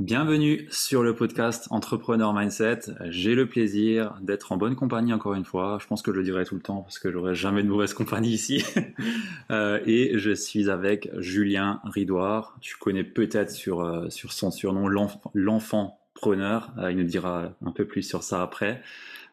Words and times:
Bienvenue 0.00 0.66
sur 0.72 1.04
le 1.04 1.14
podcast 1.14 1.68
Entrepreneur 1.70 2.34
Mindset. 2.34 2.80
J'ai 3.10 3.36
le 3.36 3.48
plaisir 3.48 4.18
d'être 4.22 4.50
en 4.50 4.56
bonne 4.56 4.74
compagnie 4.74 5.12
encore 5.12 5.34
une 5.34 5.44
fois. 5.44 5.78
Je 5.80 5.86
pense 5.86 6.02
que 6.02 6.10
je 6.10 6.16
le 6.16 6.24
dirai 6.24 6.44
tout 6.44 6.56
le 6.56 6.60
temps 6.60 6.82
parce 6.82 6.98
que 6.98 7.12
j'aurai 7.12 7.36
jamais 7.36 7.62
de 7.62 7.68
mauvaise 7.68 7.94
compagnie 7.94 8.30
ici. 8.30 8.64
Euh, 9.50 9.78
et 9.84 10.18
je 10.18 10.32
suis 10.32 10.70
avec 10.70 11.10
Julien 11.18 11.80
Ridoir. 11.84 12.56
Tu 12.60 12.76
connais 12.76 13.04
peut-être 13.04 13.50
sur, 13.50 13.82
euh, 13.82 14.08
sur 14.08 14.32
son 14.32 14.50
surnom 14.50 14.88
l'enfant 15.34 16.00
preneur. 16.14 16.72
Euh, 16.78 16.90
il 16.90 16.96
nous 16.96 17.04
dira 17.04 17.54
un 17.64 17.70
peu 17.70 17.86
plus 17.86 18.02
sur 18.02 18.22
ça 18.22 18.42
après. 18.42 18.82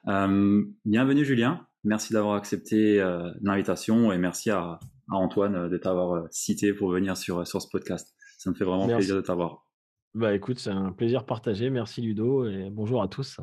bienvenue 0.05 1.25
Julien. 1.25 1.65
Merci 1.85 2.13
d'avoir 2.13 2.35
accepté 2.35 3.03
l'invitation 3.41 4.11
et 4.11 4.17
merci 4.17 4.51
à, 4.51 4.79
Antoine 5.09 5.69
de 5.69 5.77
t'avoir 5.77 6.27
cité 6.29 6.73
pour 6.73 6.91
venir 6.91 7.17
sur, 7.17 7.47
sur 7.47 7.61
ce 7.61 7.69
podcast. 7.69 8.13
Ça 8.37 8.49
me 8.49 8.55
fait 8.55 8.65
vraiment 8.65 8.87
plaisir 8.87 9.15
de 9.15 9.21
t'avoir. 9.21 9.65
Bah 10.13 10.35
écoute, 10.35 10.59
c'est 10.59 10.71
un 10.71 10.91
plaisir 10.91 11.25
partagé. 11.25 11.69
Merci 11.69 12.01
Ludo 12.01 12.45
et 12.45 12.69
bonjour 12.69 13.01
à 13.01 13.07
tous. 13.07 13.39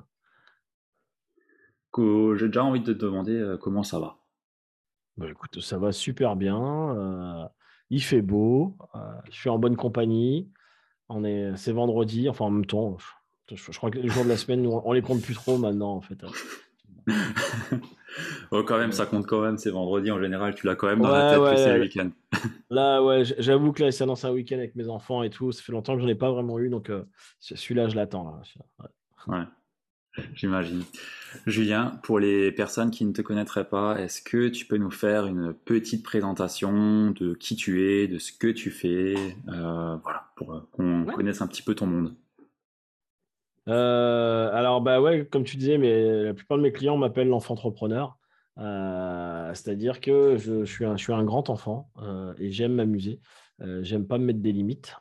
J'ai 1.96 2.46
déjà 2.46 2.62
envie 2.62 2.80
de 2.80 2.92
te 2.92 2.98
demander 2.98 3.32
euh, 3.32 3.56
comment 3.56 3.82
ça 3.82 3.98
va? 3.98 4.18
Bah 5.16 5.30
écoute, 5.30 5.60
ça 5.60 5.78
va 5.78 5.92
super 5.92 6.36
bien. 6.36 6.60
Euh, 6.94 7.48
il 7.88 8.02
fait 8.02 8.20
beau. 8.20 8.76
Euh, 8.94 8.98
je 9.30 9.38
suis 9.38 9.48
en 9.48 9.58
bonne 9.58 9.76
compagnie. 9.76 10.52
On 11.08 11.24
est, 11.24 11.56
c'est 11.56 11.72
vendredi. 11.72 12.28
Enfin, 12.28 12.44
en 12.44 12.50
même 12.50 12.66
temps, 12.66 12.98
je, 13.50 13.76
crois 13.78 13.90
que 13.90 13.98
les 13.98 14.08
jours 14.08 14.24
de 14.24 14.28
la 14.28 14.36
semaine, 14.36 14.66
on, 14.66 14.86
on 14.86 14.92
les 14.92 15.02
compte 15.02 15.22
plus 15.22 15.34
trop 15.34 15.56
maintenant 15.56 15.94
en 15.94 16.02
fait. 16.02 16.22
oh, 18.50 18.62
quand 18.62 18.78
même, 18.78 18.92
ça 18.92 19.06
compte 19.06 19.26
quand 19.26 19.40
même. 19.40 19.58
C'est 19.58 19.70
vendredi 19.70 20.10
en 20.10 20.20
général. 20.20 20.54
Tu 20.54 20.66
l'as 20.66 20.76
quand 20.76 20.88
même 20.88 21.00
dans 21.00 21.10
la 21.10 21.30
tête 21.30 21.40
que 21.40 21.56
c'est 21.56 21.74
le 21.74 21.80
week-end. 21.82 22.10
là, 22.70 23.02
ouais, 23.02 23.22
j'avoue 23.38 23.72
que 23.72 23.82
là, 23.82 23.90
ça 23.90 24.06
lance 24.06 24.24
un 24.24 24.32
week-end 24.32 24.56
avec 24.56 24.74
mes 24.76 24.88
enfants 24.88 25.22
et 25.22 25.30
tout. 25.30 25.52
Ça 25.52 25.62
fait 25.62 25.72
longtemps 25.72 25.94
que 25.96 26.02
j'en 26.02 26.08
ai 26.08 26.14
pas 26.14 26.30
vraiment 26.30 26.58
eu, 26.58 26.68
donc 26.68 26.90
euh, 26.90 27.04
celui-là, 27.40 27.88
je 27.88 27.96
l'attends. 27.96 28.40
Ouais. 29.26 29.44
J'imagine. 30.34 30.82
Julien, 31.46 32.00
pour 32.02 32.18
les 32.18 32.50
personnes 32.50 32.90
qui 32.90 33.04
ne 33.04 33.12
te 33.12 33.22
connaîtraient 33.22 33.68
pas, 33.68 34.00
est-ce 34.00 34.22
que 34.22 34.48
tu 34.48 34.66
peux 34.66 34.78
nous 34.78 34.90
faire 34.90 35.26
une 35.26 35.52
petite 35.52 36.02
présentation 36.02 37.10
de 37.12 37.34
qui 37.34 37.54
tu 37.54 37.84
es, 37.84 38.08
de 38.08 38.18
ce 38.18 38.32
que 38.32 38.48
tu 38.48 38.70
fais, 38.70 39.14
euh, 39.48 39.96
voilà, 40.02 40.30
pour 40.36 40.66
qu'on 40.72 41.04
connaisse 41.04 41.40
un 41.40 41.46
petit 41.46 41.62
peu 41.62 41.74
ton 41.74 41.86
monde? 41.86 42.14
Euh, 43.68 44.50
alors, 44.52 44.80
bah 44.80 45.00
ouais, 45.00 45.26
comme 45.30 45.44
tu 45.44 45.56
disais, 45.56 45.78
mais 45.78 46.24
la 46.24 46.34
plupart 46.34 46.58
de 46.58 46.62
mes 46.62 46.72
clients 46.72 46.96
m'appellent 46.96 47.28
l'enfant 47.28 47.54
entrepreneur. 47.54 48.16
Euh, 48.58 49.54
c'est-à-dire 49.54 50.00
que 50.00 50.36
je, 50.36 50.64
suis 50.64 50.84
un, 50.84 50.96
je, 50.96 51.02
suis 51.04 51.12
un, 51.12 51.22
grand 51.22 51.48
enfant 51.48 51.90
euh, 52.02 52.34
et 52.38 52.50
j'aime 52.50 52.74
m'amuser. 52.74 53.20
j'aime 53.82 54.06
pas 54.06 54.18
me 54.18 54.24
mettre 54.24 54.40
des 54.40 54.52
limites 54.52 54.96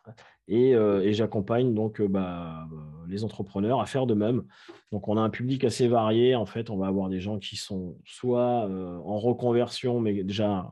et, 0.48 0.72
et 0.72 1.14
j'accompagne 1.14 1.74
donc 1.74 2.02
bah, 2.02 2.68
les 3.10 3.24
entrepreneurs 3.24 3.82
à 3.82 3.86
faire 3.86 4.06
de 4.06 4.14
même. 4.14 4.44
Donc, 4.92 5.08
on 5.08 5.18
a 5.18 5.22
un 5.22 5.30
public 5.30 5.64
assez 5.64 5.88
varié. 5.88 6.36
En 6.36 6.46
fait, 6.46 6.70
on 6.70 6.78
va 6.78 6.88
avoir 6.88 7.10
des 7.10 7.20
gens 7.20 7.40
qui 7.40 7.56
sont 7.56 7.98
soit 8.06 8.70
en 8.70 9.18
reconversion, 9.20 10.00
mais 10.00 10.24
déjà 10.24 10.70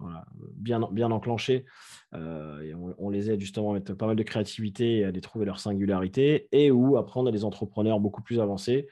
bien, 0.56 1.12
enclenchés, 1.12 1.66
euh, 2.14 2.74
on, 2.98 3.10
les 3.10 3.32
aide 3.32 3.42
justement 3.42 3.72
à 3.72 3.74
mettre 3.74 3.94
pas 3.94 4.08
mal 4.08 4.16
de 4.16 4.24
créativité 4.24 5.00
et 5.00 5.06
à 5.06 5.12
les 5.12 5.22
trouver 5.22 5.46
leur 5.46 5.60
singularité, 5.60 6.48
et 6.52 6.72
ou 6.72 6.98
apprendre 6.98 7.30
à 7.30 7.32
des 7.32 7.44
entrepreneurs 7.44 8.00
beaucoup 8.00 8.22
plus 8.22 8.40
avancés 8.40 8.88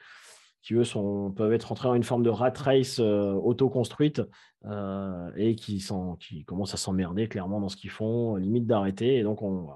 qui 0.62 0.74
eux 0.74 0.84
sont, 0.84 1.30
peuvent 1.30 1.52
être 1.52 1.72
entrés 1.72 1.88
dans 1.88 1.94
une 1.94 2.04
forme 2.04 2.22
de 2.22 2.30
rat 2.30 2.52
race 2.56 2.98
euh, 2.98 3.34
auto-construite 3.34 4.22
euh, 4.64 5.30
et 5.36 5.56
qui, 5.56 5.78
sont, 5.78 6.16
qui 6.16 6.46
commencent 6.46 6.72
à 6.72 6.78
s'emmerder 6.78 7.28
clairement 7.28 7.60
dans 7.60 7.68
ce 7.68 7.76
qu'ils 7.76 7.90
font, 7.90 8.36
limite 8.36 8.66
d'arrêter. 8.66 9.18
Et 9.18 9.22
donc, 9.22 9.42
on, 9.42 9.68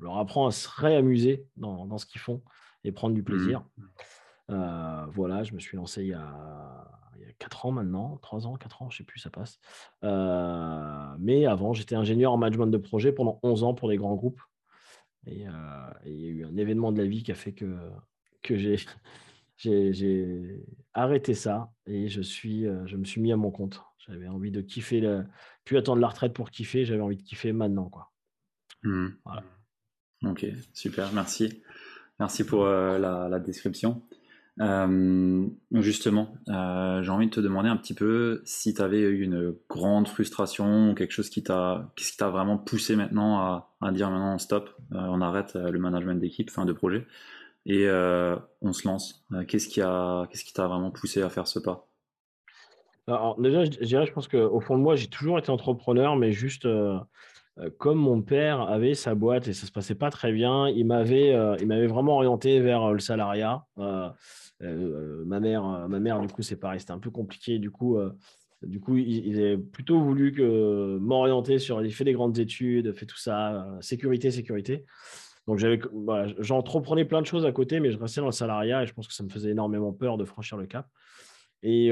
leur 0.00 0.18
apprend 0.18 0.48
à 0.48 0.50
se 0.50 0.68
réamuser 0.68 1.46
dans, 1.56 1.86
dans 1.86 1.96
ce 1.96 2.06
qu'ils 2.06 2.20
font 2.20 2.42
et 2.86 2.92
prendre 2.92 3.14
du 3.14 3.22
plaisir. 3.22 3.62
Mmh. 4.48 5.06
voilà, 5.12 5.42
je 5.42 5.52
me 5.52 5.58
suis 5.58 5.76
lancé 5.76 6.02
il 6.02 6.08
y 6.08 6.14
a 6.14 6.96
il 7.20 7.26
y 7.26 7.30
a 7.30 7.32
4 7.38 7.66
ans 7.66 7.72
maintenant, 7.72 8.18
3 8.22 8.46
ans, 8.46 8.56
4 8.56 8.82
ans, 8.82 8.90
je 8.90 8.96
ne 8.96 8.98
sais 8.98 9.04
plus, 9.04 9.20
ça 9.20 9.30
passe. 9.30 9.58
Euh, 10.04 11.16
mais 11.18 11.46
avant, 11.46 11.72
j'étais 11.72 11.94
ingénieur 11.94 12.32
en 12.32 12.36
management 12.36 12.66
de 12.66 12.78
projet 12.78 13.12
pendant 13.12 13.40
11 13.42 13.64
ans 13.64 13.74
pour 13.74 13.88
des 13.88 13.96
grands 13.96 14.14
groupes. 14.14 14.40
Et, 15.26 15.46
euh, 15.48 15.90
il 16.04 16.20
y 16.20 16.26
a 16.26 16.28
eu 16.28 16.44
un 16.44 16.56
événement 16.56 16.92
de 16.92 16.98
la 16.98 17.06
vie 17.06 17.22
qui 17.22 17.32
a 17.32 17.34
fait 17.34 17.52
que, 17.52 17.76
que 18.42 18.56
j'ai, 19.56 19.92
j'ai, 19.92 20.64
arrêté 20.94 21.34
ça 21.34 21.72
et 21.86 22.08
je, 22.08 22.22
suis, 22.22 22.66
euh, 22.66 22.86
je 22.86 22.96
me 22.96 23.04
suis 23.04 23.20
mis 23.20 23.32
à 23.32 23.36
mon 23.36 23.50
compte. 23.50 23.82
J'avais 23.98 24.28
envie 24.28 24.52
de 24.52 24.60
kiffer, 24.60 25.00
le, 25.00 25.26
plus 25.64 25.76
attendre 25.76 26.00
la 26.00 26.08
retraite 26.08 26.32
pour 26.32 26.50
kiffer, 26.50 26.84
j'avais 26.84 27.02
envie 27.02 27.16
de 27.16 27.22
kiffer 27.22 27.52
maintenant. 27.52 27.88
Quoi. 27.90 28.12
Mmh. 28.82 29.08
Voilà. 29.24 29.42
Ok, 30.24 30.46
super, 30.72 31.12
merci. 31.12 31.62
Merci 32.18 32.44
pour 32.44 32.64
la, 32.66 33.28
la, 33.28 33.38
description. 33.38 34.02
Euh, 34.60 35.46
justement, 35.72 36.34
euh, 36.48 37.02
j'ai 37.02 37.10
envie 37.10 37.26
de 37.26 37.30
te 37.30 37.40
demander 37.40 37.68
un 37.68 37.76
petit 37.76 37.92
peu 37.92 38.40
si 38.46 38.72
tu 38.72 38.80
avais 38.80 39.00
eu 39.00 39.22
une 39.22 39.54
grande 39.68 40.08
frustration 40.08 40.90
ou 40.90 40.94
quelque 40.94 41.10
chose 41.10 41.28
qui 41.28 41.42
t'a, 41.42 41.92
qui 41.94 42.16
t'a 42.16 42.30
vraiment 42.30 42.56
poussé 42.56 42.96
maintenant 42.96 43.66
à, 43.82 43.92
dire 43.92 44.10
maintenant 44.10 44.38
stop, 44.38 44.70
euh, 44.92 44.98
on 44.98 45.20
arrête 45.20 45.54
le 45.54 45.78
management 45.78 46.18
d'équipe, 46.18 46.50
fin 46.50 46.64
de 46.64 46.72
projet, 46.72 47.06
et 47.66 47.86
on 48.62 48.72
se 48.72 48.88
lance. 48.88 49.26
qu'est-ce 49.48 49.68
qui 49.68 49.82
a, 49.82 50.26
qu'est-ce 50.30 50.44
qui 50.44 50.54
t'a 50.54 50.66
vraiment 50.66 50.90
poussé 50.90 51.22
à 51.22 51.28
faire 51.28 51.46
ce 51.46 51.58
pas? 51.58 51.88
Alors 53.08 53.40
déjà, 53.40 53.64
je 53.64 53.84
dirais, 53.84 54.06
je 54.06 54.12
pense 54.12 54.26
qu'au 54.26 54.60
fond 54.60 54.76
de 54.76 54.82
moi, 54.82 54.96
j'ai 54.96 55.08
toujours 55.08 55.38
été 55.38 55.50
entrepreneur, 55.50 56.16
mais 56.16 56.32
juste 56.32 56.66
comme 57.78 57.98
mon 57.98 58.20
père 58.22 58.60
avait 58.62 58.94
sa 58.94 59.14
boîte 59.14 59.48
et 59.48 59.52
ça 59.52 59.66
se 59.66 59.72
passait 59.72 59.94
pas 59.94 60.10
très 60.10 60.32
bien, 60.32 60.68
il 60.68 60.86
m'avait, 60.86 61.34
il 61.60 61.66
m'avait 61.66 61.86
vraiment 61.86 62.16
orienté 62.16 62.60
vers 62.60 62.92
le 62.92 62.98
salariat. 62.98 63.64
Euh, 64.62 65.24
ma 65.26 65.40
mère, 65.40 65.66
euh, 65.66 65.88
ma 65.88 66.00
mère, 66.00 66.20
du 66.20 66.28
coup, 66.28 66.42
c'est 66.42 66.56
pareil, 66.56 66.80
c'était 66.80 66.92
un 66.92 66.98
peu 66.98 67.10
compliqué. 67.10 67.58
Du 67.58 67.70
coup, 67.70 67.96
euh, 67.98 68.12
du 68.62 68.80
coup, 68.80 68.96
il, 68.96 69.26
il, 69.26 69.62
plutôt 69.62 70.00
voulu 70.00 70.32
que 70.32 70.98
m'orienter 70.98 71.58
sur. 71.58 71.82
Il 71.84 71.92
fait 71.92 72.04
des 72.04 72.12
grandes 72.12 72.38
études, 72.38 72.92
fait 72.92 73.06
tout 73.06 73.18
ça, 73.18 73.66
sécurité, 73.80 74.30
sécurité. 74.30 74.84
Donc 75.46 75.58
j'avais, 75.58 75.78
j'entreprenais 76.38 77.04
plein 77.04 77.20
de 77.20 77.26
choses 77.26 77.46
à 77.46 77.52
côté, 77.52 77.78
mais 77.78 77.92
je 77.92 77.98
restais 77.98 78.20
dans 78.20 78.26
le 78.26 78.32
salariat 78.32 78.82
et 78.82 78.86
je 78.86 78.94
pense 78.94 79.06
que 79.06 79.14
ça 79.14 79.22
me 79.22 79.28
faisait 79.28 79.50
énormément 79.50 79.92
peur 79.92 80.16
de 80.16 80.24
franchir 80.24 80.56
le 80.56 80.66
cap. 80.66 80.88
Et, 81.62 81.90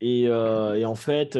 et, 0.00 0.22
et, 0.22 0.84
en 0.84 0.94
fait, 0.94 1.38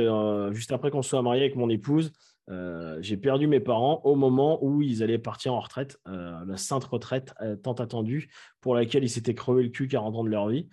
juste 0.50 0.72
après 0.72 0.90
qu'on 0.90 1.02
soit 1.02 1.22
marié 1.22 1.42
avec 1.42 1.54
mon 1.54 1.68
épouse, 1.70 2.12
euh, 2.50 2.98
j'ai 3.00 3.16
perdu 3.16 3.46
mes 3.46 3.60
parents 3.60 4.02
au 4.04 4.16
moment 4.16 4.62
où 4.62 4.82
ils 4.82 5.02
allaient 5.02 5.18
partir 5.18 5.54
en 5.54 5.60
retraite, 5.60 5.98
euh, 6.08 6.44
la 6.44 6.56
sainte 6.56 6.84
retraite 6.84 7.34
euh, 7.40 7.56
tant 7.56 7.72
attendue, 7.74 8.30
pour 8.60 8.74
laquelle 8.74 9.02
ils 9.02 9.10
s'étaient 9.10 9.34
crevé 9.34 9.62
le 9.62 9.70
cul 9.70 9.88
40 9.88 10.16
ans 10.16 10.24
de 10.24 10.28
leur 10.28 10.48
vie. 10.48 10.68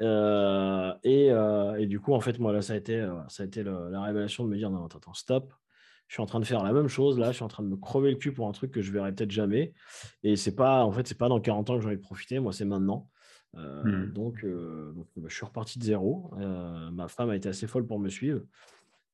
Et, 0.00 1.26
et, 1.26 1.86
du 1.86 2.00
coup, 2.00 2.12
en 2.12 2.20
fait, 2.20 2.38
moi, 2.40 2.52
là, 2.52 2.60
ça 2.60 2.72
a 2.72 2.76
été, 2.76 3.08
ça 3.28 3.44
a 3.44 3.46
été 3.46 3.62
la 3.62 4.02
révélation 4.02 4.44
de 4.44 4.48
me 4.48 4.56
dire 4.56 4.70
non, 4.70 4.84
attends, 4.84 5.14
stop. 5.14 5.52
Je 6.08 6.14
suis 6.14 6.22
en 6.22 6.26
train 6.26 6.40
de 6.40 6.44
faire 6.44 6.62
la 6.62 6.72
même 6.72 6.88
chose 6.88 7.18
là, 7.18 7.28
je 7.30 7.36
suis 7.36 7.44
en 7.44 7.48
train 7.48 7.62
de 7.62 7.68
me 7.68 7.76
crever 7.76 8.10
le 8.10 8.16
cul 8.16 8.32
pour 8.32 8.46
un 8.46 8.52
truc 8.52 8.70
que 8.70 8.82
je 8.82 8.92
verrai 8.92 9.12
peut-être 9.12 9.30
jamais. 9.30 9.72
Et 10.24 10.36
c'est 10.36 10.54
pas, 10.54 10.84
en 10.84 10.92
fait, 10.92 11.06
c'est 11.06 11.16
pas 11.16 11.28
dans 11.28 11.40
40 11.40 11.70
ans 11.70 11.76
que 11.76 11.82
j'en 11.82 11.90
ai 11.90 11.96
profité, 11.96 12.40
moi, 12.40 12.52
c'est 12.52 12.64
maintenant. 12.64 13.08
Hmm. 13.54 14.12
Donc, 14.12 14.44
donc 14.44 15.06
bah, 15.16 15.28
je 15.28 15.34
suis 15.34 15.46
reparti 15.46 15.78
de 15.78 15.84
zéro. 15.84 16.32
ma 16.92 17.06
femme 17.06 17.30
a 17.30 17.36
été 17.36 17.48
assez 17.48 17.68
folle 17.68 17.86
pour 17.86 18.00
me 18.00 18.08
suivre. 18.08 18.40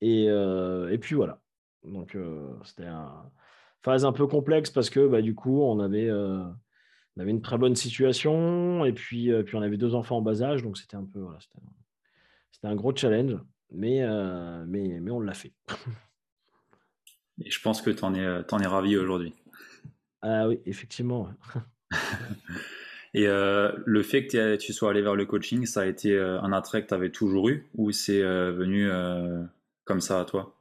Et, 0.00 0.24
et 0.24 0.98
puis 0.98 1.14
voilà. 1.14 1.40
Donc, 1.84 2.16
c'était 2.64 2.86
une 2.86 3.08
phase 3.82 4.04
un 4.04 4.12
peu 4.12 4.26
complexe 4.26 4.70
parce 4.70 4.90
que 4.90 5.06
bah, 5.06 5.22
du 5.22 5.34
coup, 5.34 5.62
on 5.62 5.80
avait, 5.80 6.10
on 6.10 7.20
avait 7.20 7.30
une 7.30 7.42
très 7.42 7.58
bonne 7.58 7.76
situation 7.76 8.84
et 8.84 8.92
puis, 8.92 9.30
puis 9.44 9.56
on 9.56 9.62
avait 9.62 9.76
deux 9.76 9.94
enfants 9.94 10.18
en 10.18 10.22
bas 10.22 10.42
âge. 10.42 10.62
Donc, 10.62 10.76
c'était 10.76 10.96
un 10.96 11.04
peu 11.04 11.26
c'était 12.52 12.66
un 12.66 12.74
gros 12.74 12.94
challenge, 12.94 13.38
mais, 13.70 14.04
mais, 14.66 15.00
mais 15.00 15.10
on 15.10 15.20
l'a 15.20 15.34
fait. 15.34 15.52
et 17.44 17.50
je 17.50 17.60
pense 17.60 17.80
que 17.80 17.90
tu 17.90 18.04
en 18.04 18.14
es, 18.14 18.52
en 18.52 18.58
es 18.58 18.66
ravi 18.66 18.96
aujourd'hui. 18.96 19.34
Ah 20.22 20.48
oui, 20.48 20.60
effectivement. 20.66 21.28
Et 23.14 23.26
le 23.26 24.02
fait 24.02 24.26
que 24.26 24.56
tu 24.56 24.72
sois 24.72 24.90
allé 24.90 25.00
vers 25.02 25.14
le 25.14 25.24
coaching, 25.24 25.64
ça 25.66 25.82
a 25.82 25.86
été 25.86 26.18
un 26.18 26.52
attrait 26.52 26.82
que 26.82 26.88
tu 26.88 26.94
avais 26.94 27.10
toujours 27.10 27.48
eu 27.48 27.66
ou 27.74 27.90
c'est 27.90 28.22
venu 28.22 28.88
comme 29.84 30.00
ça 30.00 30.20
à 30.20 30.24
toi? 30.24 30.57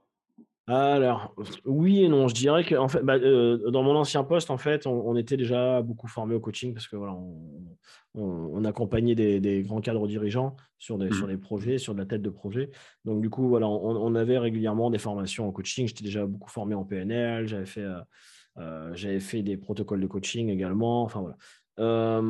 Alors, 0.69 1.33
oui 1.63 2.03
et 2.03 2.09
non. 2.09 2.27
Je 2.27 2.33
dirais 2.33 2.65
que 2.65 2.75
en 2.75 2.89
fait, 2.89 3.01
bah, 3.01 3.15
euh, 3.15 3.71
dans 3.71 3.83
mon 3.83 3.95
ancien 3.95 4.25
poste, 4.25 4.51
en 4.51 4.57
fait, 4.57 4.85
on, 4.85 5.15
était 5.15 5.37
déjà 5.37 5.81
beaucoup 5.81 6.07
formé 6.09 6.35
au 6.35 6.41
coaching 6.41 6.73
parce 6.73 6.87
que 6.87 6.97
voilà, 6.97 7.15
on, 8.13 8.65
accompagnait 8.65 9.15
des, 9.15 9.63
grands 9.63 9.79
cadres 9.79 10.07
dirigeants 10.07 10.57
sur 10.77 10.97
des, 10.97 11.09
sur 11.13 11.25
mmh. 11.25 11.29
des 11.29 11.37
projets, 11.37 11.77
sur 11.77 11.93
de 11.93 11.99
la 11.99 12.05
tête 12.05 12.21
de 12.21 12.29
projet. 12.29 12.69
Donc, 13.05 13.21
du 13.21 13.29
coup, 13.29 13.47
voilà, 13.47 13.67
on, 13.67 14.13
avait 14.15 14.39
régulièrement 14.39 14.89
des 14.89 14.97
formations 14.97 15.47
en 15.47 15.51
coaching. 15.53 15.87
J'étais 15.87 16.03
déjà 16.03 16.25
beaucoup 16.25 16.49
formé 16.49 16.75
en 16.75 16.83
PNL. 16.83 17.47
J'avais 17.47 17.65
fait, 17.65 17.81
euh, 17.81 18.01
euh, 18.57 18.91
j'avais 18.93 19.21
fait 19.21 19.43
des 19.43 19.55
protocoles 19.55 20.01
de 20.01 20.07
coaching 20.07 20.49
également. 20.49 21.03
Enfin, 21.03 21.21
voilà. 21.21 22.21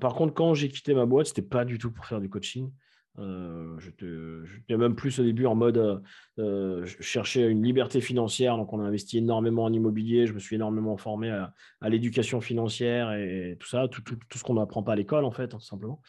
par 0.00 0.14
contre, 0.14 0.34
quand 0.34 0.52
j'ai 0.54 0.68
quitté 0.68 0.94
ma 0.94 1.06
boîte, 1.06 1.28
c'était 1.28 1.42
pas 1.42 1.64
du 1.64 1.78
tout 1.78 1.92
pour 1.92 2.06
faire 2.06 2.20
du 2.20 2.28
coaching. 2.28 2.72
Euh, 3.18 3.78
J'étais 3.80 4.76
même 4.76 4.94
plus 4.94 5.18
au 5.18 5.24
début 5.24 5.46
en 5.46 5.54
mode, 5.54 5.78
euh, 5.78 5.98
euh, 6.38 6.86
je 6.86 7.02
cherchais 7.02 7.48
une 7.48 7.62
liberté 7.62 8.00
financière, 8.00 8.56
donc 8.56 8.72
on 8.72 8.80
a 8.80 8.84
investi 8.84 9.18
énormément 9.18 9.64
en 9.64 9.72
immobilier, 9.72 10.26
je 10.26 10.32
me 10.32 10.38
suis 10.38 10.56
énormément 10.56 10.96
formé 10.96 11.30
à, 11.30 11.52
l'éducation 11.88 12.40
financière 12.40 13.12
et, 13.12 13.56
tout 13.58 13.68
ça, 13.68 13.88
tout, 13.88 14.02
tout, 14.02 14.38
ce 14.38 14.44
qu'on 14.44 14.54
n'apprend 14.54 14.82
pas 14.82 14.92
à 14.92 14.96
l'école 14.96 15.24
en 15.24 15.30
fait, 15.30 15.48
tout 15.48 15.60
simplement. 15.60 16.00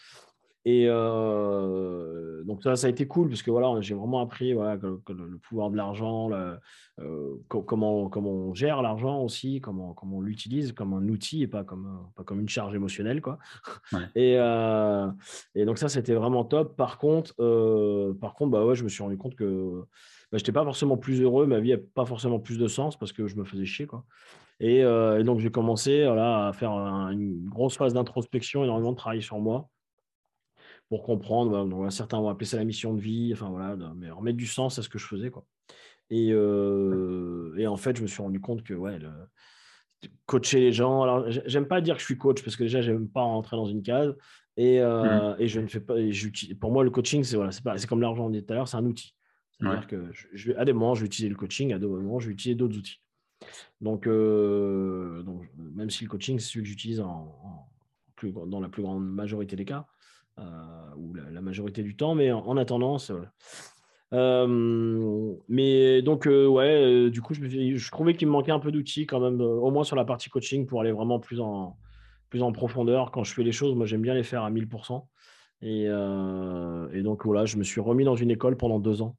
Et 0.65 0.85
euh, 0.87 2.43
donc 2.43 2.63
ça, 2.63 2.75
ça 2.75 2.87
a 2.87 2.89
été 2.89 3.07
cool 3.07 3.29
parce 3.29 3.41
que 3.41 3.49
voilà, 3.49 3.79
j'ai 3.79 3.95
vraiment 3.95 4.19
appris 4.19 4.53
voilà, 4.53 4.75
le, 4.75 5.37
pouvoir 5.37 5.69
de 5.69 5.77
l'argent, 5.77 6.29
euh, 6.31 7.35
comment, 7.47 8.09
comment 8.09 8.31
on 8.31 8.53
gère 8.53 8.81
l'argent 8.81 9.21
aussi, 9.21 9.61
comment, 9.61 9.93
comment 9.93 10.17
on 10.17 10.21
l'utilise 10.21 10.73
comme 10.73 10.93
un 10.93 11.07
outil 11.07 11.43
et 11.43 11.47
pas 11.47 11.63
comme, 11.63 12.09
pas 12.15 12.23
comme 12.23 12.41
une 12.41 12.49
charge 12.49 12.75
émotionnelle. 12.75 13.21
Quoi. 13.21 13.39
Et, 14.15 14.35
euh, 14.37 15.07
et, 15.55 15.65
donc 15.65 15.77
ça, 15.77 15.87
c'était 15.87 16.13
vraiment 16.13 16.43
top. 16.43 16.75
Par 16.75 16.97
contre, 16.97 17.33
par 18.19 18.33
contre 18.33 18.51
bah 18.51 18.65
ouais, 18.65 18.75
je 18.75 18.83
me 18.83 18.89
suis 18.89 19.01
rendu 19.01 19.17
compte 19.17 19.35
que 19.35 19.83
bah, 20.31 20.37
je 20.37 20.37
n'étais 20.37 20.51
pas 20.51 20.63
forcément 20.63 20.97
plus 20.97 21.21
heureux, 21.21 21.45
ma 21.45 21.59
vie 21.59 21.71
n'a 21.71 21.77
pas 21.77 22.05
forcément 22.05 22.39
plus 22.39 22.57
de 22.57 22.67
sens 22.67 22.97
parce 22.97 23.13
que 23.13 23.27
je 23.27 23.35
me 23.37 23.45
faisais 23.45 23.65
chier. 23.65 23.87
Quoi. 23.87 24.03
Et, 24.59 24.83
donc 25.23 25.39
j'ai 25.39 25.51
commencé 25.51 26.03
voilà, 26.05 26.47
à 26.47 26.53
faire 26.53 26.71
une 26.71 27.47
grosse 27.47 27.77
phase 27.77 27.93
d'introspection, 27.93 28.65
énormément 28.65 28.91
de 28.91 28.97
travail 28.97 29.21
sur 29.21 29.39
moi 29.39 29.69
pour 30.89 31.03
comprendre. 31.03 31.89
certains 31.91 32.19
vont 32.19 32.29
appeler 32.29 32.45
ça 32.45 32.57
la 32.57 32.65
mission 32.65 32.93
de 32.93 32.99
vie, 32.99 33.31
enfin 33.33 33.49
voilà, 33.49 33.77
mais 33.95 34.09
remettre 34.09 34.37
du 34.37 34.47
sens 34.47 34.79
à 34.79 34.83
ce 34.83 34.89
que 34.89 34.99
je 34.99 35.05
faisais. 35.05 35.29
Quoi. 35.29 35.45
Et, 36.09 36.29
euh, 36.31 37.55
et 37.57 37.67
en 37.67 37.77
fait, 37.77 37.95
je 37.95 38.01
me 38.01 38.07
suis 38.07 38.21
rendu 38.21 38.41
compte 38.41 38.63
que 38.63 38.73
ouais, 38.73 38.99
coacher 40.25 40.59
les 40.59 40.71
gens, 40.71 41.03
alors 41.03 41.25
j'aime 41.45 41.67
pas 41.67 41.81
dire 41.81 41.95
que 41.95 42.01
je 42.01 42.05
suis 42.05 42.17
coach 42.17 42.43
parce 42.43 42.55
que 42.55 42.63
déjà, 42.63 42.81
j'aime 42.81 43.07
pas 43.07 43.21
rentrer 43.21 43.55
dans 43.55 43.65
une 43.65 43.83
case. 43.83 44.15
Et, 44.57 44.81
euh, 44.81 45.35
mmh. 45.35 45.35
et 45.39 45.47
je 45.47 45.59
ne 45.61 45.67
fais 45.67 45.79
pas. 45.79 45.95
pour 46.59 46.71
moi, 46.71 46.83
le 46.83 46.89
coaching, 46.89 47.23
c'est 47.23 47.37
voilà, 47.37 47.51
c'est 47.51 47.87
comme 47.87 48.01
l'argent, 48.01 48.25
on 48.25 48.29
dit 48.29 48.43
tout 48.43 48.51
à 48.51 48.55
l'heure, 48.55 48.67
c'est 48.67 48.77
un 48.77 48.85
outil. 48.85 49.15
C'est-à-dire 49.51 49.87
que 49.87 50.09
je, 50.33 50.53
à 50.53 50.65
des 50.65 50.73
moments, 50.73 50.95
je 50.95 51.01
vais 51.01 51.07
utiliser 51.07 51.29
le 51.29 51.35
coaching, 51.35 51.73
à 51.73 51.79
d'autres 51.79 52.01
moments, 52.01 52.19
je 52.19 52.27
vais 52.27 52.33
utiliser 52.33 52.55
d'autres 52.55 52.77
outils. 52.77 53.01
Donc, 53.81 54.07
euh, 54.07 55.21
donc, 55.23 55.49
même 55.57 55.89
si 55.89 56.03
le 56.03 56.09
coaching, 56.09 56.39
c'est 56.39 56.47
celui 56.49 56.63
que 56.63 56.69
j'utilise 56.69 56.99
en, 56.99 57.69
plus, 58.15 58.31
dans 58.31 58.59
la 58.59 58.69
plus 58.69 58.83
grande 58.83 59.05
majorité 59.05 59.55
des 59.55 59.65
cas, 59.65 59.87
ou 60.97 61.13
la, 61.13 61.41
majorité 61.41 61.83
du 61.83 61.95
temps, 61.95 62.15
mais 62.15 62.31
en, 62.31 62.57
attendant, 62.57 62.97
euh, 64.13 65.35
mais 65.47 66.01
donc, 66.01 66.27
euh, 66.27 66.47
ouais, 66.47 67.09
du 67.09 67.21
coup, 67.21 67.33
je, 67.33 67.47
je 67.47 67.91
trouvais 67.91 68.15
qu'il 68.15 68.27
me 68.27 68.33
manquait 68.33 68.51
un 68.51 68.59
peu 68.59 68.71
d'outils 68.71 69.05
quand 69.05 69.19
même, 69.19 69.39
au 69.41 69.71
moins 69.71 69.83
sur 69.83 69.95
la 69.95 70.05
partie 70.05 70.29
coaching 70.29 70.65
pour 70.65 70.81
aller 70.81 70.91
vraiment 70.91 71.19
plus 71.19 71.39
en, 71.39 71.77
plus 72.29 72.41
en 72.41 72.51
profondeur. 72.51 73.11
Quand 73.11 73.23
je 73.23 73.33
fais 73.33 73.43
les 73.43 73.51
choses, 73.51 73.75
moi, 73.75 73.85
j'aime 73.85 74.01
bien 74.01 74.13
les 74.13 74.23
faire 74.23 74.43
à 74.43 74.51
1000%. 74.51 75.05
Et, 75.61 75.83
et, 75.83 77.03
donc, 77.03 77.25
voilà, 77.25 77.45
je 77.45 77.57
me 77.57 77.63
suis 77.63 77.81
remis 77.81 78.03
dans 78.03 78.15
une 78.15 78.31
école 78.31 78.57
pendant 78.57 78.79
deux 78.79 79.01
ans 79.01 79.15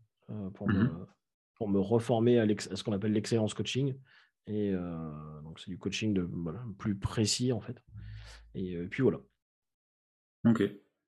pour, 0.55 0.69
me, 0.69 0.84
mmh 0.84 1.06
pour 1.55 1.69
me 1.69 1.78
reformer 1.78 2.38
à, 2.38 2.46
ce 2.58 2.82
qu'on 2.82 2.93
appelle 2.93 3.12
l'excellence 3.12 3.55
coaching. 3.55 3.94
Et 4.46 4.72
donc, 5.44 5.61
c'est 5.61 5.70
du 5.70 5.78
coaching 5.78 6.14
de, 6.14 6.28
plus 6.78 6.96
précis, 6.96 7.52
en 7.52 7.61
fait. 7.61 7.82
Et, 8.55 8.72
et 8.72 8.87
puis 8.88 9.02
voilà. 9.02 9.19
Ok. 10.46 10.62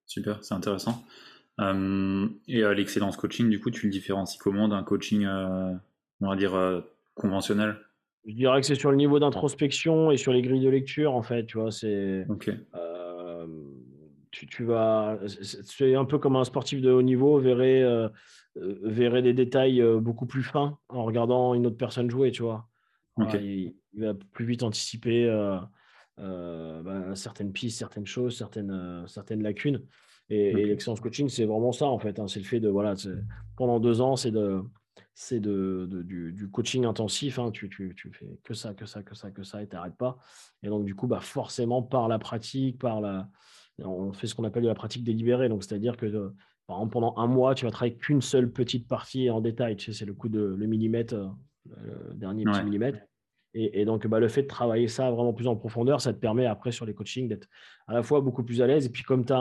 Super, 0.07 0.43
c'est 0.43 0.55
intéressant. 0.55 1.05
Euh, 1.61 2.29
et 2.49 2.63
euh, 2.63 2.75
l'excellence 2.75 3.17
coaching, 3.17 3.51
du 3.51 3.61
coup, 3.61 3.71
tu 3.71 3.87
le 3.87 3.93
différencies 3.93 4.39
comment 4.39 4.69
d'un 4.69 4.83
coaching, 4.83 5.25
euh, 5.25 5.73
on 6.21 6.29
va 6.29 6.37
dire, 6.37 6.83
conventionnel? 7.15 7.77
Je 8.25 8.35
dirais 8.35 8.61
que 8.61 8.67
c'est 8.67 8.77
sur 8.77 8.91
le 8.91 8.97
niveau 8.97 9.19
d'introspection 9.19 10.11
et 10.11 10.17
sur 10.17 10.33
les 10.33 10.43
grilles 10.43 10.65
de 10.65 10.69
lecture, 10.69 11.15
en 11.15 11.23
fait. 11.23 11.47
Tu 11.47 11.59
vois, 11.59 11.71
c'est. 11.71 12.27
Tu, 14.31 14.65
vas. 14.65 15.19
C'est 15.27 15.95
un 15.95 16.07
peu 16.07 16.19
comme 16.19 16.37
un 16.37 16.45
sportif 16.45 16.81
de 16.81 16.91
haut 16.91 17.03
niveau 17.03 17.39
verrait, 17.39 17.85
verrait 18.57 19.23
des 19.23 19.35
détails 19.35 19.83
beaucoup 20.01 20.27
plus 20.27 20.43
fins 20.43 20.79
en 20.89 21.05
regardant 21.05 21.55
une 21.55 21.67
autre 21.67 21.77
personne 21.77 22.11
jouer, 22.11 22.31
tu 22.31 22.43
vois. 22.43 22.67
il, 23.19 23.75
va 23.95 24.15
plus 24.33 24.47
vite 24.47 24.63
anticiper. 24.63 25.29
Euh, 26.23 26.83
bah, 26.83 27.17
certaines 27.17 27.53
pistes, 27.53 27.79
certaines 27.79 28.07
choses, 28.07 28.37
certaines, 28.37 28.71
euh, 28.71 29.07
certaines 29.07 29.43
lacunes. 29.43 29.83
Et, 30.29 30.53
l'excellence 30.53 31.01
coaching, 31.01 31.29
c'est 31.29 31.45
vraiment 31.45 31.73
ça, 31.73 31.87
en 31.87 31.99
fait. 31.99 32.19
Hein. 32.19 32.29
c'est 32.29 32.39
le 32.39 32.47
fait 32.47 32.61
de, 32.61 32.69
voilà, 32.69 32.95
pendant 33.57 33.81
deux 33.81 34.01
ans, 34.01 34.17
c'est 34.17 34.31
de, 34.31 34.63
c'est 35.15 35.41
de, 35.41 35.87
du, 36.05 36.49
coaching 36.51 36.85
intensif. 36.85 37.39
Hein. 37.39 37.51
tu, 37.51 37.69
tu, 37.69 37.93
tu, 37.97 38.13
fais 38.13 38.39
que 38.45 38.55
ça, 38.55 38.73
que 38.73 38.87
ça, 38.87 39.03
que 39.03 39.15
ça, 39.15 39.31
que 39.31 39.43
ça, 39.43 39.63
et 39.63 39.69
tu 39.69 39.75
n'arrêtes 39.75 39.97
pas. 39.97 40.17
Et 40.63 40.69
donc, 40.69 40.85
du 40.85 40.95
coup, 40.95 41.07
bah, 41.07 41.21
forcément, 41.21 41.83
par 41.83 42.09
la 42.09 42.19
pratique, 42.19 42.79
par 42.79 43.01
la, 43.01 43.29
on 43.79 44.13
fait 44.13 44.27
ce 44.27 44.35
qu'on 44.35 44.45
appelle 44.45 44.63
de 44.63 44.69
la 44.69 44.75
pratique 44.75 45.05
délibérée. 45.05 45.49
Donc, 45.49 45.65
c'est-à-dire 45.65 45.97
que, 45.97 46.07
euh, 46.07 46.31
par 46.67 46.77
exemple, 46.77 46.93
pendant 46.93 47.15
un 47.17 47.27
mois, 47.27 47.55
tu 47.55 47.65
vas 47.65 47.73
travailler 47.73 47.97
qu'une 47.97 48.23
seule 48.23 48.51
petite 48.51 48.87
partie 48.87 49.29
en 49.29 49.41
détail. 49.41 49.77
Tu 49.77 49.87
sais, 49.93 49.99
c'est 49.99 50.07
le 50.07 50.15
coup 50.15 50.29
de 50.29 50.41
le 50.41 50.67
millimètre, 50.67 51.15
le 51.67 52.15
dernier 52.15 52.45
petit 52.45 52.63
millimètre. 52.63 53.01
Et, 53.55 53.85
donc, 53.85 54.07
bah, 54.07 54.19
le 54.19 54.29
fait 54.29 54.43
de 54.43 54.47
travailler 54.47 54.89
ça 54.89 55.11
vraiment 55.11 55.35
plus 55.35 55.47
en 55.47 55.57
profondeur, 55.57 56.01
ça 56.01 56.15
te 56.15 56.19
permet 56.19 56.47
après 56.47 56.73
sur 56.73 56.87
les 56.87 56.95
coachings 56.95 57.29
d'être 57.29 57.49
à 57.87 57.93
la 57.93 58.03
fois 58.03 58.23
beaucoup 58.23 58.43
plus 58.43 58.63
à 58.63 58.67
l'aise. 58.67 58.87
Et 58.87 58.89
puis, 58.89 59.03
comme 59.03 59.27
tu 59.27 59.33
as 59.35 59.39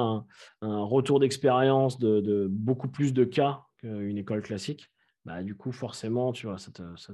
un, 0.62 0.84
retour 0.84 1.22
d'expérience 1.22 1.98
de, 1.98 2.48
beaucoup 2.50 2.90
plus 2.90 3.14
de 3.14 3.24
cas 3.24 3.62
qu'une 3.78 4.18
école 4.18 4.42
classique, 4.42 4.90
bah, 5.24 5.44
du 5.44 5.56
coup, 5.56 5.72
forcément, 5.72 6.34
tu 6.34 6.46
vois, 6.48 6.58
ça 6.58 6.72
te, 6.72 6.82
ça 6.98 7.14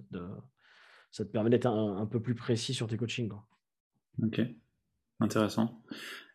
te, 1.23 1.31
permet 1.31 1.51
d'être 1.51 1.67
un, 1.67 2.05
peu 2.07 2.19
plus 2.19 2.33
précis 2.33 2.73
sur 2.73 2.87
tes 2.87 2.97
coachings. 2.97 3.31
Ok, 4.23 4.41
intéressant. 5.19 5.79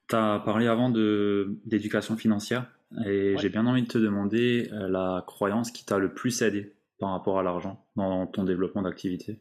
Tu 0.08 0.14
as 0.14 0.40
parlé 0.44 0.68
avant 0.68 0.90
d'éducation 0.90 2.16
financière 2.16 2.70
et 3.04 3.34
j'ai 3.38 3.48
bien 3.48 3.66
envie 3.66 3.82
de 3.82 3.88
te 3.88 3.98
demander 3.98 4.68
euh, 4.72 4.88
la 4.88 5.24
croyance 5.26 5.70
qui 5.70 5.84
t'a 5.84 5.98
le 5.98 6.12
plus 6.12 6.42
aidé 6.42 6.74
par 6.98 7.10
rapport 7.10 7.38
à 7.38 7.42
l'argent 7.42 7.84
dans 7.96 8.26
ton 8.26 8.44
développement 8.44 8.82
d'activité. 8.82 9.40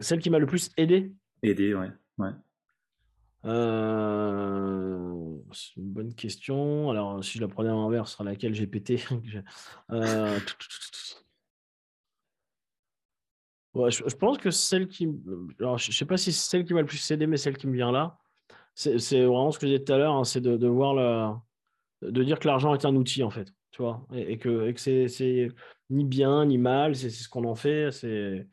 Celle 0.00 0.20
qui 0.20 0.30
m'a 0.30 0.38
le 0.38 0.46
plus 0.46 0.70
aidé 0.76 1.12
Aidé, 1.42 1.74
ouais. 1.74 1.90
ouais. 2.18 2.30
Euh, 3.46 5.36
c'est 5.52 5.76
une 5.76 5.92
bonne 5.92 6.14
question. 6.14 6.90
Alors, 6.90 7.24
si 7.24 7.38
je 7.38 7.42
la 7.42 7.48
prenais 7.48 7.70
à 7.70 7.72
l'envers, 7.72 8.06
ce 8.06 8.14
sera 8.14 8.24
laquelle 8.24 8.54
j'ai 8.54 8.66
pété. 8.66 9.02
Euh, 9.90 10.38
je, 13.88 14.16
pense 14.16 14.38
que 14.38 14.50
celle 14.50 14.88
qui. 14.88 15.08
Alors, 15.60 15.78
je 15.78 15.90
ne 15.90 15.92
sais 15.92 16.04
pas 16.04 16.16
si 16.16 16.32
c'est 16.32 16.50
celle 16.50 16.64
qui 16.64 16.74
m'a 16.74 16.80
le 16.80 16.86
plus 16.86 17.10
aidé, 17.10 17.26
mais 17.26 17.36
celle 17.36 17.56
qui 17.56 17.68
me 17.68 17.74
vient 17.74 17.92
là, 17.92 18.18
c'est 18.74 18.96
vraiment 18.96 19.52
ce 19.52 19.58
que 19.58 19.66
j'ai 19.66 19.78
dit 19.78 19.84
tout 19.84 19.92
à 19.92 19.98
l'heure, 19.98 20.14
hein, 20.14 20.24
c'est 20.24 20.40
de, 20.40 20.66
voir 20.66 20.94
la, 20.94 21.40
de 22.02 22.24
dire 22.24 22.40
que 22.40 22.48
l'argent 22.48 22.74
est 22.74 22.84
un 22.84 22.96
outil, 22.96 23.22
en 23.22 23.30
fait. 23.30 23.52
Tu 23.70 23.82
vois, 23.82 24.04
et, 24.12 24.38
que, 24.38 24.66
et 24.66 24.74
que 24.74 24.80
c'est 24.80 25.48
ni 25.90 26.04
bien 26.04 26.44
ni 26.46 26.58
mal, 26.58 26.96
c'est 26.96 27.10
ce 27.10 27.28
qu'on 27.28 27.44
en 27.44 27.54
fait. 27.54 27.92
C'est 27.92 28.48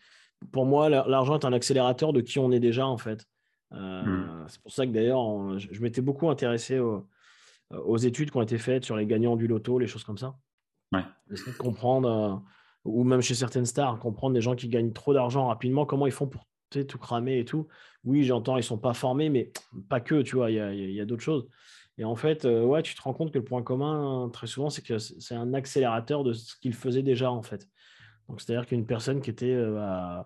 pour 0.51 0.65
moi, 0.65 0.89
l'argent 0.89 1.39
est 1.39 1.45
un 1.45 1.53
accélérateur 1.53 2.13
de 2.13 2.21
qui 2.21 2.39
on 2.39 2.51
est 2.51 2.59
déjà, 2.59 2.87
en 2.87 2.97
fait. 2.97 3.25
Euh, 3.73 4.03
hmm. 4.03 4.45
C'est 4.47 4.61
pour 4.61 4.71
ça 4.71 4.85
que 4.85 4.91
d'ailleurs, 4.91 5.59
je, 5.59 5.81
m'étais 5.81 6.01
beaucoup 6.01 6.29
intéressé 6.29 6.79
aux, 6.79 7.97
études 7.97 8.31
qui 8.31 8.37
ont 8.37 8.41
été 8.41 8.57
faites 8.57 8.85
sur 8.85 8.95
les 8.95 9.05
gagnants 9.05 9.35
du 9.35 9.47
loto, 9.47 9.79
les 9.79 9.87
choses 9.87 10.03
comme 10.03 10.17
ça. 10.17 10.35
Ouais. 10.93 11.03
Essayer 11.31 11.51
de 11.51 11.57
comprendre, 11.57 12.09
euh, 12.09 12.35
ou 12.85 13.03
même 13.03 13.21
chez 13.21 13.35
certaines 13.35 13.65
stars, 13.65 13.99
comprendre 13.99 14.33
des 14.33 14.41
gens 14.41 14.55
qui 14.55 14.69
gagnent 14.69 14.93
trop 14.93 15.13
d'argent 15.13 15.47
rapidement, 15.47 15.85
comment 15.85 16.05
ils 16.05 16.13
font 16.13 16.27
pour 16.27 16.47
tout 16.69 16.97
cramer 16.97 17.39
et 17.39 17.45
tout. 17.45 17.67
Oui, 18.03 18.23
j'entends, 18.23 18.57
ils 18.57 18.63
sont 18.63 18.77
pas 18.77 18.93
formés, 18.93 19.29
mais 19.29 19.51
pas 19.89 19.99
que, 19.99 20.21
tu 20.21 20.35
vois, 20.35 20.51
il 20.51 20.91
y 20.91 21.01
a, 21.01 21.05
d'autres 21.05 21.23
choses. 21.23 21.47
Et 21.97 22.03
en 22.03 22.15
fait, 22.15 22.45
euh, 22.45 22.63
ouais, 22.63 22.83
tu 22.83 22.93
te 22.93 23.01
rends 23.01 23.13
compte 23.13 23.31
que 23.31 23.39
le 23.39 23.43
point 23.43 23.63
commun, 23.63 24.29
très 24.31 24.47
souvent, 24.47 24.69
c'est 24.69 24.83
que 24.83 24.97
c'est 24.99 25.35
un 25.35 25.53
accélérateur 25.53 26.23
de 26.23 26.33
ce 26.33 26.55
qu'ils 26.57 26.75
faisaient 26.75 27.03
déjà, 27.03 27.31
en 27.31 27.41
fait. 27.41 27.67
Donc, 28.29 28.41
c'est-à-dire 28.41 28.65
qu'une 28.67 28.85
personne 28.85 29.21
qui 29.21 29.29
était 29.29 29.53
euh, 29.53 30.21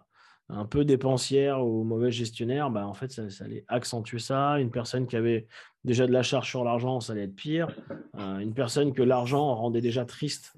un 0.50 0.66
peu 0.66 0.86
dépensière 0.86 1.66
ou 1.66 1.84
mauvais 1.84 2.12
gestionnaire, 2.12 2.70
bah, 2.70 2.86
en 2.86 2.94
fait, 2.94 3.12
ça, 3.12 3.44
allait 3.44 3.64
accentuer 3.68 4.20
ça. 4.20 4.60
Une 4.60 4.72
personne 4.72 5.08
qui 5.08 5.16
avait 5.16 5.48
déjà 5.84 6.08
de 6.08 6.12
la 6.12 6.24
charge 6.24 6.50
sur 6.50 6.64
l'argent, 6.64 7.00
ça 7.00 7.14
allait 7.14 7.24
être 7.24 7.36
pire. 7.36 7.76
Euh, 8.18 8.40
une 8.40 8.54
personne 8.54 8.94
que 8.94 9.04
l'argent 9.04 9.56
rendait 9.56 9.82
déjà 9.82 10.06
triste 10.06 10.54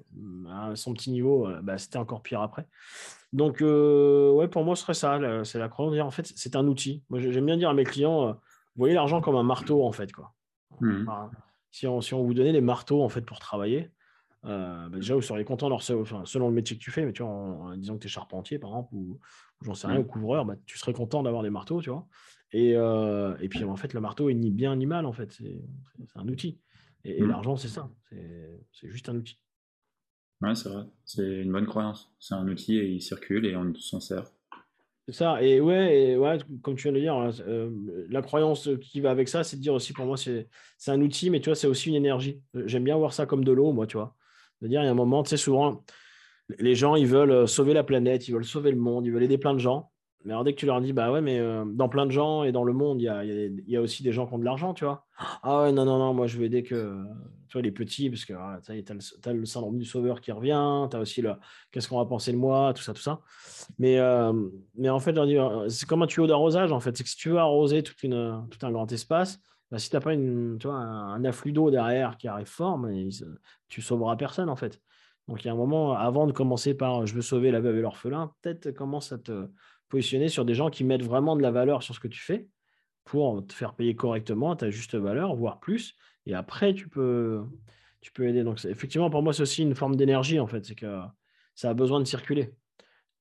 à 0.50 0.74
son 0.74 0.94
petit 0.94 1.10
niveau, 1.10 1.46
euh, 1.46 1.60
bah, 1.62 1.78
c'était 1.78 1.98
encore 1.98 2.22
pire 2.22 2.40
après. 2.40 2.66
Donc, 3.32 3.60
ouais, 3.60 4.48
pour 4.48 4.64
moi, 4.64 4.76
ce 4.76 4.82
serait 4.82 4.94
ça. 4.94 5.18
C'est 5.44 5.58
la 5.58 5.68
croyance. 5.68 6.06
En 6.06 6.10
fait, 6.12 6.32
c'est 6.36 6.54
un 6.54 6.66
outil. 6.68 7.02
Moi, 7.10 7.18
j'aime 7.18 7.46
bien 7.46 7.56
dire 7.56 7.68
à 7.68 7.74
mes 7.74 7.82
clients, 7.82 8.28
vous 8.28 8.38
voyez 8.76 8.94
l'argent 8.94 9.20
comme 9.20 9.34
un 9.34 9.42
marteau, 9.42 9.84
en 9.84 9.90
fait. 9.90 10.12
Quoi. 10.12 10.32
Mmh. 10.80 11.08
si, 11.72 11.88
on, 11.88 12.00
si 12.00 12.14
on 12.14 12.22
vous 12.22 12.32
donnait 12.32 12.52
des 12.52 12.60
marteaux, 12.60 13.02
en 13.02 13.08
fait, 13.08 13.22
pour 13.22 13.40
travailler, 13.40 13.90
bah, 14.44 14.88
déjà, 14.92 15.14
vous 15.14 15.22
seriez 15.22 15.44
content 15.44 15.68
de 15.68 15.74
recevoir, 15.74 16.26
selon 16.26 16.48
le 16.48 16.54
métier 16.54 16.76
que 16.76 16.82
tu 16.82 16.90
fais, 16.90 17.04
mais 17.04 17.12
tu 17.12 17.22
vois, 17.22 17.32
en, 17.32 17.76
disant 17.76 17.94
que 17.94 18.00
tu 18.00 18.06
es 18.06 18.10
charpentier, 18.10 18.58
par 18.58 18.70
exemple, 18.70 18.94
ou, 18.94 19.18
j'en 19.62 19.74
sais 19.74 19.86
rien, 19.86 19.98
ou 19.98 20.04
couvreur, 20.04 20.44
bah, 20.44 20.56
tu 20.66 20.78
serais 20.78 20.92
content 20.92 21.22
d'avoir 21.22 21.42
des 21.42 21.50
marteaux, 21.50 21.80
tu 21.80 21.90
vois. 21.90 22.06
Et, 22.52 22.70
et 22.72 23.48
puis, 23.48 23.64
en 23.64 23.76
fait, 23.76 23.94
le 23.94 24.00
marteau 24.00 24.28
est 24.28 24.34
ni 24.34 24.50
bien 24.50 24.76
ni 24.76 24.86
mal, 24.86 25.06
en 25.06 25.12
fait. 25.12 25.32
C'est 25.32 25.60
un 26.14 26.28
outil. 26.28 26.60
Et, 27.04 27.22
mmh. 27.22 27.28
l'argent, 27.28 27.56
c'est 27.56 27.68
ça. 27.68 27.90
C'est 28.72 28.88
juste 28.88 29.08
un 29.08 29.16
outil. 29.16 29.38
Ouais, 30.40 30.54
c'est 30.54 30.68
vrai. 30.68 30.84
C'est 31.04 31.42
une 31.42 31.52
bonne 31.52 31.66
croyance. 31.66 32.12
C'est 32.18 32.34
un 32.34 32.46
outil 32.48 32.78
et 32.78 32.86
il 32.86 33.00
circule 33.00 33.46
et 33.46 33.56
on 33.56 33.74
s'en 33.74 34.00
sert. 34.00 34.30
C'est 35.06 35.14
ça. 35.14 35.42
Et 35.42 35.60
ouais, 35.60 36.00
et 36.00 36.16
ouais, 36.16 36.38
comme 36.62 36.76
tu 36.76 36.84
viens 36.84 36.92
de 36.92 36.96
le 36.96 37.02
dire, 37.02 37.42
euh, 37.46 37.70
la 38.08 38.22
croyance 38.22 38.68
qui 38.80 39.00
va 39.00 39.10
avec 39.10 39.28
ça, 39.28 39.44
c'est 39.44 39.56
de 39.56 39.62
dire 39.62 39.74
aussi 39.74 39.92
pour 39.92 40.06
moi, 40.06 40.16
c'est 40.16 40.48
un 40.86 41.00
outil, 41.00 41.30
mais 41.30 41.40
tu 41.40 41.50
vois, 41.50 41.54
c'est 41.54 41.66
aussi 41.66 41.90
une 41.90 41.94
énergie. 41.94 42.40
J'aime 42.64 42.84
bien 42.84 42.96
voir 42.96 43.12
ça 43.12 43.26
comme 43.26 43.44
de 43.44 43.52
l'eau, 43.52 43.72
moi, 43.72 43.86
tu 43.86 43.96
vois. 43.96 44.16
De 44.64 44.68
dire, 44.68 44.80
il 44.80 44.86
y 44.86 44.88
a 44.88 44.90
un 44.90 44.94
moment, 44.94 45.22
tu 45.22 45.28
sais, 45.28 45.36
souvent, 45.36 45.84
les 46.58 46.74
gens, 46.74 46.96
ils 46.96 47.06
veulent 47.06 47.30
euh, 47.30 47.46
sauver 47.46 47.74
la 47.74 47.84
planète, 47.84 48.28
ils 48.28 48.32
veulent 48.32 48.46
sauver 48.46 48.70
le 48.70 48.78
monde, 48.78 49.04
ils 49.04 49.12
veulent 49.12 49.22
aider 49.22 49.36
plein 49.36 49.52
de 49.52 49.58
gens. 49.58 49.90
Mais 50.24 50.32
alors, 50.32 50.42
dès 50.42 50.54
que 50.54 50.58
tu 50.58 50.64
leur 50.64 50.80
dis, 50.80 50.94
bah 50.94 51.12
ouais, 51.12 51.20
mais 51.20 51.38
euh, 51.38 51.66
dans 51.66 51.90
plein 51.90 52.06
de 52.06 52.10
gens 52.10 52.44
et 52.44 52.52
dans 52.52 52.64
le 52.64 52.72
monde, 52.72 52.98
il 52.98 53.04
y 53.04 53.08
a, 53.08 53.22
y 53.24 53.76
a, 53.76 53.80
aussi 53.82 54.02
des 54.02 54.10
gens 54.10 54.26
qui 54.26 54.32
ont 54.32 54.38
de 54.38 54.44
l'argent, 54.44 54.72
tu 54.72 54.86
vois. 54.86 55.06
Ah 55.42 55.64
ouais, 55.64 55.72
non, 55.72 55.84
non, 55.84 55.98
non, 55.98 56.14
moi 56.14 56.26
je 56.26 56.38
veux 56.38 56.44
aider 56.44 56.62
que 56.62 57.04
tu 57.48 57.58
vois, 57.58 57.62
les 57.62 57.70
petits, 57.70 58.08
parce 58.08 58.24
que 58.24 58.32
ah, 58.32 58.58
tu 58.64 58.72
as, 58.72 59.32
le 59.34 59.44
syndrome 59.44 59.78
du 59.78 59.84
sauveur 59.84 60.22
qui 60.22 60.32
revient, 60.32 60.88
tu 60.90 60.96
as 60.96 61.00
aussi 61.00 61.20
le 61.20 61.34
qu'est-ce 61.70 61.90
qu'on 61.90 61.98
va 61.98 62.06
penser 62.06 62.32
de 62.32 62.38
moi, 62.38 62.72
tout 62.74 62.82
ça, 62.82 62.94
tout 62.94 63.02
ça. 63.02 63.20
Mais, 63.78 63.98
euh, 63.98 64.32
mais 64.76 64.88
en 64.88 64.98
fait, 64.98 65.14
c'est 65.68 65.86
comme 65.86 66.02
un 66.02 66.06
tuyau 66.06 66.26
d'arrosage, 66.26 66.72
en 66.72 66.80
fait. 66.80 66.96
C'est 66.96 67.04
que 67.04 67.10
si 67.10 67.16
tu 67.16 67.28
veux 67.28 67.38
arroser 67.38 67.82
toute 67.82 68.02
une, 68.02 68.46
tout 68.50 68.66
un 68.66 68.72
grand 68.72 68.90
espace, 68.90 69.40
bah, 69.70 69.78
si 69.78 69.90
tu 69.90 69.96
n'as 69.96 70.00
pas 70.00 70.14
une, 70.14 70.58
tu 70.58 70.68
un, 70.68 71.24
afflux 71.24 71.52
d'eau 71.52 71.70
derrière 71.70 72.16
qui 72.16 72.28
arrive 72.28 72.46
fort, 72.46 72.78
mais, 72.78 73.08
tu 73.68 73.82
sauveras 73.82 74.16
personne, 74.16 74.48
en 74.48 74.56
fait. 74.56 74.80
Donc 75.28 75.42
il 75.42 75.46
y 75.46 75.50
a 75.50 75.52
un 75.52 75.56
moment, 75.56 75.94
avant 75.94 76.26
de 76.26 76.32
commencer 76.32 76.74
par 76.74 77.06
je 77.06 77.14
veux 77.14 77.22
sauver 77.22 77.50
la 77.50 77.60
veuve 77.60 77.78
et 77.78 77.80
l'orphelin, 77.80 78.34
peut-être 78.42 78.72
commence 78.72 79.10
à 79.10 79.18
te 79.18 79.48
positionner 79.88 80.28
sur 80.28 80.44
des 80.44 80.54
gens 80.54 80.70
qui 80.70 80.84
mettent 80.84 81.02
vraiment 81.02 81.34
de 81.36 81.42
la 81.42 81.50
valeur 81.50 81.82
sur 81.82 81.94
ce 81.94 82.00
que 82.00 82.08
tu 82.08 82.20
fais 82.20 82.48
pour 83.04 83.46
te 83.46 83.52
faire 83.52 83.74
payer 83.74 83.94
correctement 83.94 84.56
ta 84.56 84.70
juste 84.70 84.94
valeur, 84.94 85.34
voire 85.34 85.60
plus. 85.60 85.94
Et 86.26 86.34
après, 86.34 86.74
tu 86.74 86.88
peux, 86.88 87.44
tu 88.00 88.12
peux 88.12 88.26
aider. 88.28 88.44
Donc, 88.44 88.64
effectivement, 88.64 89.10
pour 89.10 89.22
moi, 89.22 89.32
c'est 89.32 89.42
aussi 89.42 89.62
une 89.62 89.74
forme 89.74 89.96
d'énergie, 89.96 90.40
en 90.40 90.46
fait. 90.46 90.64
C'est 90.64 90.74
que 90.74 91.00
ça 91.54 91.70
a 91.70 91.74
besoin 91.74 92.00
de 92.00 92.04
circuler. 92.04 92.54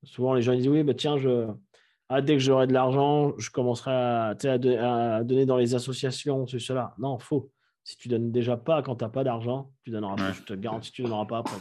Souvent, 0.03 0.33
les 0.33 0.41
gens 0.41 0.55
disent 0.55 0.67
Oui, 0.67 0.83
bah, 0.83 0.93
tiens, 0.93 1.17
je, 1.17 1.47
ah, 2.09 2.21
dès 2.21 2.33
que 2.33 2.39
j'aurai 2.39 2.67
de 2.67 2.73
l'argent, 2.73 3.33
je 3.37 3.49
commencerai 3.49 3.91
à, 3.91 4.27
à, 4.29 5.23
donner 5.23 5.45
dans 5.45 5.57
les 5.57 5.75
associations, 5.75 6.45
c'est 6.47 6.59
cela. 6.59 6.93
Non, 6.99 7.17
faux. 7.19 7.51
Si 7.83 7.97
tu 7.97 8.07
donnes 8.07 8.31
déjà 8.31 8.55
pas 8.55 8.81
quand 8.81 8.95
tu 8.95 9.03
n'as 9.03 9.09
pas 9.09 9.23
d'argent, 9.23 9.71
tu 9.83 9.91
donneras 9.91 10.15
pas. 10.15 10.31
Je 10.31 10.41
te 10.41 10.53
garantis 10.53 10.91
que 10.91 10.95
tu 10.95 11.03
ne 11.03 11.07
donneras 11.07 11.25
pas 11.25 11.39
après. 11.39 11.57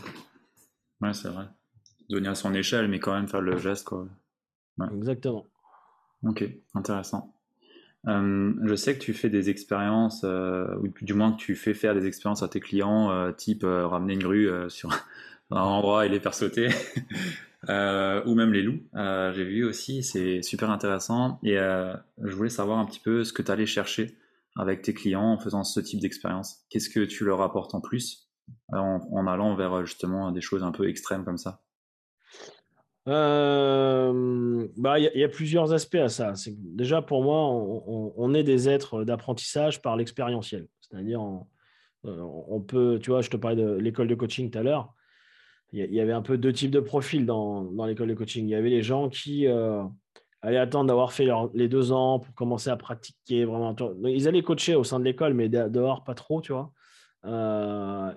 Ouais, 1.01 1.13
c'est 1.13 1.29
vrai. 1.29 1.47
Donner 2.09 2.29
à 2.29 2.35
son 2.35 2.55
échelle, 2.55 2.89
mais 2.89 3.01
quand 3.01 3.15
même 3.15 3.29
faire 3.29 3.41
le 3.41 3.57
geste. 3.57 3.85
Quoi. 3.85 4.07
Exactement. 4.93 5.47
Ok, 6.25 6.45
intéressant. 6.75 7.35
Euh, 8.09 8.53
je 8.65 8.75
sais 8.75 8.95
que 8.95 9.03
tu 9.03 9.13
fais 9.13 9.31
des 9.31 9.51
expériences, 9.51 10.23
euh, 10.25 10.75
ou 10.77 10.89
du 11.03 11.15
moins 11.15 11.33
que 11.33 11.39
tu 11.39 11.55
fais 11.55 11.75
faire 11.75 11.95
des 11.95 12.07
expériences 12.07 12.43
à 12.43 12.49
tes 12.49 12.61
clients, 12.61 13.11
euh, 13.11 13.33
type 13.33 13.65
ramener 13.65 14.15
une 14.15 14.23
grue 14.23 14.51
sur 14.69 14.91
un 15.51 15.61
endroit 15.61 16.07
et 16.07 16.09
les 16.09 16.21
faire 16.21 16.35
sauter, 16.35 16.69
ou 17.69 18.35
même 18.35 18.53
les 18.53 18.63
loups. 18.63 18.81
J'ai 18.95 19.45
vu 19.45 19.65
aussi, 19.65 20.03
c'est 20.03 20.43
super 20.43 20.71
intéressant. 20.71 21.39
Et 21.43 21.57
je 21.57 22.35
voulais 22.35 22.51
savoir 22.51 22.79
un 22.79 22.85
petit 22.85 23.01
peu 23.01 23.25
ce 23.25 23.33
que 23.33 23.43
tu 23.43 23.51
allais 23.51 23.67
chercher 23.67 24.17
avec 24.57 24.83
tes 24.83 24.93
clients 24.93 25.33
en 25.33 25.39
faisant 25.39 25.65
ce 25.65 25.81
type 25.81 26.01
d'expérience. 26.01 26.65
Qu'est-ce 26.69 26.91
que 26.91 27.05
tu 27.05 27.25
leur 27.25 27.41
apportes 27.41 27.75
en 27.75 27.81
plus 27.81 28.29
en 28.69 29.27
allant 29.27 29.55
vers 29.55 29.85
justement 29.87 30.31
des 30.33 30.41
choses 30.41 30.63
un 30.63 30.73
peu 30.73 30.89
extrêmes 30.89 31.25
comme 31.25 31.39
ça? 31.39 31.63
Euh, 33.09 34.69
bah, 34.77 34.99
il 34.99 35.11
y, 35.15 35.25
a 35.25 35.29
plusieurs 35.29 35.73
aspects 35.73 35.97
à 35.97 36.09
ça. 36.09 36.35
Déjà 36.49 37.03
pour 37.03 37.23
moi, 37.25 37.49
on, 37.49 38.35
est 38.35 38.45
des 38.45 38.69
êtres 38.69 39.05
d'apprentissage 39.05 39.83
par 39.83 39.97
l'expérientiel. 39.97 40.69
C'est-à-dire, 40.81 41.21
euh, 42.05 42.21
on, 42.49 42.61
peut, 42.61 43.01
tu 43.03 43.11
vois, 43.11 43.23
je 43.23 43.31
te 43.31 43.37
parlais 43.37 43.61
de 43.61 43.73
l'école 43.73 44.07
de 44.07 44.15
coaching 44.15 44.51
tout 44.51 44.59
à 44.59 44.63
l'heure. 44.63 44.95
Il 45.73 45.95
y, 45.95 46.01
avait 46.01 46.13
un 46.13 46.21
peu 46.21 46.37
deux 46.37 46.53
types 46.53 46.71
de 46.71 46.81
profils 46.81 47.25
dans, 47.25 47.65
dans 47.65 47.87
l'école 47.87 48.09
de 48.09 48.15
coaching. 48.15 48.47
Il 48.47 48.51
y 48.51 48.55
avait 48.55 48.69
les 48.69 48.83
gens 48.83 49.09
qui 49.09 49.47
euh, 49.47 49.83
allaient 50.43 50.59
attendre 50.59 50.87
d'avoir 50.89 51.13
fait 51.13 51.27
les 51.55 51.67
deux 51.67 51.93
ans 51.93 52.19
pour 52.19 52.35
commencer 52.35 52.69
à 52.69 52.77
pratiquer 52.77 53.47
vraiment. 53.47 53.75
Ils 54.05 54.29
allaient 54.29 54.43
coacher 54.43 54.75
au 54.75 54.85
sein 54.85 55.01
de 55.01 55.05
l'école, 55.05 55.33
mais 55.33 55.49
dehors 55.49 56.05
pas 56.05 56.15
trop, 56.15 56.43
tu 56.43 56.53
vois. 56.53 56.73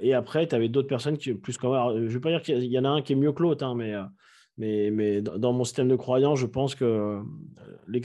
et 0.02 0.14
après, 0.14 0.48
tu 0.48 0.56
avais 0.56 0.68
d'autres 0.68 0.90
personnes 0.90 1.18
qui, 1.18 1.34
plus 1.34 1.58
comme. 1.58 1.74
je 1.96 2.02
ne 2.02 2.10
veux 2.10 2.20
pas 2.20 2.32
dire 2.32 2.42
qu'il 2.42 2.66
y 2.66 2.78
en 2.78 2.84
a 2.84 2.90
un 2.90 3.02
qui 3.02 3.14
est 3.14 3.16
mieux 3.16 3.32
que 3.32 3.42
l'autre, 3.42 3.66
hein, 3.66 3.74
mais 3.74 3.94
mais, 4.58 4.90
mais 4.90 5.22
dans 5.22 5.52
mon 5.52 5.64
système 5.64 5.90
de 5.90 5.96
croyance, 5.96 6.40
je 6.40 6.46
pense 6.46 6.76
que 6.76 6.86
euh, 6.86 7.22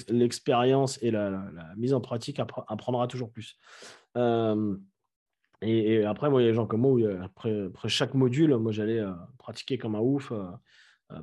l'expérience 0.08 0.98
et 1.02 1.10
la, 1.10 1.44
mise 1.76 1.94
en 1.94 2.00
pratique 2.00 2.40
apprendra 2.40 3.06
toujours 3.06 3.30
plus. 3.30 3.56
Euh, 4.16 4.76
et, 5.62 6.04
après, 6.04 6.30
moi, 6.30 6.40
il 6.40 6.44
y 6.44 6.48
a 6.48 6.50
des 6.50 6.56
gens 6.56 6.66
comme 6.66 6.80
moi, 6.80 6.98
après, 7.22 7.66
après 7.66 7.88
chaque 7.88 8.14
module, 8.14 8.56
moi, 8.56 8.72
j'allais 8.72 9.00
euh, 9.00 9.12
pratiquer 9.38 9.78
comme 9.78 9.94
un 9.94 10.00
ouf 10.00 10.32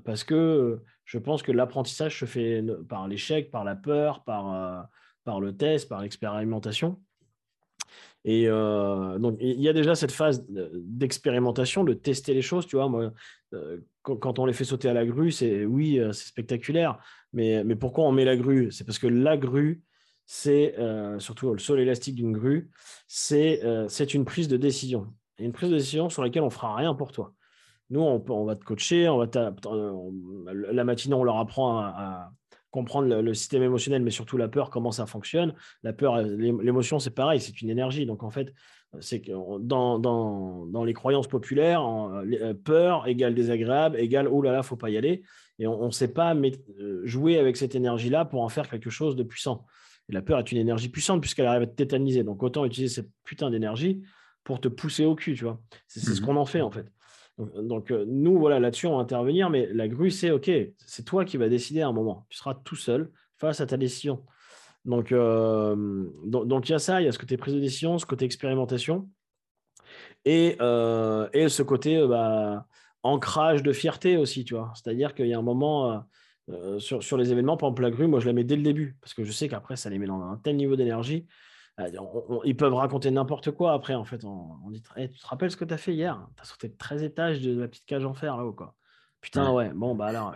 parce 0.03 0.25
que 0.25 0.81
je 1.05 1.17
pense 1.17 1.41
que 1.41 1.51
l'apprentissage 1.53 2.19
se 2.19 2.25
fait 2.25 2.61
par 2.89 3.07
l'échec, 3.07 3.51
par 3.51 3.63
la 3.63 3.75
peur, 3.75 4.23
par, 4.25 4.89
par 5.23 5.39
le 5.39 5.55
test, 5.55 5.87
par 5.87 6.01
l'expérimentation. 6.01 6.99
Et 8.27 8.43
euh, 8.47 9.17
donc, 9.19 9.37
il 9.39 9.61
y 9.61 9.69
a 9.69 9.73
déjà 9.73 9.95
cette 9.95 10.11
phase 10.11 10.45
d'expérimentation, 10.49 11.85
de 11.85 11.93
tester 11.93 12.33
les 12.33 12.41
choses. 12.41 12.67
Tu 12.67 12.75
vois, 12.75 12.89
moi, 12.89 13.13
euh, 13.53 13.77
quand, 14.01 14.37
on 14.37 14.45
les 14.45 14.51
fait 14.51 14.65
sauter 14.65 14.89
à 14.89 14.93
la 14.93 15.05
grue, 15.05 15.31
c'est 15.31 15.63
oui, 15.63 15.97
euh, 15.97 16.11
c'est 16.11 16.27
spectaculaire. 16.27 16.99
Mais, 17.31 17.63
mais 17.63 17.77
pourquoi 17.77 18.03
on 18.03 18.11
met 18.11 18.25
la 18.25 18.35
grue? 18.35 18.69
C'est 18.71 18.83
parce 18.83 18.99
que 18.99 19.07
la 19.07 19.37
grue, 19.37 19.81
c'est 20.27 20.75
surtout 21.17 21.53
le 21.53 21.59
sol 21.59 21.79
élastique 21.79 22.15
d'une 22.15 22.33
grue, 22.33 22.69
c'est 23.07 23.61
c'est 23.87 24.13
une 24.13 24.25
prise 24.25 24.47
de 24.47 24.57
décision. 24.57 25.07
Et 25.39 25.45
une 25.45 25.53
prise 25.53 25.69
de 25.69 25.77
décision 25.77 26.09
sur 26.09 26.21
laquelle 26.21 26.43
on 26.43 26.49
fera 26.49 26.75
rien 26.75 26.93
pour 26.93 27.11
toi. 27.11 27.33
Nous, 27.89 28.01
on, 28.01 28.23
on 28.29 28.45
va 28.45 28.55
te 28.55 28.65
coacher, 28.65 29.07
on 29.07 29.17
va 29.17 29.27
la 30.53 30.83
matinée, 30.83 31.15
on 31.15 31.23
leur 31.23 31.37
apprend 31.37 31.79
à, 31.79 32.31
comprendre 32.71 33.07
le, 33.07 33.33
système 33.33 33.63
émotionnel, 33.63 34.03
mais 34.03 34.11
surtout 34.11 34.37
la 34.37 34.47
peur, 34.47 34.69
comment 34.69 34.91
ça 34.91 35.05
fonctionne. 35.05 35.55
La 35.83 35.93
peur, 35.93 36.21
l'émotion, 36.21 36.99
c'est 36.99 37.11
pareil, 37.11 37.39
c'est 37.39 37.61
une 37.61 37.69
énergie. 37.69 38.05
Donc 38.05 38.23
en 38.23 38.29
fait, 38.29 38.53
c'est 38.99 39.23
dans, 39.29 39.99
dans, 39.99 40.65
dans, 40.65 40.83
les 40.83 40.93
croyances 40.93 41.27
populaires, 41.27 41.83
euh, 41.83 42.53
peur 42.53 43.07
égale 43.07 43.33
désagréable, 43.33 43.99
égale 43.99 44.27
oh 44.27 44.41
là 44.41 44.51
là, 44.51 44.63
faut 44.63 44.75
pas 44.75 44.89
y 44.89 44.97
aller. 44.97 45.23
Et 45.59 45.65
on 45.67 45.87
ne 45.87 45.91
sait 45.91 46.13
pas 46.13 46.35
euh, 46.35 47.01
jouer 47.03 47.39
avec 47.39 47.57
cette 47.57 47.73
énergie-là 47.73 48.25
pour 48.25 48.43
en 48.43 48.49
faire 48.49 48.69
quelque 48.69 48.89
chose 48.89 49.15
de 49.15 49.23
puissant. 49.23 49.65
Et 50.09 50.13
la 50.13 50.21
peur 50.21 50.39
est 50.39 50.51
une 50.51 50.57
énergie 50.57 50.89
puissante 50.89 51.21
puisqu'elle 51.21 51.47
arrive 51.47 51.63
à 51.63 51.67
te 51.67 51.75
tétaniser. 51.75 52.23
Donc 52.23 52.43
autant 52.43 52.65
utiliser 52.65 52.93
cette 52.93 53.09
putain 53.23 53.49
d'énergie 53.49 54.01
pour 54.43 54.61
te 54.61 54.67
pousser 54.67 55.05
au 55.05 55.15
cul, 55.15 55.35
tu 55.35 55.43
vois. 55.43 55.61
C'est 55.87 55.99
ce 55.99 56.21
mmh 56.21 56.25
qu'on 56.25 56.35
en 56.37 56.45
fait 56.45 56.61
en 56.61 56.71
fait. 56.71 56.85
Donc, 57.37 57.91
euh, 57.91 58.03
nous, 58.07 58.39
voilà, 58.39 58.59
là-dessus, 58.59 58.87
on 58.87 58.95
va 58.95 59.03
intervenir, 59.03 59.49
mais 59.49 59.69
la 59.71 59.87
grue, 59.87 60.09
c'est 60.09 60.31
OK, 60.31 60.49
c'est 60.77 61.05
toi 61.05 61.23
qui 61.23 61.37
vas 61.37 61.49
décider 61.49 61.81
à 61.81 61.87
un 61.87 61.91
moment. 61.91 62.25
Tu 62.29 62.37
seras 62.37 62.55
tout 62.55 62.75
seul 62.75 63.11
face 63.35 63.61
à 63.61 63.67
ta 63.67 63.77
décision. 63.77 64.25
Donc, 64.85 65.11
euh, 65.11 66.05
donc, 66.25 66.67
il 66.67 66.71
y 66.71 66.75
a 66.75 66.79
ça, 66.79 66.99
il 66.99 67.05
y 67.05 67.07
a 67.07 67.11
ce 67.11 67.19
côté 67.19 67.37
prise 67.37 67.53
de 67.53 67.59
décision, 67.59 67.99
ce 67.99 68.07
côté 68.07 68.25
expérimentation, 68.25 69.07
et, 70.25 70.57
euh, 70.61 71.29
et 71.33 71.47
ce 71.49 71.61
côté 71.61 72.05
bah, 72.07 72.65
ancrage 73.03 73.61
de 73.61 73.71
fierté 73.71 74.17
aussi, 74.17 74.43
tu 74.43 74.55
vois. 74.55 74.73
C'est-à-dire 74.73 75.13
qu'il 75.13 75.27
y 75.27 75.33
a 75.33 75.37
un 75.37 75.43
moment 75.43 76.03
sur, 76.79 77.03
sur, 77.03 77.17
les 77.17 77.31
événements, 77.31 77.57
par 77.57 77.69
exemple, 77.69 77.81
la 77.81 77.91
grue, 77.91 78.07
moi, 78.07 78.19
je 78.19 78.27
la 78.27 78.33
mets 78.33 78.43
dès 78.43 78.55
le 78.55 78.63
début, 78.63 78.97
parce 79.01 79.13
que 79.13 79.23
je 79.23 79.31
sais 79.31 79.49
qu'après, 79.49 79.75
ça 79.75 79.89
les 79.89 79.99
met 79.99 80.07
dans 80.07 80.21
un 80.21 80.37
tel 80.37 80.55
niveau 80.55 80.75
d'énergie 80.75 81.27
euh, 81.79 82.39
ils 82.43 82.57
peuvent 82.57 82.73
raconter 82.73 83.11
n'importe 83.11 83.51
quoi 83.51 83.73
après, 83.73 83.93
en 83.93 84.03
fait. 84.03 84.23
On, 84.25 84.69
dit 84.69 84.81
Tu 84.81 85.19
te 85.19 85.27
rappelles 85.27 85.51
ce 85.51 85.57
que 85.57 85.65
tu 85.65 85.73
as 85.73 85.77
fait 85.77 85.93
hier? 85.93 86.27
Tu 86.35 86.41
as 86.41 86.45
sauté 86.45 86.73
13 86.73 87.03
étages 87.03 87.41
de 87.41 87.59
la 87.59 87.67
petite 87.67 87.85
cage 87.85 88.05
en 88.05 88.13
fer 88.13 88.35
là-haut, 88.37 88.53
quoi. 88.53 88.75
Putain, 89.21 89.51
ouais, 89.51 89.71
bon, 89.73 89.95
bah 89.95 90.07
alors. 90.07 90.35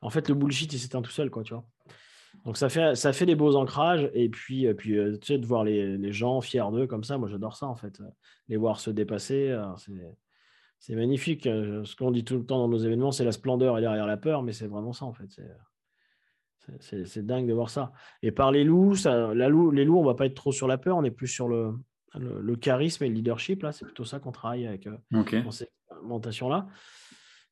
En 0.00 0.10
fait, 0.10 0.28
le 0.28 0.34
bullshit, 0.34 0.72
il 0.72 0.78
s'éteint 0.78 1.02
tout 1.02 1.10
seul, 1.10 1.30
quoi, 1.30 1.42
tu 1.42 1.54
vois. 1.54 1.64
Donc, 2.44 2.56
ça 2.56 2.68
fait, 2.68 2.96
ça 2.96 3.12
fait 3.12 3.26
des 3.26 3.34
beaux 3.34 3.54
ancrages. 3.56 4.10
Et 4.14 4.28
puis, 4.28 4.66
euh, 4.66 4.74
puis 4.74 4.98
euh, 4.98 5.16
tu 5.18 5.26
sais, 5.28 5.38
de 5.38 5.46
voir 5.46 5.64
les, 5.64 5.96
les 5.96 6.12
gens 6.12 6.40
fiers 6.40 6.70
d'eux 6.72 6.86
comme 6.86 7.04
ça, 7.04 7.18
moi, 7.18 7.28
j'adore 7.28 7.56
ça, 7.56 7.66
en 7.66 7.76
fait. 7.76 8.02
Les 8.48 8.56
voir 8.56 8.80
se 8.80 8.90
dépasser, 8.90 9.56
c'est 9.78 9.92
magnifique. 10.90 11.44
Ce 11.44 11.96
qu'on 11.96 12.10
dit 12.10 12.24
tout 12.24 12.36
le 12.36 12.44
temps 12.44 12.58
dans 12.58 12.68
nos 12.68 12.78
événements, 12.78 13.12
c'est 13.12 13.24
la 13.24 13.32
splendeur 13.32 13.78
et 13.78 13.80
derrière 13.80 14.06
la 14.06 14.16
peur, 14.16 14.42
mais 14.42 14.52
c'est 14.52 14.66
vraiment 14.66 14.92
ça, 14.92 15.04
en 15.04 15.12
fait. 15.12 15.26
C'est 15.28 15.46
c'est 16.80 17.26
dingue 17.26 17.48
de 17.48 17.52
voir 17.52 17.70
ça. 17.70 17.92
Et 18.22 18.30
par 18.30 18.52
les 18.52 18.64
loups, 18.64 18.94
ça, 18.94 19.34
la 19.34 19.48
loup, 19.48 19.70
les 19.70 19.84
loups, 19.84 19.98
on 19.98 20.04
va 20.04 20.14
pas 20.14 20.26
être 20.26 20.34
trop 20.34 20.52
sur 20.52 20.68
la 20.68 20.78
peur, 20.78 20.96
on 20.96 21.04
est 21.04 21.10
plus 21.10 21.28
sur 21.28 21.48
le, 21.48 21.74
le, 22.14 22.56
charisme 22.56 23.04
et 23.04 23.08
le 23.08 23.14
leadership. 23.14 23.62
Là, 23.62 23.72
c'est 23.72 23.84
plutôt 23.84 24.04
ça 24.04 24.20
qu'on 24.20 24.32
travaille 24.32 24.66
avec 24.66 24.86
euh, 24.86 24.96
dans 25.10 25.50
cette 25.50 25.72
expérimentation-là. 25.90 26.66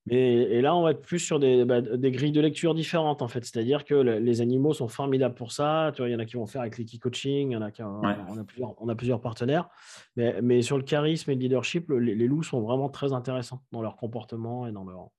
Et 0.09 0.63
là, 0.63 0.75
on 0.75 0.83
va 0.83 0.93
être 0.93 1.03
plus 1.03 1.19
sur 1.19 1.39
des, 1.39 1.65
bah, 1.65 1.81
des 1.81 2.11
grilles 2.11 2.33
de 2.33 2.41
lecture 2.41 2.75
différentes, 2.75 3.21
en 3.23 3.29
fait. 3.29 3.45
C'est-à-dire 3.45 3.85
que 3.85 3.95
les 3.95 4.41
animaux 4.41 4.73
sont 4.73 4.89
formidables 4.89 5.35
pour 5.35 5.53
ça. 5.53 5.93
Tu 5.95 6.01
vois, 6.01 6.09
il 6.09 6.13
y 6.13 6.15
en 6.17 6.19
a 6.19 6.25
qui 6.25 6.37
vont 6.37 6.47
faire 6.47 6.63
avec 6.63 6.79
les 6.79 6.99
coaching, 6.99 7.51
il 7.51 7.53
y 7.53 7.57
en 7.57 7.63
a 7.63 7.71
qui, 7.71 7.83
on, 7.83 8.03
a 8.03 8.45
plusieurs, 8.45 8.75
on 8.83 8.89
a 8.89 8.95
plusieurs 8.95 9.21
partenaires. 9.21 9.69
Mais, 10.17 10.41
mais 10.43 10.63
sur 10.63 10.79
le 10.79 10.85
charisme 10.85 11.31
et 11.31 11.35
le 11.35 11.41
leadership, 11.41 11.91
les, 11.91 12.15
loups 12.27 12.43
sont 12.43 12.61
vraiment 12.61 12.89
très 12.89 13.13
intéressants 13.13 13.63
dans 13.73 13.83
leur 13.83 13.97
comportement 13.97 14.67
et 14.67 14.73
dans, 14.73 14.85
leur, 14.85 15.11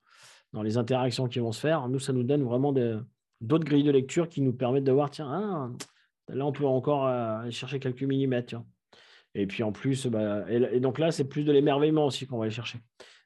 dans 0.51 0.63
les 0.63 0.77
interactions 0.77 1.27
qui 1.27 1.39
vont 1.39 1.51
se 1.51 1.59
faire. 1.59 1.87
Nous, 1.87 1.99
ça 1.99 2.11
nous 2.11 2.23
donne 2.23 2.43
vraiment 2.43 2.73
d'autres 2.73 3.65
grilles 3.65 3.83
de 3.83 3.91
lecture 3.91 4.27
qui 4.27 4.41
nous 4.41 4.53
permettent 4.53 4.83
de 4.83 4.91
voir, 4.91 5.11
tiens, 5.11 5.29
ah, 5.31 5.69
là, 6.27 6.45
on 6.45 6.51
peut 6.51 6.65
encore 6.65 7.05
euh, 7.05 7.41
aller 7.41 7.51
chercher 7.51 7.79
quelques 7.79 8.03
millimètres. 8.03 8.55
Et 9.35 9.45
puis 9.47 9.63
en 9.63 9.71
plus, 9.71 10.07
bah, 10.07 10.43
et 10.49 10.79
donc 10.81 10.99
là, 10.99 11.11
c'est 11.11 11.29
plus 11.29 11.43
de 11.43 11.51
l'émerveillement 11.51 12.07
aussi 12.07 12.27
qu'on 12.27 12.37
va 12.37 12.45
aller 12.45 12.51
chercher 12.51 12.79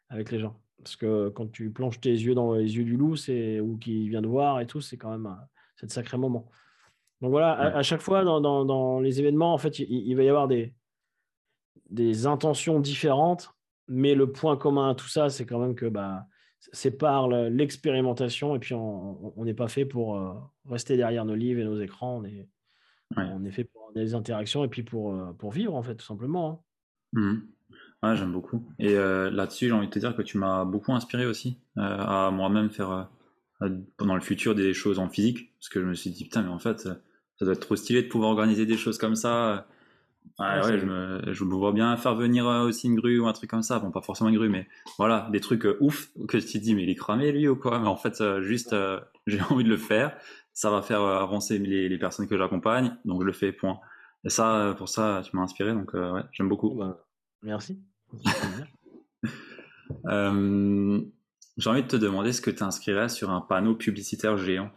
avec 0.09 0.31
les 0.31 0.39
gens. 0.39 0.59
Parce 0.85 0.97
que 0.97 1.29
quand 1.29 1.51
tu 1.51 1.71
plonges 1.71 1.99
tes 1.99 2.11
yeux 2.11 2.35
dans 2.35 2.53
les 2.53 2.77
yeux 2.77 2.83
du 2.83 2.95
loup, 2.95 3.15
c'est 3.15 3.59
ou 3.59 3.75
qui 3.75 4.07
vient 4.07 4.21
de 4.21 4.27
voir 4.27 4.61
et 4.61 4.67
tout, 4.67 4.81
c'est 4.81 4.97
quand 4.97 5.09
même 5.09 5.25
un 5.25 5.87
sacré 5.87 6.15
moment. 6.15 6.47
Donc 7.21 7.31
voilà, 7.31 7.53
à, 7.53 7.81
chaque 7.81 8.01
fois 8.01 8.23
dans, 8.23 8.39
dans, 8.39 8.99
les 8.99 9.19
événements, 9.19 9.51
en 9.51 9.57
fait, 9.57 9.79
il, 9.79 10.13
va 10.13 10.21
y 10.21 10.29
avoir 10.29 10.47
des, 10.47 10.75
des 11.89 12.27
intentions 12.27 12.79
différentes, 12.79 13.49
mais 13.87 14.13
le 14.13 14.31
point 14.31 14.57
commun 14.57 14.91
à 14.91 14.95
tout 14.95 15.07
ça, 15.07 15.31
c'est 15.31 15.47
quand 15.47 15.57
même 15.57 15.73
que 15.73 15.87
bah, 15.87 16.27
c'est 16.59 16.99
par 16.99 17.29
l'expérimentation 17.29 18.55
et 18.55 18.59
puis 18.59 18.75
on 18.75 19.43
n'est 19.43 19.55
pas 19.55 19.67
fait 19.67 19.85
pour 19.85 20.19
euh, 20.19 20.35
rester 20.69 20.97
derrière 20.97 21.25
nos 21.25 21.35
livres 21.35 21.61
et 21.61 21.65
nos 21.65 21.81
écrans. 21.81 22.17
On 22.17 22.25
est, 22.25 22.47
on 23.17 23.43
est 23.43 23.51
fait 23.51 23.63
pour 23.63 23.91
des 23.95 24.13
interactions 24.13 24.63
et 24.63 24.67
puis 24.67 24.83
pour, 24.83 25.15
euh, 25.15 25.33
pour 25.33 25.51
vivre, 25.51 25.73
en 25.73 25.81
fait, 25.81 25.95
tout 25.95 26.05
simplement. 26.05 26.63
Hein. 27.15 27.19
Mmh 27.21 27.54
j'aime 28.13 28.31
beaucoup. 28.31 28.63
Et 28.77 28.95
euh, 28.95 29.31
là-dessus, 29.31 29.67
j'ai 29.67 29.71
envie 29.71 29.87
de 29.87 29.91
te 29.91 29.99
dire 29.99 30.15
que 30.15 30.21
tu 30.21 30.37
m'as 30.37 30.65
beaucoup 30.65 30.93
inspiré 30.93 31.25
aussi 31.25 31.57
euh, 31.77 31.81
à 31.81 32.29
moi-même 32.31 32.69
faire 32.69 33.09
euh, 33.61 33.69
pendant 33.97 34.15
le 34.15 34.21
futur 34.21 34.53
des 34.53 34.73
choses 34.73 34.99
en 34.99 35.09
physique. 35.09 35.53
Parce 35.59 35.69
que 35.69 35.81
je 35.81 35.85
me 35.85 35.93
suis 35.95 36.11
dit, 36.11 36.25
putain, 36.25 36.43
mais 36.43 36.49
en 36.49 36.59
fait, 36.59 36.81
ça 36.81 37.45
doit 37.45 37.53
être 37.53 37.61
trop 37.61 37.75
stylé 37.75 38.03
de 38.03 38.07
pouvoir 38.07 38.29
organiser 38.31 38.65
des 38.65 38.77
choses 38.77 38.99
comme 38.99 39.15
ça. 39.15 39.67
ouais, 40.39 40.79
je, 40.79 40.85
me, 40.85 41.33
je 41.33 41.43
vois 41.43 41.71
bien 41.71 41.95
faire 41.97 42.15
venir 42.15 42.45
aussi 42.45 42.87
une 42.87 42.95
grue 42.95 43.19
ou 43.19 43.27
un 43.27 43.33
truc 43.33 43.49
comme 43.49 43.63
ça. 43.63 43.79
Bon, 43.79 43.89
pas 43.89 44.01
forcément 44.01 44.29
une 44.29 44.37
grue, 44.37 44.49
mais 44.49 44.67
voilà, 44.99 45.27
des 45.31 45.39
trucs 45.39 45.67
ouf 45.79 46.09
que 46.27 46.37
tu 46.37 46.45
te 46.45 46.57
dis, 46.57 46.75
mais 46.75 46.83
il 46.83 46.89
est 46.89 46.95
cramé 46.95 47.31
lui 47.31 47.47
ou 47.47 47.55
quoi? 47.55 47.79
Mais 47.79 47.87
en 47.87 47.97
fait, 47.97 48.21
juste, 48.41 48.75
j'ai 49.27 49.41
envie 49.49 49.63
de 49.63 49.69
le 49.69 49.77
faire. 49.77 50.15
Ça 50.53 50.69
va 50.69 50.81
faire 50.81 51.01
avancer 51.01 51.57
les, 51.57 51.89
les 51.89 51.97
personnes 51.97 52.27
que 52.27 52.37
j'accompagne, 52.37 52.95
donc 53.03 53.21
je 53.21 53.25
le 53.25 53.33
fais, 53.33 53.51
point. 53.51 53.79
Et 54.23 54.29
ça, 54.29 54.73
pour 54.77 54.89
ça, 54.89 55.21
tu 55.23 55.35
m'as 55.35 55.43
inspiré, 55.43 55.73
donc 55.73 55.93
ouais, 55.93 56.21
j'aime 56.31 56.49
beaucoup. 56.49 56.73
Bah, 56.75 57.04
merci. 57.45 57.79
Euh, 60.07 61.01
j'ai 61.57 61.69
envie 61.69 61.83
de 61.83 61.87
te 61.87 61.95
demander 61.95 62.33
ce 62.33 62.41
que 62.41 62.49
tu 62.49 62.63
inscrirais 62.63 63.07
sur 63.07 63.29
un 63.29 63.39
panneau 63.41 63.75
publicitaire 63.75 64.35
géant 64.35 64.71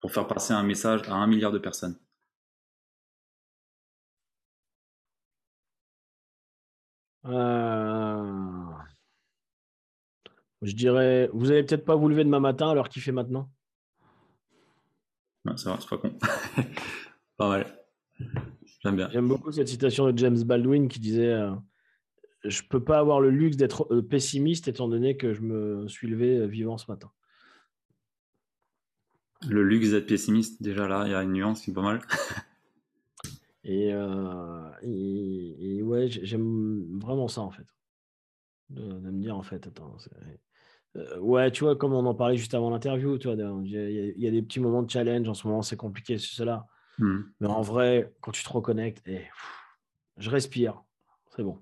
pour 0.00 0.12
faire 0.12 0.26
passer 0.26 0.54
un 0.54 0.62
message 0.62 1.02
à 1.08 1.14
un 1.14 1.26
milliard 1.26 1.52
de 1.52 1.58
personnes. 1.58 1.98
Euh, 7.26 8.64
je 10.62 10.74
dirais, 10.74 11.28
vous 11.32 11.50
allez 11.50 11.64
peut-être 11.64 11.84
pas 11.84 11.96
vous 11.96 12.08
lever 12.08 12.24
demain 12.24 12.40
matin 12.40 12.70
alors 12.70 12.88
qu'il 12.88 13.02
fait 13.02 13.12
maintenant? 13.12 13.50
ça 15.56 15.70
va, 15.70 15.78
c'est 15.80 15.88
pas 15.88 15.98
con. 15.98 16.18
pas 17.36 17.48
mal. 17.48 17.66
J'aime 18.82 18.96
bien. 18.96 19.08
J'aime 19.10 19.28
beaucoup 19.28 19.52
cette 19.52 19.68
citation 19.68 20.10
de 20.10 20.18
James 20.18 20.42
Baldwin 20.42 20.88
qui 20.88 20.98
disait 20.98 21.32
euh, 21.32 21.52
je 22.48 22.62
ne 22.62 22.68
peux 22.68 22.82
pas 22.82 22.98
avoir 22.98 23.20
le 23.20 23.30
luxe 23.30 23.56
d'être 23.56 23.86
euh, 23.92 24.02
pessimiste 24.02 24.68
étant 24.68 24.88
donné 24.88 25.16
que 25.16 25.32
je 25.32 25.40
me 25.40 25.88
suis 25.88 26.08
levé 26.08 26.38
euh, 26.38 26.46
vivant 26.46 26.78
ce 26.78 26.90
matin. 26.90 27.10
Le 29.48 29.62
luxe 29.62 29.90
d'être 29.90 30.06
pessimiste, 30.06 30.62
déjà 30.62 30.88
là, 30.88 31.04
il 31.06 31.12
y 31.12 31.14
a 31.14 31.22
une 31.22 31.32
nuance 31.32 31.60
qui 31.62 31.70
est 31.70 31.74
pas 31.74 31.82
mal. 31.82 32.00
Euh, 33.68 34.70
et, 34.82 35.82
ouais, 35.82 36.06
j'aime 36.06 37.00
vraiment 37.00 37.26
ça 37.26 37.40
en 37.40 37.50
fait. 37.50 37.66
De, 38.70 38.80
me 38.80 39.20
dire 39.20 39.36
en 39.36 39.42
fait, 39.42 39.66
attends, 39.66 39.96
ouais, 41.18 41.50
tu 41.50 41.64
vois, 41.64 41.74
comme 41.74 41.92
on 41.92 42.06
en 42.06 42.14
parlait 42.14 42.36
juste 42.36 42.54
avant 42.54 42.70
l'interview, 42.70 43.18
tu 43.18 43.26
vois, 43.26 43.34
il 43.64 44.14
y, 44.16 44.28
a 44.28 44.30
des 44.30 44.42
petits 44.42 44.60
moments 44.60 44.84
de 44.84 44.90
challenge 44.90 45.28
en 45.28 45.34
ce 45.34 45.48
moment, 45.48 45.62
c'est 45.62 45.76
compliqué, 45.76 46.16
c'est 46.16 46.36
cela. 46.36 46.68
Hmm. 46.98 47.22
Mais 47.40 47.48
en 47.48 47.60
vrai, 47.60 48.14
quand 48.20 48.30
tu 48.30 48.44
te 48.44 48.48
reconnectes, 48.48 49.02
et, 49.08 49.22
je 50.16 50.30
respire, 50.30 50.84
c'est 51.34 51.42
bon. 51.42 51.60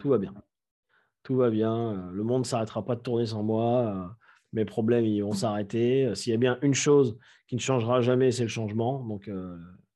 Tout 0.00 0.08
va 0.08 0.18
bien. 0.18 0.34
Tout 1.22 1.36
va 1.36 1.50
bien. 1.50 1.92
Euh, 1.92 2.10
le 2.12 2.22
monde 2.22 2.40
ne 2.40 2.46
s'arrêtera 2.46 2.84
pas 2.84 2.96
de 2.96 3.00
tourner 3.00 3.26
sans 3.26 3.42
moi. 3.42 3.86
Euh, 3.86 4.06
mes 4.52 4.64
problèmes, 4.64 5.04
ils 5.04 5.22
vont 5.22 5.32
s'arrêter. 5.32 6.06
Euh, 6.06 6.14
s'il 6.14 6.32
y 6.32 6.34
a 6.34 6.38
bien 6.38 6.58
une 6.62 6.74
chose 6.74 7.18
qui 7.46 7.56
ne 7.56 7.60
changera 7.60 8.00
jamais, 8.00 8.32
c'est 8.32 8.42
le 8.42 8.48
changement. 8.48 9.04
Donc, 9.04 9.30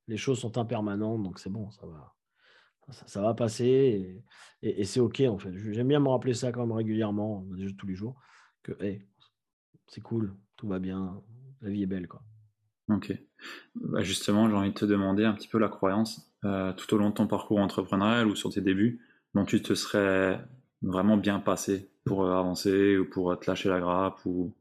les 0.08 0.16
choses 0.16 0.38
sont 0.40 0.58
impermanentes. 0.58 1.22
Donc, 1.22 1.38
c'est 1.38 1.50
bon, 1.50 1.70
ça 1.70 1.86
va. 1.86 2.14
Ça, 3.06 3.22
va 3.22 3.32
passer 3.32 4.22
et, 4.60 4.84
c'est 4.84 5.00
OK 5.00 5.22
en 5.22 5.38
fait. 5.38 5.56
J'aime 5.72 5.88
bien 5.88 6.00
me 6.00 6.08
rappeler 6.08 6.34
ça 6.34 6.52
quand 6.52 6.66
même 6.66 6.76
régulièrement, 6.76 7.42
tous 7.78 7.86
les 7.86 7.94
jours, 7.94 8.20
que 8.62 8.72
c'est 9.86 10.02
cool, 10.02 10.36
tout 10.56 10.68
va 10.68 10.78
bien, 10.78 11.22
la 11.62 11.70
vie 11.70 11.82
est 11.82 11.86
belle. 11.86 12.06
Quoi. 12.08 12.20
Ok. 12.90 13.18
Bah, 13.74 14.02
justement, 14.02 14.50
j'ai 14.50 14.56
envie 14.56 14.68
de 14.68 14.74
te 14.74 14.84
demander 14.84 15.24
un 15.24 15.32
petit 15.32 15.48
peu 15.48 15.56
la 15.56 15.68
croyance 15.68 16.30
tout 16.42 16.94
au 16.94 16.98
long 16.98 17.08
de 17.08 17.14
ton 17.14 17.26
parcours 17.26 17.58
entrepreneurial 17.58 18.26
ou 18.26 18.36
sur 18.36 18.52
tes 18.52 18.60
débuts 18.60 19.00
dont 19.34 19.44
tu 19.44 19.62
te 19.62 19.74
serais 19.74 20.40
vraiment 20.82 21.16
bien 21.16 21.40
passé 21.40 21.90
pour 22.04 22.24
euh, 22.24 22.38
avancer 22.38 22.96
ou 22.96 23.08
pour 23.08 23.38
te 23.38 23.50
lâcher 23.50 23.68
la 23.68 23.80
grappe 23.80 24.24
ou 24.24 24.52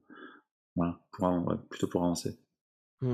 voilà, 0.76 1.00
plutôt 1.70 1.88
pour 1.88 2.04
avancer? 2.04 2.40
Mmh. 3.02 3.08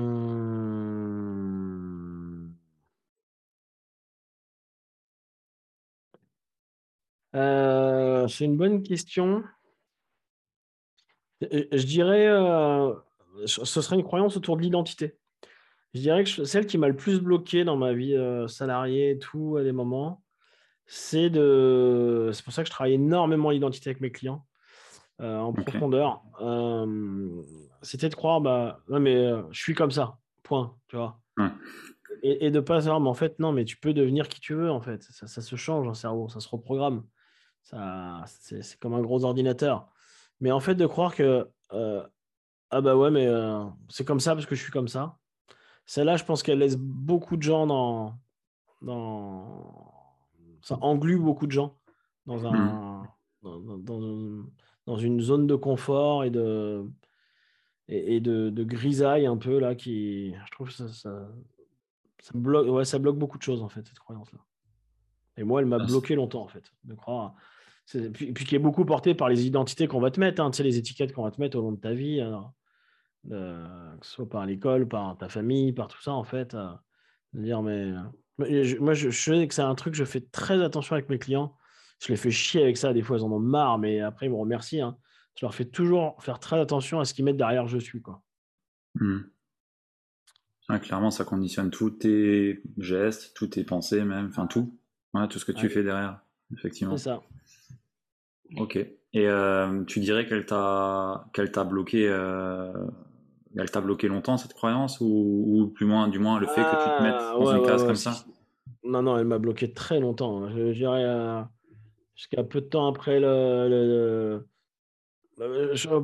euh, 7.34 8.28
C'est 8.28 8.44
une 8.44 8.56
bonne 8.56 8.82
question. 8.82 9.44
Je 11.42 11.86
dirais, 11.86 12.26
euh, 12.28 12.94
ce 13.46 13.64
serait 13.64 13.96
une 13.96 14.04
croyance 14.04 14.36
autour 14.36 14.56
de 14.56 14.62
l'identité. 14.62 15.18
Je 15.94 16.00
dirais 16.00 16.24
que 16.24 16.44
celle 16.44 16.66
qui 16.66 16.78
m'a 16.78 16.88
le 16.88 16.96
plus 16.96 17.20
bloqué 17.20 17.64
dans 17.64 17.76
ma 17.76 17.92
vie 17.92 18.16
salariée 18.46 19.10
et 19.10 19.18
tout, 19.18 19.56
à 19.56 19.64
des 19.64 19.72
moments, 19.72 20.22
c'est 20.92 21.30
de. 21.30 22.30
C'est 22.32 22.42
pour 22.42 22.52
ça 22.52 22.62
que 22.62 22.66
je 22.66 22.72
travaille 22.72 22.94
énormément 22.94 23.50
l'identité 23.50 23.90
avec 23.90 24.00
mes 24.00 24.10
clients 24.10 24.44
euh, 25.20 25.38
en 25.38 25.52
profondeur. 25.52 26.20
Euh, 26.40 27.42
c'était 27.80 28.08
de 28.08 28.14
croire, 28.16 28.40
bah, 28.40 28.80
non, 28.88 28.98
mais 28.98 29.14
euh, 29.14 29.42
je 29.52 29.62
suis 29.62 29.74
comme 29.74 29.92
ça, 29.92 30.18
point, 30.42 30.76
tu 30.88 30.96
vois. 30.96 31.20
Et, 32.24 32.50
de 32.50 32.58
de 32.58 32.60
pas 32.60 32.80
savoir, 32.80 32.98
mais 33.00 33.08
en 33.08 33.14
fait, 33.14 33.38
non, 33.38 33.52
mais 33.52 33.64
tu 33.64 33.76
peux 33.76 33.94
devenir 33.94 34.26
qui 34.28 34.40
tu 34.40 34.52
veux, 34.54 34.68
en 34.68 34.80
fait. 34.80 35.04
Ça, 35.04 35.28
se 35.28 35.56
change 35.56 35.86
en 35.86 35.94
cerveau, 35.94 36.28
ça 36.28 36.40
se 36.40 36.48
reprogramme. 36.48 37.04
Ça, 37.62 38.24
c'est, 38.26 38.76
comme 38.80 38.94
un 38.94 39.00
gros 39.00 39.24
ordinateur. 39.24 39.88
Mais 40.40 40.50
en 40.50 40.58
fait, 40.58 40.74
de 40.74 40.86
croire 40.86 41.14
que, 41.14 41.48
ah 41.70 42.80
bah 42.80 42.96
ouais, 42.96 43.12
mais 43.12 43.28
c'est 43.88 44.04
comme 44.04 44.20
ça 44.20 44.34
parce 44.34 44.46
que 44.46 44.56
je 44.56 44.62
suis 44.62 44.72
comme 44.72 44.88
ça. 44.88 45.16
Celle-là, 45.86 46.16
je 46.16 46.24
pense 46.24 46.42
qu'elle 46.42 46.58
laisse 46.58 46.76
beaucoup 46.76 47.36
de 47.36 47.42
gens 47.42 47.66
dans, 47.66 48.18
dans, 48.82 49.89
ça 50.62 50.78
englue 50.80 51.18
beaucoup 51.18 51.46
de 51.46 51.52
gens 51.52 51.76
dans, 52.26 52.46
un, 52.46 53.02
mmh. 53.42 54.50
dans, 54.86 54.96
une 54.96 55.20
zone 55.20 55.46
de 55.46 55.56
confort 55.56 56.24
et 56.24 56.30
de, 56.30 56.84
et, 57.88 58.20
de, 58.20 58.64
grisaille 58.64 59.26
un 59.26 59.36
peu 59.36 59.58
là 59.58 59.74
qui, 59.74 60.32
je 60.32 60.50
trouve 60.52 60.70
ça, 60.70 60.88
ça, 60.88 61.20
bloque, 62.34 62.68
ouais, 62.68 62.84
ça 62.84 62.98
bloque 62.98 63.18
beaucoup 63.18 63.38
de 63.38 63.42
choses 63.42 63.62
en 63.62 63.68
fait 63.68 63.86
cette 63.86 63.98
croyance 63.98 64.32
là. 64.32 64.38
Et 65.36 65.44
moi, 65.44 65.60
elle 65.60 65.66
m'a 65.66 65.78
bloqué 65.78 66.14
longtemps 66.16 66.42
en 66.42 66.48
fait 66.48 66.70
de 66.84 66.94
croire. 66.94 67.34
Puis, 67.86 68.32
puis, 68.32 68.44
qui 68.44 68.54
est 68.54 68.60
beaucoup 68.60 68.84
porté 68.84 69.14
par 69.14 69.28
les 69.28 69.46
identités 69.46 69.88
qu'on 69.88 70.00
va 70.00 70.10
te 70.10 70.20
mettre, 70.20 70.42
hein, 70.42 70.50
tu 70.50 70.58
sais, 70.58 70.62
les 70.62 70.76
étiquettes 70.76 71.12
qu'on 71.12 71.24
va 71.24 71.30
te 71.30 71.40
mettre 71.40 71.58
au 71.58 71.62
long 71.62 71.72
de 71.72 71.80
ta 71.80 71.92
vie, 71.92 72.20
hein, 72.20 72.52
que 73.28 74.06
ce 74.06 74.12
soit 74.12 74.28
par 74.28 74.46
l'école, 74.46 74.86
par 74.86 75.16
ta 75.16 75.28
famille, 75.28 75.72
par 75.72 75.88
tout 75.88 76.00
ça 76.00 76.12
en 76.12 76.24
fait. 76.24 76.54
Euh, 76.54 76.68
de 77.32 77.42
dire 77.42 77.62
mais 77.62 77.92
moi, 78.80 78.94
je, 78.94 79.10
sais 79.10 79.46
que 79.46 79.54
c'est 79.54 79.62
un 79.62 79.74
truc, 79.74 79.94
je 79.94 80.04
fais 80.04 80.20
très 80.20 80.62
attention 80.62 80.94
avec 80.94 81.08
mes 81.08 81.18
clients. 81.18 81.56
Je 82.00 82.08
les 82.08 82.16
fais 82.16 82.30
chier 82.30 82.62
avec 82.62 82.76
ça. 82.76 82.92
Des 82.92 83.02
fois, 83.02 83.18
ils 83.18 83.24
en 83.24 83.32
ont 83.32 83.38
marre, 83.38 83.78
mais 83.78 84.00
après, 84.00 84.26
ils 84.26 84.30
me 84.30 84.36
remercient. 84.36 84.80
Hein. 84.80 84.96
Je 85.36 85.44
leur 85.44 85.54
fais 85.54 85.64
toujours 85.64 86.22
faire 86.22 86.38
très 86.38 86.58
attention 86.58 87.00
à 87.00 87.04
ce 87.04 87.14
qu'ils 87.14 87.24
mettent 87.24 87.36
derrière 87.36 87.66
je 87.66 87.78
suis. 87.78 88.00
Quoi. 88.00 88.22
Hmm. 88.94 89.20
clairement, 90.80 91.10
ça 91.10 91.24
conditionne 91.24 91.70
tous 91.70 91.90
tes 91.90 92.62
gestes, 92.78 93.34
tous 93.34 93.48
tes 93.48 93.64
pensées, 93.64 94.04
même, 94.04 94.28
enfin 94.28 94.46
tout. 94.46 94.78
tout 95.28 95.38
ce 95.38 95.44
que 95.44 95.52
tu 95.52 95.68
fais 95.68 95.82
derrière, 95.82 96.20
effectivement. 96.52 96.96
C'est 96.96 97.04
ça. 97.04 97.22
Ok. 98.56 98.76
Et 99.12 99.28
euh, 99.28 99.84
tu 99.84 100.00
dirais 100.00 100.26
qu'elle 100.26 100.46
t'a 100.46 101.28
qu'elle 101.32 101.50
t'a 101.50 101.64
bloqué 101.64 102.08
euh, 102.08 102.72
elle 103.56 103.70
t'a 103.70 103.80
bloqué 103.80 104.08
longtemps 104.08 104.36
cette 104.36 104.54
croyance 104.54 104.98
ou, 105.00 105.72
plus 105.74 105.86
moins, 105.86 106.08
du 106.08 106.18
moins 106.18 106.38
le 106.38 106.46
fait 106.46 106.62
que 106.62 106.70
tu 106.70 106.98
te 106.98 107.02
mettes 107.02 107.14
ah, 107.18 107.34
dans 107.38 107.56
une 107.56 107.66
case 107.66 107.84
comme 107.84 107.96
ça? 107.96 108.24
Non, 108.84 109.02
non, 109.02 109.18
elle 109.18 109.26
m'a 109.26 109.38
bloqué 109.38 109.72
très 109.72 110.00
longtemps. 110.00 110.48
Je, 110.50 110.72
dirais 110.72 111.04
euh, 111.04 111.42
jusqu'à 112.14 112.44
peu 112.44 112.60
de 112.60 112.66
temps 112.66 112.88
après 112.88 113.20
le, 113.20 114.44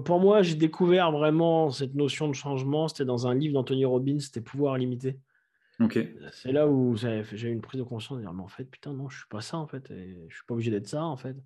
pour 0.04 0.20
moi, 0.20 0.42
j'ai 0.42 0.54
découvert 0.54 1.12
vraiment 1.12 1.70
cette 1.70 1.94
notion 1.94 2.28
de 2.28 2.34
changement. 2.34 2.88
C'était 2.88 3.04
dans 3.04 3.26
un 3.26 3.34
livre 3.34 3.54
d'Anthony 3.54 3.84
Robbins, 3.84 4.18
c'était 4.18 4.40
Pouvoir 4.40 4.78
limité. 4.78 5.18
C'est 6.32 6.52
là 6.52 6.66
où 6.66 6.96
j'ai 6.96 7.48
eu 7.48 7.52
une 7.52 7.60
prise 7.60 7.78
de 7.78 7.84
conscience 7.84 8.16
de 8.18 8.22
dire, 8.22 8.32
mais 8.32 8.42
en 8.42 8.48
fait, 8.48 8.64
putain, 8.64 8.94
non, 8.94 9.10
je 9.10 9.18
suis 9.18 9.28
pas 9.28 9.42
ça, 9.42 9.58
en 9.58 9.66
fait, 9.66 9.90
et 9.90 10.26
je 10.28 10.34
suis 10.34 10.44
pas 10.46 10.54
obligé 10.54 10.70
d'être 10.70 10.88
ça, 10.88 11.04
en 11.04 11.18
fait. 11.18 11.36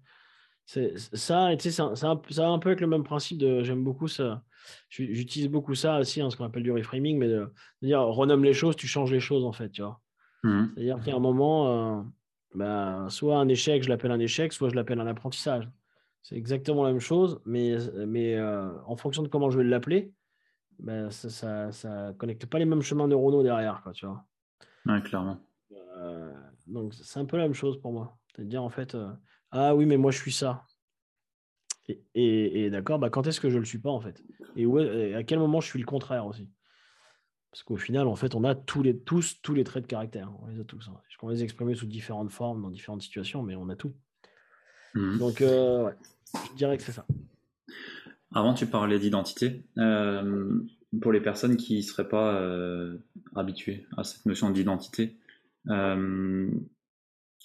C'est 0.72 0.96
ça, 0.96 1.48
tu 1.59 1.68
sais, 1.68 1.70
ça, 1.72 2.06
un, 2.06 2.52
un 2.52 2.59
peu 2.61 2.68
avec 2.68 2.80
le 2.80 2.87
même 2.87 3.02
principe 3.02 3.38
de, 3.38 3.64
j'aime 3.64 3.83
beaucoup 3.83 4.06
ça, 4.06 4.44
j'utilise 4.88 5.48
beaucoup 5.48 5.74
ça 5.74 5.98
aussi, 5.98 6.20
hein, 6.20 6.30
ce 6.30 6.37
qu'on 6.37 6.44
appelle 6.44 6.62
du 6.62 6.70
reframing, 6.70 7.18
mais 7.18 7.26
de, 7.26 7.52
dire, 7.83 8.00
renomme 8.02 8.44
les 8.44 8.52
choses, 8.52 8.76
tu 8.76 8.87
changes 8.87 9.11
les 9.11 9.18
choses, 9.18 9.44
en 9.44 9.50
fait, 9.50 9.70
tu 9.70 9.83
vois. 9.83 10.00
Mmh 10.44 10.66
C'est-à-dire 10.76 10.98
a 11.09 11.16
un 11.16 11.18
moment, 11.18 11.98
euh, 11.98 12.02
bah, 12.54 13.06
soit 13.09 13.38
un 13.38 13.48
échec, 13.48 13.83
je 13.83 13.88
l'appelle 13.88 14.12
un 14.12 14.20
échec, 14.20 14.52
soit 14.52 14.68
je 14.68 14.76
l'appelle 14.76 15.00
un 15.00 15.09
apprentissage. 15.09 15.68
C'est 16.22 16.37
exactement 16.37 16.85
la 16.85 16.92
même 16.92 17.00
chose, 17.00 17.40
mais, 17.44 17.76
mais 18.06 18.37
euh, 18.37 18.70
en 18.87 18.94
fonction 18.94 19.24
de 19.24 19.28
comment 19.28 19.50
je 19.50 19.59
vais 19.59 19.64
l'appeler, 19.64 20.12
ben, 20.78 21.11
ça, 21.11 21.66
ne 21.66 22.12
connecte 22.12 22.46
pas 22.46 22.61
les 22.61 22.64
mêmes 22.64 22.83
chemins 22.83 23.09
neuronaux 23.09 23.42
derrière, 23.42 23.80
quoi, 23.83 23.90
tu 23.90 24.06
vois. 24.06 24.24
Ouais, 24.87 25.02
clairement. 25.02 25.40
Euh, 25.98 26.33
donc, 26.68 26.94
c'est 26.94 27.18
un 27.18 27.24
peu 27.24 27.38
la 27.38 27.42
même 27.42 27.54
chose 27.54 27.80
pour 27.80 27.92
moi. 27.92 28.16
C'est-à-dire, 28.37 28.62
en 28.62 28.70
fait, 28.70 28.94
euh, 28.94 29.11
ah 29.52 29.74
oui, 29.74 29.86
mais 29.86 29.96
moi, 29.96 30.10
je 30.10 30.18
suis 30.18 30.32
ça. 30.32 30.66
Et, 31.88 32.64
et, 32.64 32.70
d'accord, 32.70 32.98
bah, 32.98 33.10
quand 33.10 33.26
est-ce 33.26 33.40
que 33.40 33.50
je 33.50 33.58
le 33.58 33.64
suis 33.64 33.78
pas, 33.78 33.90
en 33.90 34.00
fait? 34.00 34.22
Et, 34.56 34.66
où, 34.66 34.78
à 34.78 35.22
quel 35.24 35.38
moment 35.38 35.60
je 35.60 35.66
suis 35.66 35.78
le 35.78 35.86
contraire 35.86 36.26
aussi? 36.26 36.48
Parce 37.50 37.64
qu'au 37.64 37.76
final, 37.76 38.06
en 38.06 38.14
fait, 38.14 38.36
on 38.36 38.44
a 38.44 38.54
tous 38.54 38.82
les, 38.82 38.96
tous, 38.96 39.40
tous 39.42 39.54
les 39.54 39.64
traits 39.64 39.82
de 39.82 39.88
caractère. 39.88 40.30
On 40.40 40.46
les 40.46 40.60
a 40.60 40.64
tous. 40.64 40.88
Hein. 40.88 41.00
On 41.22 41.28
les 41.28 41.42
exprimer 41.42 41.74
sous 41.74 41.86
différentes 41.86 42.30
formes, 42.30 42.62
dans 42.62 42.70
différentes 42.70 43.02
situations, 43.02 43.42
mais 43.42 43.56
on 43.56 43.68
a 43.68 43.76
tout. 43.76 43.92
Mmh. 44.94 45.18
Donc, 45.18 45.40
euh, 45.40 45.90
je 46.52 46.56
dirais 46.56 46.76
que 46.76 46.84
c'est 46.84 46.92
ça. 46.92 47.06
Avant, 48.32 48.54
tu 48.54 48.66
parlais 48.66 49.00
d'identité. 49.00 49.64
Euh, 49.78 50.60
pour 51.00 51.12
les 51.12 51.20
personnes 51.20 51.56
qui 51.56 51.76
ne 51.76 51.82
seraient 51.82 52.08
pas 52.08 52.34
euh, 52.34 52.98
habituées 53.34 53.86
à 53.96 54.04
cette 54.04 54.26
notion 54.26 54.50
d'identité, 54.50 55.16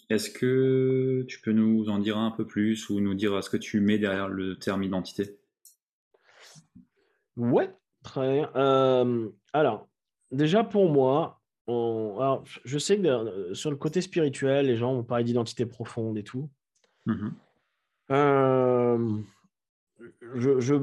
est-ce 0.09 0.29
que 0.29 1.25
tu 1.27 1.41
peux 1.41 1.51
nous 1.51 1.89
en 1.89 1.99
dire 1.99 2.17
un 2.17 2.31
peu 2.31 2.45
plus 2.45 2.89
ou 2.89 2.99
nous 2.99 3.15
dire 3.15 3.43
ce 3.43 3.49
que 3.49 3.57
tu 3.57 3.79
mets 3.79 3.97
derrière 3.97 4.27
le 4.27 4.57
terme 4.57 4.83
identité? 4.83 5.37
Ouais, 7.37 7.69
très 8.03 8.39
bien. 8.53 9.31
alors, 9.53 9.87
déjà 10.31 10.63
pour 10.63 10.89
moi, 10.89 11.41
je 11.67 12.77
sais 12.77 12.99
que 12.99 13.53
sur 13.53 13.71
le 13.71 13.77
côté 13.77 14.01
spirituel, 14.01 14.67
les 14.67 14.75
gens 14.75 14.93
vont 14.93 15.03
parler 15.03 15.23
d'identité 15.23 15.65
profonde 15.65 16.17
et 16.17 16.23
tout. 16.23 16.49
Mmh 17.05 17.29
euh, 18.11 19.17
je, 20.35 20.59
je, 20.59 20.75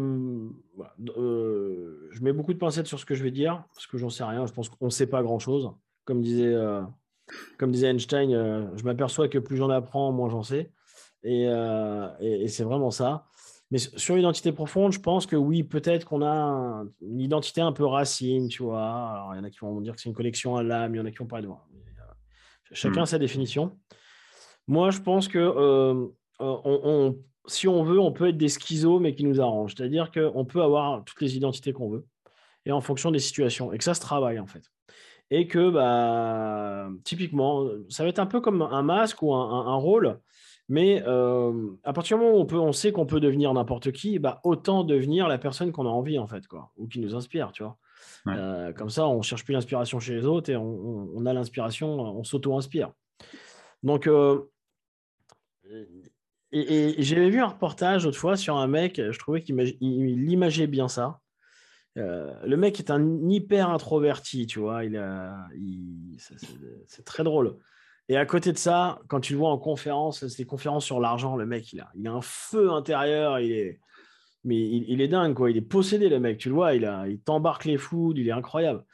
euh, 1.16 2.08
je, 2.10 2.22
mets 2.22 2.32
beaucoup 2.32 2.52
de 2.52 2.58
pincettes 2.58 2.88
sur 2.88 2.98
ce 2.98 3.04
que 3.04 3.14
je 3.14 3.22
vais 3.22 3.30
dire, 3.30 3.64
parce 3.74 3.86
que 3.86 3.96
j'en 3.96 4.10
sais 4.10 4.24
rien. 4.24 4.46
Je 4.46 4.52
pense 4.52 4.68
qu'on 4.68 4.86
ne 4.86 4.90
sait 4.90 5.06
pas 5.06 5.22
grand-chose. 5.22 5.72
Comme 6.04 6.20
disait, 6.20 6.52
euh, 6.52 6.82
comme 7.58 7.72
disait 7.72 7.88
Einstein, 7.88 8.30
je 8.76 8.84
m'aperçois 8.84 9.28
que 9.28 9.38
plus 9.38 9.56
j'en 9.56 9.70
apprends, 9.70 10.12
moins 10.12 10.28
j'en 10.28 10.42
sais. 10.42 10.70
Et, 11.24 11.44
et, 12.20 12.48
c'est 12.48 12.64
vraiment 12.64 12.90
ça. 12.90 13.26
Mais 13.70 13.78
sur 13.78 14.16
l'identité 14.16 14.52
profonde, 14.52 14.92
je 14.92 15.00
pense 15.00 15.24
que 15.24 15.36
oui, 15.36 15.62
peut-être 15.62 16.04
qu'on 16.04 16.22
a 16.22 16.84
une 17.00 17.20
identité 17.20 17.62
un 17.62 17.72
peu 17.72 17.86
racine, 17.86 18.48
tu 18.48 18.62
vois. 18.62 18.82
Alors, 18.82 19.34
il 19.34 19.38
y 19.38 19.40
en 19.40 19.44
a 19.44 19.50
qui 19.50 19.60
vont 19.60 19.80
dire 19.80 19.94
que 19.94 20.00
c'est 20.00 20.10
une 20.10 20.14
connexion 20.14 20.56
à 20.56 20.62
l'âme, 20.62 20.94
il 20.94 20.98
y 20.98 21.00
en 21.00 21.06
a 21.06 21.10
qui 21.10 21.18
vont 21.18 21.26
pas 21.26 21.40
de 21.40 21.46
voir. 21.46 21.66
chacun 22.72 23.02
mmh. 23.02 23.06
sa 23.06 23.18
définition. 23.18 23.78
Moi, 24.68 24.90
je 24.90 25.00
pense 25.00 25.26
que 25.28 25.38
euh, 25.38 26.06
on, 26.38 27.18
si 27.46 27.68
on 27.68 27.82
veut, 27.82 27.98
on 27.98 28.12
peut 28.12 28.28
être 28.28 28.36
des 28.36 28.48
schizos, 28.48 29.00
mais 29.00 29.14
qui 29.14 29.24
nous 29.24 29.40
arrangent. 29.40 29.74
C'est-à-dire 29.76 30.10
qu'on 30.10 30.44
peut 30.44 30.62
avoir 30.62 31.04
toutes 31.04 31.20
les 31.20 31.36
identités 31.36 31.72
qu'on 31.72 31.88
veut, 31.88 32.06
et 32.66 32.72
en 32.72 32.80
fonction 32.80 33.10
des 33.10 33.18
situations, 33.18 33.72
et 33.72 33.78
que 33.78 33.84
ça 33.84 33.94
se 33.94 34.00
travaille 34.00 34.38
en 34.38 34.46
fait. 34.46 34.64
Et 35.30 35.46
que, 35.46 35.70
bah, 35.70 36.88
typiquement, 37.04 37.66
ça 37.88 38.02
va 38.02 38.10
être 38.10 38.18
un 38.18 38.26
peu 38.26 38.40
comme 38.40 38.60
un 38.62 38.82
masque 38.82 39.22
ou 39.22 39.32
un, 39.34 39.76
rôle, 39.76 40.20
mais 40.68 41.02
euh, 41.06 41.70
à 41.84 41.92
partir 41.92 42.18
du 42.18 42.24
moment 42.24 42.36
où 42.36 42.40
on, 42.40 42.46
peut, 42.46 42.58
on 42.58 42.72
sait 42.72 42.92
qu'on 42.92 43.06
peut 43.06 43.20
devenir 43.20 43.52
n'importe 43.54 43.92
qui, 43.92 44.18
bah, 44.18 44.40
autant 44.44 44.84
devenir 44.84 45.28
la 45.28 45.38
personne 45.38 45.72
qu'on 45.72 45.86
a 45.86 45.90
envie, 45.90 46.18
en 46.18 46.26
fait, 46.26 46.46
quoi, 46.46 46.70
ou 46.76 46.86
qui 46.86 47.00
nous 47.00 47.14
inspire, 47.14 47.52
tu 47.52 47.62
vois. 47.62 47.78
Euh, 48.28 48.72
comme 48.74 48.90
ça, 48.90 49.06
on 49.06 49.18
ne 49.18 49.22
cherche 49.22 49.44
plus 49.44 49.52
l'inspiration 49.52 50.00
chez 50.00 50.14
les 50.14 50.26
autres 50.26 50.50
et 50.50 50.56
on, 50.56 51.24
a 51.24 51.32
l'inspiration, 51.32 51.88
on 51.98 52.24
s'auto-inspire. 52.24 52.92
Donc, 53.82 54.06
et, 56.52 57.02
j'avais 57.02 57.30
vu 57.30 57.40
un 57.40 57.46
reportage 57.46 58.04
autrefois 58.04 58.36
sur 58.36 58.56
un 58.56 58.66
mec, 58.66 59.00
je 59.10 59.18
trouvais 59.18 59.42
qu'il 59.42 60.30
imageait 60.30 60.66
bien 60.66 60.88
ça. 60.88 61.21
Euh, 61.98 62.32
le 62.44 62.56
mec 62.56 62.78
est 62.78 62.90
un 62.90 63.28
hyper 63.28 63.68
introverti, 63.68 64.46
tu 64.46 64.60
vois. 64.60 64.84
Il, 64.84 64.98
c'est 66.86 67.04
très 67.04 67.24
drôle. 67.24 67.56
Et 68.08 68.16
à 68.16 68.26
côté 68.26 68.52
de 68.52 68.58
ça, 68.58 69.00
quand 69.08 69.20
tu 69.20 69.34
le 69.34 69.38
vois 69.38 69.50
en 69.50 69.58
conférence, 69.58 70.26
c'est 70.26 70.38
des 70.38 70.46
conférences 70.46 70.84
sur 70.84 71.00
l'argent, 71.00 71.36
le 71.36 71.46
mec, 71.46 71.72
il 71.72 71.80
a, 71.80 71.90
il 71.94 72.06
a 72.06 72.12
un 72.12 72.20
feu 72.20 72.70
intérieur. 72.70 73.38
Il 73.40 73.52
est, 73.52 73.80
mais 74.44 74.58
il, 74.58 75.00
est 75.00 75.08
dingue, 75.08 75.34
quoi. 75.34 75.50
Il 75.50 75.56
est 75.56 75.60
possédé, 75.60 76.08
le 76.08 76.18
mec. 76.18 76.38
Tu 76.38 76.48
le 76.48 76.54
vois, 76.54 76.74
il, 76.74 76.84
a, 76.84 77.06
il 77.08 77.20
t'embarque 77.20 77.64
les 77.64 77.78
fous, 77.78 78.12
il 78.16 78.26
est 78.26 78.32
incroyable. 78.32 78.84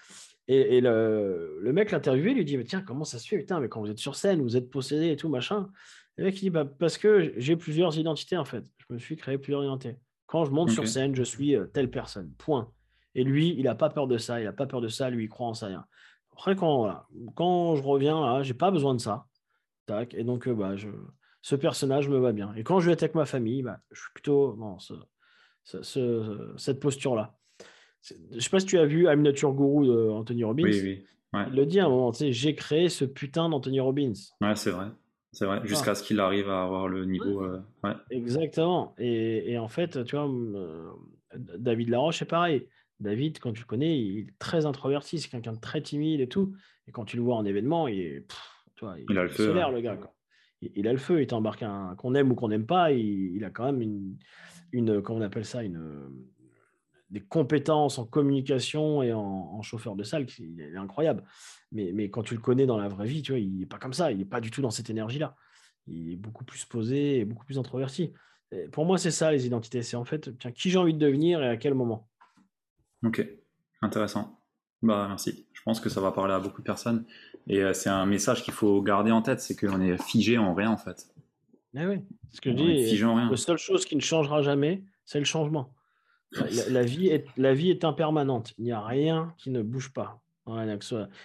Et, 0.51 0.81
le, 0.81 1.59
le, 1.61 1.73
mec 1.75 1.91
l'interviewé 1.91 2.33
lui 2.33 2.45
dit 2.45 2.57
mais 2.57 2.65
Tiens, 2.65 2.81
comment 2.81 3.05
ça 3.05 3.19
se 3.19 3.29
fait? 3.29 3.37
Putain, 3.37 3.61
mais 3.61 3.69
quand 3.69 3.81
vous 3.81 3.91
êtes 3.91 3.99
sur 3.99 4.15
scène, 4.15 4.41
vous 4.41 4.57
êtes 4.57 4.71
possédé 4.71 5.11
et 5.11 5.17
tout, 5.17 5.29
machin. 5.29 5.69
Le 6.17 6.25
mec, 6.25 6.37
il 6.39 6.41
dit 6.41 6.51
bah, 6.51 6.65
Parce 6.65 6.97
que 6.97 7.35
j'ai 7.37 7.57
plusieurs 7.57 7.99
identités, 7.99 8.37
en 8.37 8.47
fait. 8.47 8.65
Je 8.79 8.95
me 8.95 8.99
suis 8.99 9.17
créé 9.17 9.37
plusieurs 9.37 9.63
identités. 9.63 9.97
Quand 10.27 10.45
je 10.45 10.51
monte 10.51 10.71
sur 10.71 10.87
scène, 10.87 11.15
je 11.15 11.23
suis 11.23 11.55
euh, 11.55 11.67
telle 11.67 11.91
personne. 11.91 12.33
Point. 12.39 12.71
Et 13.19 13.25
lui, 13.25 13.53
il 13.59 13.65
n'a 13.65 13.75
pas 13.75 13.91
peur 13.91 14.07
de 14.07 14.17
ça. 14.17 14.41
Il 14.41 14.45
n'a 14.45 14.53
pas 14.53 14.67
peur 14.67 14.81
de 14.81 14.87
ça. 14.87 15.11
Lui, 15.11 15.25
il 15.25 15.29
croit 15.29 15.49
en 15.49 15.55
ça. 15.55 15.67
Rien. 15.67 15.85
Après, 16.33 16.55
quand, 16.55 17.05
quand 17.35 17.75
je 17.75 17.83
reviens 17.83 18.21
là, 18.21 18.45
j'ai 18.45 18.55
pas 18.55 18.71
besoin 18.71 18.95
de 18.95 19.01
ça. 19.01 19.27
Tac. 19.87 20.15
Et 20.15 20.23
donc, 20.23 20.47
euh, 20.47 20.55
bah, 20.55 20.77
je, 20.77 20.89
ce 21.43 21.57
personnage 21.57 22.09
me 22.09 22.19
va 22.19 22.31
bien. 22.31 22.55
Et 22.55 22.63
quand 22.63 22.79
je 22.79 22.87
vais 22.87 22.93
être 22.93 23.03
avec 23.03 23.17
ma 23.17 23.25
famille, 23.25 23.63
bah, 23.63 23.81
je 23.91 24.01
suis 24.01 24.13
plutôt 24.15 24.53
dans 24.53 24.79
ce, 24.79 24.95
cette 26.57 26.79
posture-là. 26.79 27.35
Je 28.03 28.15
ne 28.37 28.39
sais 28.39 28.51
pas 28.51 28.61
si 28.61 28.67
tu 28.67 28.79
as 28.79 28.87
vu 28.87 29.09
I'm 29.09 29.25
Your 29.25 29.53
Guru 29.53 29.89
d'Anthony 29.89 30.45
Robbins. 30.45 30.63
Oui, 30.63 30.81
oui. 30.81 31.05
Il 31.49 31.57
le 31.57 31.67
dit 31.67 31.81
à 31.81 31.87
un 31.87 31.89
moment, 31.89 32.13
tu 32.13 32.19
sais, 32.19 32.33
j'ai 32.33 32.55
créé 32.55 32.89
ce 32.89 33.05
putain 33.05 33.49
d'Anthony 33.49 33.81
Robbins. 33.81 34.13
Ouais, 34.41 34.55
c'est 34.55 34.71
vrai. 34.71 34.87
C'est 35.33 35.45
vrai, 35.45 35.61
jusqu'à 35.65 35.97
ce 35.97 36.05
qu'il 36.05 36.21
arrive 36.21 36.49
à 36.49 36.63
avoir 36.63 36.87
le 36.87 37.05
niveau. 37.05 37.43
Euh, 37.43 37.61
Exactement. 38.11 38.95
Et, 38.97 39.59
en 39.59 39.69
fait, 39.69 40.05
tu 40.05 40.15
vois, 40.15 40.29
euh, 40.29 40.93
David 41.37 41.89
Laroche, 41.89 42.21
c'est 42.21 42.25
pareil. 42.25 42.69
David, 43.01 43.39
quand 43.39 43.53
tu 43.53 43.61
le 43.61 43.67
connais, 43.67 43.99
il 43.99 44.19
est 44.21 44.39
très 44.39 44.67
introverti, 44.67 45.19
c'est 45.19 45.29
quelqu'un 45.29 45.53
de 45.53 45.61
très 45.61 45.81
timide 45.81 46.21
et 46.21 46.29
tout. 46.29 46.55
Et 46.87 46.93
quand 46.93 47.05
tu 47.05 47.17
le 47.17 47.23
vois 47.23 47.37
en 47.37 47.45
événement, 47.45 47.87
il 47.87 48.01
est. 48.01 48.27
tu 48.75 48.85
vois, 48.85 48.97
il, 48.99 49.19
a 49.19 49.23
le 49.23 49.29
feu. 49.29 49.53
le 49.53 49.81
gars. 49.81 49.99
Il, 50.61 50.89
a 50.89 50.93
le 50.93 50.99
feu, 50.99 51.23
il 51.23 51.27
t'embarque 51.27 51.63
un. 51.63 51.95
Qu'on 51.97 52.15
aime 52.15 52.33
ou 52.33 52.35
qu'on 52.35 52.49
n'aime 52.49 52.67
pas, 52.67 52.91
il, 52.93 53.45
a 53.45 53.51
quand 53.51 53.65
même 53.65 53.81
une, 53.81 54.17
une. 54.73 55.01
Comment 55.01 55.21
on 55.21 55.23
appelle 55.23 55.45
ça 55.45 55.63
une, 55.63 56.11
Des 57.11 57.21
compétences 57.21 57.99
en 57.99 58.05
communication 58.05 59.03
et 59.03 59.13
en, 59.13 59.63
chauffeur 59.63 59.95
de 59.95 60.03
salle, 60.03 60.27
qui 60.27 60.57
est 60.59 60.77
incroyable. 60.77 61.23
Mais, 61.71 61.93
mais, 61.95 62.11
quand 62.11 62.23
tu 62.23 62.35
le 62.35 62.41
connais 62.41 62.67
dans 62.67 62.79
la 62.79 62.89
vraie 62.89 63.07
vie, 63.07 63.23
tu 63.23 63.33
vois, 63.33 63.39
il 63.39 63.59
n'est 63.59 63.67
pas 63.67 63.79
comme 63.79 63.93
ça. 63.93 64.11
Il 64.11 64.19
n'est 64.19 64.25
pas 64.25 64.41
du 64.41 64.51
tout 64.51 64.63
dans 64.63 64.71
cette 64.71 64.91
énergie-là. 64.91 65.37
Il 65.87 66.13
est 66.13 66.17
beaucoup 66.17 66.45
plus 66.45 66.65
posé 66.65 67.21
et 67.21 67.25
beaucoup 67.25 67.45
plus 67.45 67.59
introverti. 67.59 68.13
pour 68.73 68.87
moi, 68.87 68.99
c'est 68.99 69.13
ça 69.13 69.31
les 69.31 69.47
identités. 69.47 69.83
C'est 69.83 69.97
en 69.97 70.05
fait, 70.05 70.37
tiens, 70.39 70.51
qui 70.51 70.71
j'ai 70.71 70.79
envie 70.79 70.95
de 70.95 70.99
devenir 70.99 71.41
et 71.45 71.49
à 71.49 71.57
quel 71.57 71.75
moment? 71.75 72.09
Ok, 73.05 73.27
intéressant. 73.83 74.41
Bah 74.83 75.07
merci. 75.09 75.47
Je 75.53 75.63
pense 75.63 75.81
que 75.81 75.89
ça 75.89 76.01
va 76.01 76.13
parler 76.13 76.35
à 76.35 76.41
beaucoup 76.41 76.61
de 76.61 76.67
personnes. 76.67 77.05
Et 77.49 77.63
euh, 77.63 77.73
c'est 77.73 77.91
un 77.91 78.07
message 78.07 78.43
qu'il 78.43 78.55
faut 78.55 78.81
garder 78.83 79.11
en 79.11 79.23
tête, 79.23 79.41
c'est 79.41 79.57
qu'on 79.57 79.81
est 79.81 80.01
figé 80.03 80.39
en 80.39 80.55
rien 80.55 80.71
en 80.71 80.77
fait. 80.77 81.09
Eh 81.75 81.87
oui, 81.87 82.01
ce 82.31 82.41
que 82.41 82.51
je 82.51 82.57
dis, 82.57 82.99
la 82.99 83.37
seule 83.37 83.59
chose 83.59 83.85
qui 83.85 83.95
ne 83.95 84.01
changera 84.01 84.43
jamais, 84.43 84.83
c'est 85.05 85.19
le 85.19 85.25
changement. 85.25 85.73
La, 86.69 86.83
vie 86.83 87.09
est, 87.09 87.27
la 87.37 87.55
vie 87.55 87.71
est 87.71 87.85
impermanente. 87.85 88.53
Il 88.59 88.65
n'y 88.65 88.73
a 88.73 88.81
rien 88.81 89.35
qui 89.39 89.51
ne 89.51 89.63
bouge 89.63 89.93
pas 89.93 90.21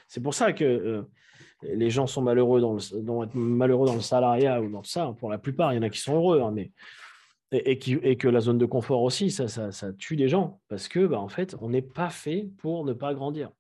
c'est 0.08 0.22
pour 0.22 0.34
ça 0.34 0.54
que 0.54 0.64
euh, 0.64 1.04
les 1.62 1.90
gens 1.90 2.08
sont 2.08 2.22
malheureux 2.22 2.60
dans 2.60 2.74
le, 2.74 3.28
malheureux 3.34 3.88
dans 3.88 3.96
le 3.96 4.02
salariat 4.02 4.62
ou 4.62 4.70
dans 4.70 4.84
ça. 4.84 5.16
Pour 5.20 5.30
la 5.30 5.38
plupart, 5.38 5.74
il 5.74 5.78
y 5.78 5.80
en 5.80 5.84
a 5.84 5.90
qui 5.90 6.00
sont 6.00 6.16
heureux, 6.16 6.42
hein, 6.42 6.52
mais 6.54 6.72
et, 7.54 7.78
qui, 7.78 7.94
et, 7.94 8.18
que 8.18 8.28
la 8.28 8.42
zone 8.42 8.58
de 8.58 8.66
confort 8.66 9.04
aussi, 9.04 9.32
ça, 9.32 9.48
ça, 9.48 9.94
tue 9.94 10.16
des 10.16 10.28
gens 10.28 10.62
parce 10.68 10.88
que, 10.88 11.06
bah, 11.06 11.20
en 11.20 11.30
fait, 11.30 11.56
on 11.62 11.70
n'est 11.70 11.82
pas 11.82 12.10
fait 12.10 12.50
pour 12.58 12.86
ne 12.86 12.94
pas 12.94 13.14
grandir. 13.14 13.52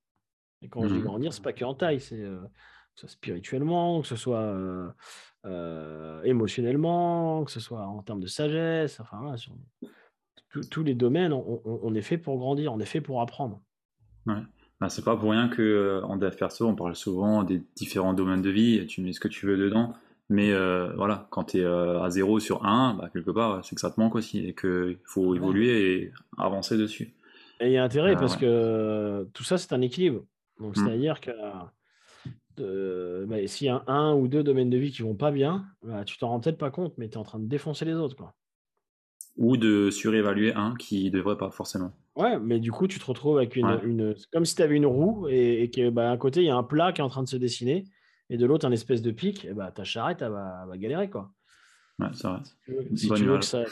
Et 0.62 0.70
quand 0.70 0.88
je 0.88 0.94
dis 0.94 1.00
mmh 1.00 1.04
grandir, 1.04 1.34
c'est 1.34 1.44
pas 1.44 1.54
qu'en 1.54 1.74
taille, 1.74 2.00
c'est 2.00 2.22
euh, 2.22 2.40
que 2.42 3.02
ce 3.02 3.08
soit 3.08 3.10
spirituellement, 3.10 4.02
que 4.02 4.08
ce 4.08 4.16
soit 4.16 4.56
euh, 5.46 6.24
émotionnellement, 6.24 7.44
que 7.44 7.52
ce 7.52 7.60
soit 7.60 7.86
en 7.86 8.02
termes 8.02 8.22
de 8.22 8.28
sagesse, 8.28 9.00
enfin, 9.00 9.36
sur 9.36 9.54
tous 10.70 10.84
les 10.84 10.94
domaines, 10.94 11.34
on, 11.34 11.96
est 11.96 12.02
fait 12.02 12.18
pour 12.18 12.38
grandir, 12.38 12.74
on 12.74 12.80
est 12.80 12.86
fait 12.86 13.02
pour 13.02 13.22
apprendre. 13.22 13.60
Ouais. 14.26 14.42
Ben, 14.80 14.90
c'est 14.90 15.04
pas 15.04 15.16
pour 15.16 15.32
rien 15.32 15.48
que 15.50 15.62
euh, 15.62 16.04
en 16.04 16.18
dev 16.18 16.36
perso, 16.36 16.68
on 16.68 16.76
parle 16.76 16.96
souvent 16.96 17.44
des 17.44 17.64
différents 17.76 18.14
domaines 18.14 18.42
de 18.42 18.50
vie, 18.50 18.86
tu 18.86 19.02
mets 19.02 19.14
ce 19.14 19.20
que 19.20 19.28
tu 19.28 19.46
veux 19.46 19.58
dedans. 19.58 19.94
Mais 20.34 20.52
euh, 20.52 20.92
voilà, 20.96 21.28
quand 21.30 21.44
tu 21.44 21.60
es 21.60 21.64
à 21.66 22.10
0 22.10 22.40
sur 22.40 22.66
1, 22.66 22.96
bah, 22.96 23.10
quelque 23.14 23.30
part, 23.30 23.64
c'est 23.64 23.76
que 23.76 23.82
ça 23.82 23.92
te 23.92 24.00
manque 24.00 24.16
aussi 24.16 24.40
et 24.40 24.56
qu'il 24.56 24.98
faut 25.06 25.36
évoluer 25.36 25.94
et 25.94 26.12
avancer 26.40 26.76
dessus. 26.76 27.14
Et 27.60 27.68
il 27.68 27.74
y 27.74 27.78
a 27.78 27.84
intérêt 27.84 28.16
parce 28.16 28.36
que 28.36 29.28
tout 29.34 29.44
ça, 29.44 29.60
c'est 29.60 29.74
un 29.74 29.82
équilibre. 29.82 30.24
Donc, 30.60 30.76
mm. 30.76 30.80
c'est-à-dire 30.84 31.22
que 31.22 31.32
bah, 33.28 33.36
s'il 33.46 33.68
y 33.68 33.70
a 33.70 33.84
un 33.86 34.16
ou 34.16 34.28
deux 34.28 34.42
domaines 34.42 34.72
de 34.72 34.78
vie 34.80 34.92
qui 34.92 35.04
vont 35.04 35.14
pas 35.14 35.30
bien, 35.30 35.68
bah, 35.84 36.04
tu 36.04 36.18
t'en 36.18 36.30
rends 36.30 36.40
peut-être 36.40 36.58
pas 36.58 36.72
compte, 36.72 36.96
mais 36.98 37.10
tu 37.10 37.14
es 37.14 37.18
en 37.18 37.24
train 37.24 37.40
de 37.40 37.48
défoncer 37.48 37.86
les 37.86 37.94
autres. 37.94 38.16
Quoi. 38.16 38.34
Ou 39.38 39.56
de 39.56 39.92
surévaluer 39.92 40.56
un 40.56 40.74
qui 40.74 41.12
devrait 41.12 41.38
pas 41.38 41.52
forcément. 41.52 41.92
Ouais, 42.16 42.40
mais 42.40 42.60
du 42.60 42.72
coup, 42.72 42.88
tu 42.88 42.98
te 42.98 43.06
retrouves 43.06 43.38
avec 43.38 43.56
une. 43.56 43.80
une 43.84 44.16
comme 44.32 44.46
si 44.46 44.56
tu 44.56 44.64
avais 44.64 44.78
une 44.78 44.88
roue 44.88 45.28
et, 45.30 45.70
que 45.70 45.92
bah, 45.92 46.10
d'un 46.10 46.18
côté, 46.18 46.42
il 46.42 46.48
y 46.48 46.50
a 46.50 46.56
un 46.56 46.64
plat 46.64 46.92
qui 46.92 47.02
est 47.02 47.04
en 47.04 47.10
train 47.10 47.24
de 47.24 47.30
se 47.30 47.38
dessiner 47.38 47.84
et 48.34 48.38
de 48.38 48.48
l'autre, 48.48 48.66
un 48.66 48.72
espèce 48.72 49.04
de 49.04 49.12
pic, 49.12 49.46
et 49.46 49.54
bah, 49.54 49.72
ta 49.72 49.84
charrette, 49.84 50.24
elle 50.24 50.32
va, 50.32 50.66
galérer. 50.74 51.08
Quoi. 51.08 51.32
Ouais. 52.00 52.08
Si 52.96 53.08
tu, 53.10 53.26
veux, 53.26 53.38
que 53.38 53.46
ça, 53.46 53.64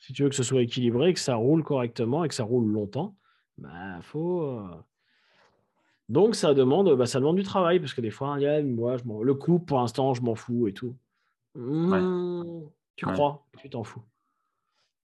si 0.00 0.12
tu 0.12 0.22
veux 0.22 0.28
que 0.28 0.34
ce 0.34 0.42
soit 0.42 0.60
équilibré, 0.60 1.14
que 1.14 1.18
ça 1.18 1.36
roule 1.36 1.64
correctement 1.64 2.22
et 2.22 2.28
que 2.28 2.34
ça 2.34 2.44
roule 2.44 2.70
longtemps, 2.70 3.16
bah, 3.56 4.02
faut. 4.02 4.42
Euh, 4.42 4.68
donc, 6.10 6.34
ça 6.34 6.52
demande, 6.52 6.94
bah, 6.94 7.06
ça 7.06 7.20
demande 7.20 7.36
du 7.36 7.42
travail 7.42 7.80
parce 7.80 7.94
que 7.94 8.02
des 8.02 8.10
fois, 8.10 8.36
moi, 8.64 8.98
je 8.98 9.24
le 9.24 9.34
coup, 9.34 9.58
pour 9.60 9.78
l'instant, 9.78 10.12
je 10.12 10.20
m'en 10.20 10.34
fous 10.34 10.68
et 10.68 10.74
tout. 10.74 10.94
Mmh, 11.54 12.64
tu 12.96 13.06
crois, 13.06 13.46
tu 13.56 13.70
t'en 13.70 13.82
fous. 13.82 14.02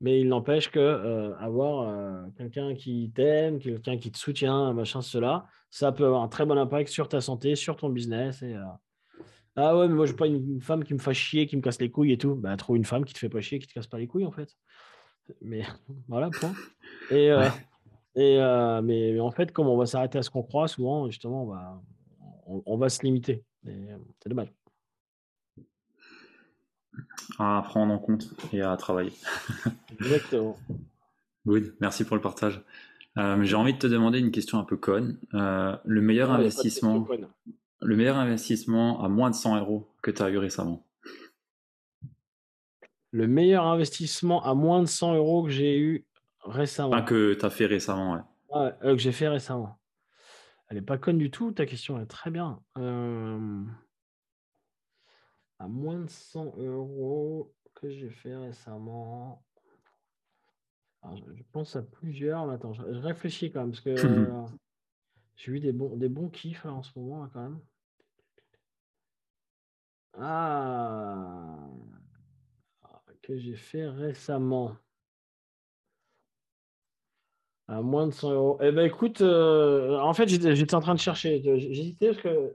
Mais 0.03 0.21
il 0.21 0.29
n'empêche 0.29 0.71
que 0.71 0.79
euh, 0.79 1.35
avoir 1.39 1.89
euh, 1.89 2.27
quelqu'un 2.37 2.75
qui 2.75 3.11
t'aime, 3.15 3.59
quelqu'un 3.59 3.97
qui 3.97 4.13
te 4.13 4.19
soutient, 4.19 4.75
machin, 4.75 5.01
cela, 5.01 5.47
ça 5.71 5.93
peut 5.93 6.05
avoir 6.05 6.23
un 6.23 6.29
très 6.29 6.45
bon 6.45 6.59
impact 6.59 6.91
sur 6.91 7.09
ta 7.09 7.23
santé, 7.23 7.57
sur 7.57 7.77
ton 7.77 7.89
business. 7.89 8.43
Et, 8.43 8.55
euh, 8.55 8.65
Ah 9.61 9.77
ouais, 9.77 9.89
mais 9.89 9.95
moi, 9.95 10.07
je 10.07 10.13
veux 10.13 10.17
pas 10.17 10.27
une, 10.27 10.61
femme 10.61 10.85
qui 10.85 10.95
me 10.95 10.99
fasse 10.99 11.17
chier, 11.17 11.47
qui 11.47 11.57
me 11.57 11.63
casse 11.63 11.81
les 11.81 11.91
couilles 11.91 12.13
et 12.13 12.19
tout. 12.19 12.35
Bah, 12.35 12.57
trouve 12.57 12.77
une 12.77 12.85
femme 12.85 13.05
qui 13.05 13.13
te 13.13 13.19
fait 13.19 13.29
pas 13.29 13.41
chier, 13.41 13.59
qui 13.59 13.67
te 13.67 13.73
casse 13.73 13.89
pas 13.89 13.99
les 13.99 14.07
couilles, 14.07 14.27
en 14.27 14.31
fait. 14.31 14.57
Mais 15.43 15.63
voilà, 16.09 16.31
point. 16.31 16.55
Et, 17.11 17.27
et 18.15 18.39
mais, 18.85 19.19
en 19.19 19.31
fait, 19.31 19.53
comme 19.53 19.67
on 19.67 19.77
va 19.77 19.87
s'arrêter 19.87 20.19
à 20.19 20.23
ce 20.23 20.31
qu'on 20.31 20.43
croit, 20.43 20.69
souvent, 20.69 21.11
justement, 21.11 21.43
on 21.43 21.47
va, 21.47 21.83
on 22.47 22.77
va 22.77 22.89
se 22.89 23.03
limiter. 23.03 23.43
C'est 23.65 24.29
dommage 24.29 24.53
à 27.39 27.63
prendre 27.65 27.93
en 27.93 27.99
compte 27.99 28.31
et 28.53 28.63
à 28.63 28.77
travailler. 28.77 29.13
Exactement. 30.01 30.57
Oui, 31.45 31.71
merci 31.81 32.05
pour 32.05 32.17
le 32.17 32.23
partage. 32.23 32.61
Euh, 33.17 33.43
j'ai 33.43 33.57
envie 33.57 33.75
de 33.75 33.79
te 33.79 33.87
demander 33.87 34.19
une 34.19 34.31
question 34.31 34.59
un 34.59 34.65
peu 34.65 34.77
conne. 34.77 35.19
Euh, 35.35 35.77
le 35.85 36.01
meilleur 36.01 36.31
investissement, 36.31 37.07
le 37.81 37.97
meilleur 37.97 38.17
investissement 38.17 39.03
à 39.03 39.09
moins 39.09 39.31
de 39.31 39.35
100 39.35 39.59
euros 39.59 39.89
que 40.03 40.11
tu 40.11 40.23
as 40.23 40.31
eu 40.31 40.39
récemment. 40.39 40.85
Le 43.11 43.27
meilleur 43.27 43.65
investissement 43.67 44.45
à 44.45 44.55
moins 44.55 44.81
de 44.81 44.87
100 44.87 45.15
euros 45.15 45.45
que 45.45 45.51
j'ai 45.51 45.79
eu 45.79 46.07
récemment. 46.43 47.03
que 47.03 47.35
tu 47.35 47.45
as 47.45 47.51
fait 47.51 47.67
récemment, 47.67 48.15
ouais. 48.15 48.21
ouais 48.55 48.75
euh, 48.83 48.97
que 48.97 48.99
j'ai 48.99 49.13
fait 49.13 49.29
récemment. 49.29 49.79
Elle 50.69 50.77
n'est 50.77 50.83
pas 50.83 50.99
conne 50.99 51.19
du 51.19 51.31
tout, 51.31 51.53
ta 51.53 51.65
question, 51.65 51.97
elle 51.97 52.05
est 52.05 52.07
très 52.07 52.31
bien 52.31 52.61
à 55.59 55.67
moins 55.69 55.99
de 55.99 56.09
100 56.09 56.57
euros 56.59 57.53
que 57.75 57.91
j'ai 57.91 58.11
fait 58.11 58.37
récemment. 58.37 59.45
je, 61.05 61.43
pense 61.53 61.77
à 61.77 61.83
plusieurs, 61.83 62.47
mais 62.47 62.55
attends, 62.55 62.73
je, 62.73 62.83
réfléchis 62.83 63.51
quand 63.51 63.61
même 63.61 63.71
parce 63.71 63.81
que 63.81 63.95
j'ai 65.37 65.53
eu 65.53 65.61
des 65.61 65.73
bons, 65.73 65.97
des 65.97 66.09
bons 66.09 66.29
kiffs 66.29 66.67
en 66.67 66.83
ce 66.83 66.99
moment 66.99 67.29
quand 67.33 67.43
même. 67.43 67.61
Ah, 70.21 71.69
que 73.29 73.37
j'ai 73.37 73.57
fait 73.57 73.87
récemment. 73.87 74.77
À 77.69 77.83
moins 77.83 78.07
de 78.07 78.13
100 78.13 78.33
euros. 78.33 78.59
Eh 78.63 78.73
ben 78.73 78.87
écoute, 78.87 79.21
euh, 79.21 79.99
en 79.99 80.15
fait, 80.15 80.27
j'étais 80.27 80.75
en 80.75 80.81
train 80.81 80.95
de 80.95 81.01
chercher. 81.01 81.43
J'hésitais 81.43 82.09
parce 82.09 82.23
que 82.23 82.29
euh, 82.29 82.55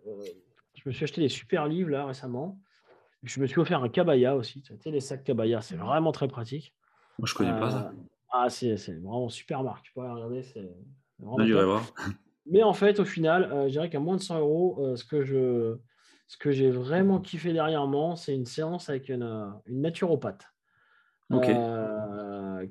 je 0.73 0.82
me 0.86 0.91
suis 0.91 1.04
acheté 1.04 1.21
des 1.21 1.30
super 1.30 1.67
livres 1.67 1.91
là 1.91 2.08
récemment. 2.08 2.60
Je 3.21 3.39
me 3.39 3.45
suis 3.45 3.60
offert 3.60 3.84
un 3.84 3.89
cabaya 3.89 4.36
aussi. 4.36 4.63
Tu 4.63 4.73
sais, 4.80 4.89
les 4.89 4.99
sacs 4.99 5.23
cabaya, 5.23 5.62
c'est 5.62 5.76
vraiment 5.76 6.12
très 6.12 6.28
pratique. 6.28 6.73
Moi, 7.19 7.28
je 7.28 7.36
connais 7.36 7.58
pas 7.58 7.69
ça. 7.69 7.93
Euh, 7.93 8.02
ah, 8.32 8.49
c'est 8.49 8.76
vraiment 8.99 9.30
super 9.30 9.62
marque. 9.62 9.86
Tu 9.86 9.93
peux 9.93 10.02
regarder, 10.02 10.41
c'est 10.41 10.67
vraiment. 11.19 11.82
Mais 12.47 12.63
en 12.63 12.73
fait, 12.73 12.99
au 12.99 13.06
final, 13.06 13.49
je 13.67 13.69
dirais 13.69 13.89
qu'à 13.89 13.99
moins 13.99 14.17
de 14.17 14.21
100 14.21 14.39
euros, 14.39 14.95
ce 14.95 15.06
que 15.06 15.23
je, 15.23 15.78
ce 16.34 16.38
que 16.38 16.52
j'ai 16.52 16.72
vraiment 16.72 17.19
kiffé 17.19 17.54
dernièrement, 17.54 18.15
c'est 18.15 18.34
une 18.34 18.48
séance 18.48 18.89
avec 18.89 19.08
une, 19.08 19.54
une 19.67 19.82
naturopathe. 19.82 20.48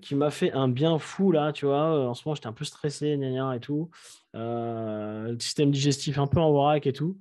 qui 0.00 0.16
m'a 0.16 0.30
fait 0.30 0.52
un 0.52 0.66
bien 0.66 0.98
fou 0.98 1.30
là, 1.30 1.52
tu 1.52 1.66
vois. 1.66 2.08
En 2.08 2.14
ce 2.14 2.26
moment, 2.26 2.34
j'étais 2.34 2.48
un 2.48 2.52
peu 2.52 2.64
stressé, 2.64 3.10
et 3.10 3.60
tout. 3.60 3.88
le 4.34 5.36
système 5.38 5.70
digestif 5.70 6.18
un 6.18 6.26
peu 6.26 6.40
en 6.40 6.52
vrac 6.52 6.86
et 6.88 6.92
tout. 6.92 7.20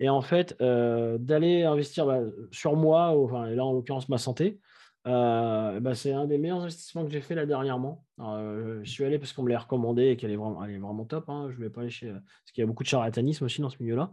Et 0.00 0.08
en 0.08 0.22
fait, 0.22 0.56
euh, 0.60 1.18
d'aller 1.18 1.62
investir 1.62 2.04
bah, 2.04 2.20
sur 2.50 2.74
moi, 2.74 3.16
enfin, 3.16 3.46
là 3.46 3.64
en 3.64 3.72
l'occurrence 3.72 4.08
ma 4.08 4.18
santé, 4.18 4.60
euh, 5.06 5.78
bah, 5.78 5.94
c'est 5.94 6.12
un 6.12 6.26
des 6.26 6.36
meilleurs 6.36 6.62
investissements 6.62 7.04
que 7.04 7.12
j'ai 7.12 7.20
fait 7.20 7.36
là 7.36 7.46
dernièrement. 7.46 8.04
Euh, 8.18 8.80
je 8.82 8.90
suis 8.90 9.04
allé 9.04 9.20
parce 9.20 9.32
qu'on 9.32 9.44
me 9.44 9.50
l'a 9.50 9.60
recommandé 9.60 10.08
et 10.08 10.16
qu'elle 10.16 10.32
est 10.32 10.36
vraiment, 10.36 10.64
est 10.64 10.78
vraiment 10.78 11.04
top. 11.04 11.30
Hein. 11.30 11.48
Je 11.52 11.58
ne 11.58 11.62
vais 11.62 11.70
pas 11.70 11.82
aller 11.82 11.90
chez. 11.90 12.10
Parce 12.10 12.52
qu'il 12.52 12.62
y 12.62 12.64
a 12.64 12.66
beaucoup 12.66 12.82
de 12.82 12.88
charlatanisme 12.88 13.44
aussi 13.44 13.60
dans 13.60 13.70
ce 13.70 13.76
milieu-là. 13.80 14.10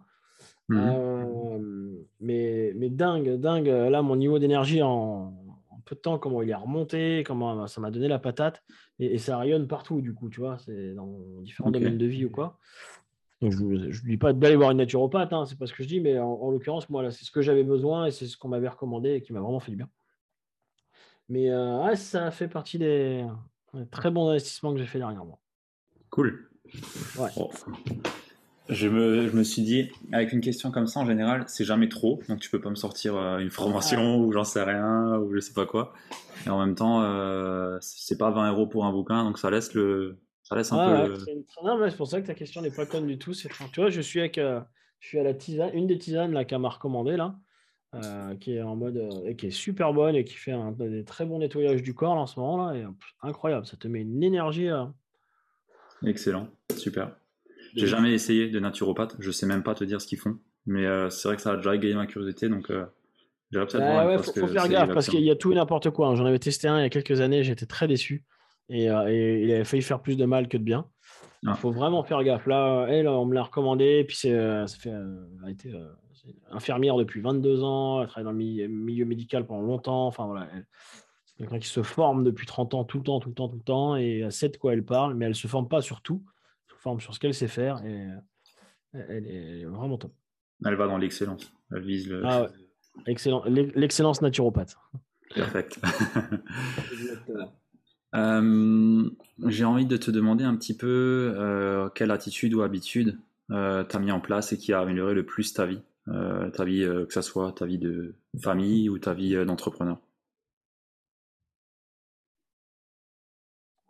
Mmh. 0.73 2.05
mais, 2.19 2.73
mais 2.75 2.89
dingue, 2.89 3.39
dingue. 3.39 3.67
Là, 3.67 4.01
mon 4.01 4.15
niveau 4.15 4.39
d'énergie 4.39 4.81
en, 4.81 5.33
peu 5.85 5.95
de 5.95 5.99
temps, 5.99 6.17
comment 6.17 6.41
il 6.41 6.49
est 6.49 6.55
remonté, 6.55 7.23
comment 7.25 7.67
ça 7.67 7.81
m'a 7.81 7.91
donné 7.91 8.07
la 8.07 8.19
patate. 8.19 8.63
Et, 8.99 9.17
ça 9.17 9.37
rayonne 9.37 9.67
partout, 9.67 10.01
du 10.01 10.13
coup, 10.13 10.29
tu 10.29 10.39
vois. 10.39 10.57
C'est 10.59 10.93
dans 10.93 11.17
différents 11.41 11.71
domaines 11.71 11.97
de 11.97 12.05
vie 12.05 12.25
ou 12.25 12.29
quoi 12.29 12.59
je 13.49 13.63
ne 13.63 14.09
dis 14.09 14.17
pas 14.17 14.33
d'aller 14.33 14.55
voir 14.55 14.71
une 14.71 14.77
naturopathe, 14.77 15.33
hein, 15.33 15.45
c'est 15.45 15.57
pas 15.57 15.67
ce 15.67 15.73
que 15.73 15.83
je 15.83 15.87
dis, 15.87 15.99
mais 15.99 16.17
en, 16.19 16.51
l'occurrence, 16.51 16.89
moi, 16.89 17.09
c'est 17.11 17.25
ce 17.25 17.31
que 17.31 17.41
j'avais 17.41 17.63
besoin 17.63 18.05
et 18.05 18.11
c'est 18.11 18.25
ce 18.25 18.37
qu'on 18.37 18.47
m'avait 18.47 18.67
recommandé 18.67 19.15
et 19.15 19.21
qui 19.21 19.33
m'a 19.33 19.41
vraiment 19.41 19.59
fait 19.59 19.71
du 19.71 19.77
bien. 19.77 19.89
Mais 21.29 21.49
euh, 21.49 21.95
ça 21.95 22.31
fait 22.31 22.47
partie 22.47 22.77
des, 22.77 23.25
très 23.91 24.11
bons 24.11 24.29
investissements 24.29 24.73
que 24.73 24.79
j'ai 24.79 24.85
fait 24.85 24.99
dernièrement. 24.99 25.39
Cool. 26.09 26.49
Je, 28.69 28.87
me, 28.87 29.43
suis 29.43 29.61
dit, 29.61 29.91
avec 30.13 30.31
une 30.31 30.39
question 30.39 30.71
comme 30.71 30.87
ça, 30.87 31.01
en 31.01 31.05
général, 31.05 31.43
c'est 31.47 31.65
jamais 31.65 31.89
trop. 31.89 32.21
Donc, 32.29 32.39
tu 32.39 32.49
peux 32.49 32.61
pas 32.61 32.69
me 32.69 32.75
sortir 32.75 33.15
euh, 33.15 33.39
une 33.39 33.49
formation 33.49 34.17
ou 34.17 34.31
j'en 34.31 34.45
sais 34.45 34.63
rien 34.63 35.17
ou 35.17 35.33
je 35.33 35.39
sais 35.41 35.53
pas 35.53 35.65
quoi. 35.65 35.93
Et 36.45 36.49
en 36.49 36.59
même 36.59 36.75
temps, 36.75 37.01
euh, 37.03 37.77
c'est 37.81 38.17
pas 38.17 38.31
20 38.31 38.51
euros 38.51 38.65
pour 38.65 38.85
un 38.85 38.91
bouquin, 38.93 39.25
donc 39.25 39.37
ça 39.37 39.51
laisse 39.51 39.73
le, 39.73 40.17
ça 40.43 40.55
laisse 40.55 40.71
un 40.71 41.07
peu. 41.07 41.15
C'est 41.89 41.97
pour 41.97 42.07
ça 42.07 42.21
que 42.21 42.27
ta 42.27 42.33
question 42.33 42.61
n'est 42.61 42.71
pas 42.71 42.85
conne 42.85 43.05
du 43.05 43.17
tout. 43.17 43.33
Tu 43.33 43.49
vois, 43.75 43.89
je 43.89 44.01
suis 44.01 44.21
avec, 44.21 44.37
euh, 44.37 44.61
je 45.01 45.09
suis 45.09 45.19
à 45.19 45.23
la 45.23 45.33
tisane, 45.33 45.71
une 45.73 45.87
des 45.87 45.97
tisanes 45.97 46.31
là 46.31 46.45
qu'elle 46.45 46.59
m'a 46.59 46.69
recommandé 46.69 47.17
là, 47.17 47.35
qui 48.39 48.55
est 48.55 48.61
en 48.61 48.77
mode 48.77 49.09
et 49.25 49.35
qui 49.35 49.47
est 49.47 49.51
super 49.51 49.93
bonne 49.93 50.15
et 50.15 50.23
qui 50.23 50.35
fait 50.35 50.53
un, 50.53 50.71
des 50.71 51.03
très 51.03 51.25
bons 51.25 51.39
nettoyages 51.39 51.83
du 51.83 51.93
corps 51.93 52.15
en 52.15 52.27
ce 52.27 52.39
moment 52.39 52.71
là, 52.71 52.77
et, 52.77 52.85
incroyable. 53.21 53.65
Ça 53.65 53.75
te 53.75 53.89
met 53.89 54.01
une 54.01 54.23
énergie. 54.23 54.69
Excellent, 56.05 56.47
super. 56.77 57.11
J'ai 57.75 57.87
jamais 57.87 58.13
essayé 58.13 58.49
de 58.49 58.59
naturopathe. 58.59 59.15
Je 59.19 59.31
sais 59.31 59.45
même 59.45 59.63
pas 59.63 59.75
te 59.75 59.83
dire 59.83 59.99
ce 59.99 60.07
qu'ils 60.07 60.19
font, 60.19 60.37
mais 60.65 60.85
c'est 61.09 61.27
vrai 61.27 61.35
que 61.35 61.41
ça 61.41 61.53
a 61.53 61.55
déjà 61.57 61.75
égayé 61.75 61.95
ma 61.95 62.05
curiosité, 62.05 62.49
donc. 62.49 62.71
J'irai 63.53 63.67
peut-être 63.67 63.83
voir. 63.83 64.23
faut, 64.23 64.47
faire 64.47 64.67
gaffe 64.67 64.93
parce 64.93 65.09
qu'il 65.09 65.21
y 65.21 65.29
a 65.29 65.35
tout 65.35 65.51
et 65.51 65.55
n'importe 65.55 65.91
quoi. 65.91 66.07
Hein. 66.07 66.15
J'en 66.15 66.25
avais 66.25 66.39
testé 66.39 66.67
un 66.67 66.79
il 66.79 66.81
y 66.81 66.85
a 66.85 66.89
quelques 66.89 67.21
années, 67.21 67.43
j'étais 67.43 67.67
très 67.67 67.87
déçu. 67.87 68.25
Euh, 68.71 69.07
et, 69.07 69.43
il 69.43 69.51
avait 69.51 69.63
failli 69.63 69.83
faire 69.83 70.01
plus 70.01 70.17
de 70.17 70.25
mal 70.25 70.47
que 70.47 70.57
de 70.57 70.63
bien. 70.63 70.87
Il 71.43 71.49
ah. 71.49 71.55
faut 71.55 71.71
vraiment 71.71 72.03
faire 72.03 72.23
gaffe. 72.23 72.47
Là, 72.47 72.87
elle, 72.89 73.07
on 73.07 73.25
me 73.25 73.35
l'a 73.35 73.43
recommandé. 73.43 73.99
Et 73.99 74.03
puis, 74.05 74.15
c'est, 74.15 74.33
euh, 74.33 74.65
ça 74.65 74.77
fait, 74.77 74.89
euh, 74.89 75.27
elle 75.41 75.47
a 75.47 75.51
été 75.51 75.71
infirmière 76.49 76.95
depuis 76.95 77.21
22 77.21 77.63
ans. 77.63 78.01
Elle 78.01 78.07
travaille 78.07 78.23
dans 78.25 78.31
le 78.31 78.67
milieu, 78.67 79.05
médical 79.05 79.45
pendant 79.45 79.61
longtemps. 79.61 80.07
Enfin, 80.07 80.25
voilà. 80.25 80.47
c'est 81.25 81.37
quelqu'un 81.37 81.59
qui 81.59 81.67
se 81.67 81.83
forme 81.83 82.23
depuis 82.23 82.47
30 82.47 82.73
ans, 82.73 82.83
tout 82.85 82.97
le 82.97 83.03
temps, 83.03 83.19
tout 83.19 83.29
le 83.29 83.35
temps, 83.35 83.49
tout 83.49 83.57
le 83.57 83.63
temps. 83.63 83.97
Et 83.97 84.19
elle 84.19 84.31
sait 84.31 84.49
de 84.49 84.57
quoi 84.57 84.73
elle 84.73 84.83
parle, 84.83 85.13
mais 85.13 85.25
elle 85.25 85.31
ne 85.31 85.35
se 85.35 85.47
forme 85.47 85.67
pas 85.67 85.81
sur 85.81 86.01
tout. 86.01 86.23
Forme 86.83 86.99
sur 86.99 87.13
ce 87.13 87.19
qu'elle 87.19 87.33
sait 87.33 87.47
faire. 87.47 87.81
Et 87.85 88.09
elle 88.93 89.25
est 89.25 89.63
vraiment 89.63 89.97
top. 89.97 90.11
Elle 90.65 90.75
va 90.75 90.87
dans 90.87 90.97
l'excellence. 90.97 91.53
Elle 91.71 91.81
vise 91.81 92.09
le. 92.09 92.23
Ah 92.25 92.47
Excellent. 93.07 93.43
L'excellence 93.45 94.21
naturopathe. 94.21 94.77
Perfect. 95.33 95.79
Euh, 98.15 99.09
j'ai 99.47 99.65
envie 99.65 99.87
de 99.87 99.97
te 99.97 100.11
demander 100.11 100.43
un 100.43 100.55
petit 100.55 100.77
peu 100.77 101.33
euh, 101.35 101.89
quelle 101.95 102.11
attitude 102.11 102.53
ou 102.53 102.61
habitude 102.61 103.17
euh, 103.49 103.83
tu 103.83 103.95
as 103.95 103.99
mis 103.99 104.11
en 104.11 104.19
place 104.19 104.53
et 104.53 104.59
qui 104.59 104.71
a 104.71 104.81
amélioré 104.81 105.15
le 105.15 105.25
plus 105.25 105.51
ta 105.51 105.65
vie, 105.65 105.81
ta 106.05 106.63
vie 106.63 106.85
que 107.07 107.11
ce 107.11 107.23
soit 107.23 107.51
ta 107.53 107.65
vie 107.65 107.79
de 107.79 108.13
famille 108.39 108.87
ou 108.87 108.99
ta 108.99 109.15
vie 109.15 109.43
d'entrepreneur? 109.47 109.97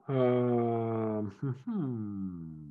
Hmm, 0.08 1.28
hmm. 1.68 2.63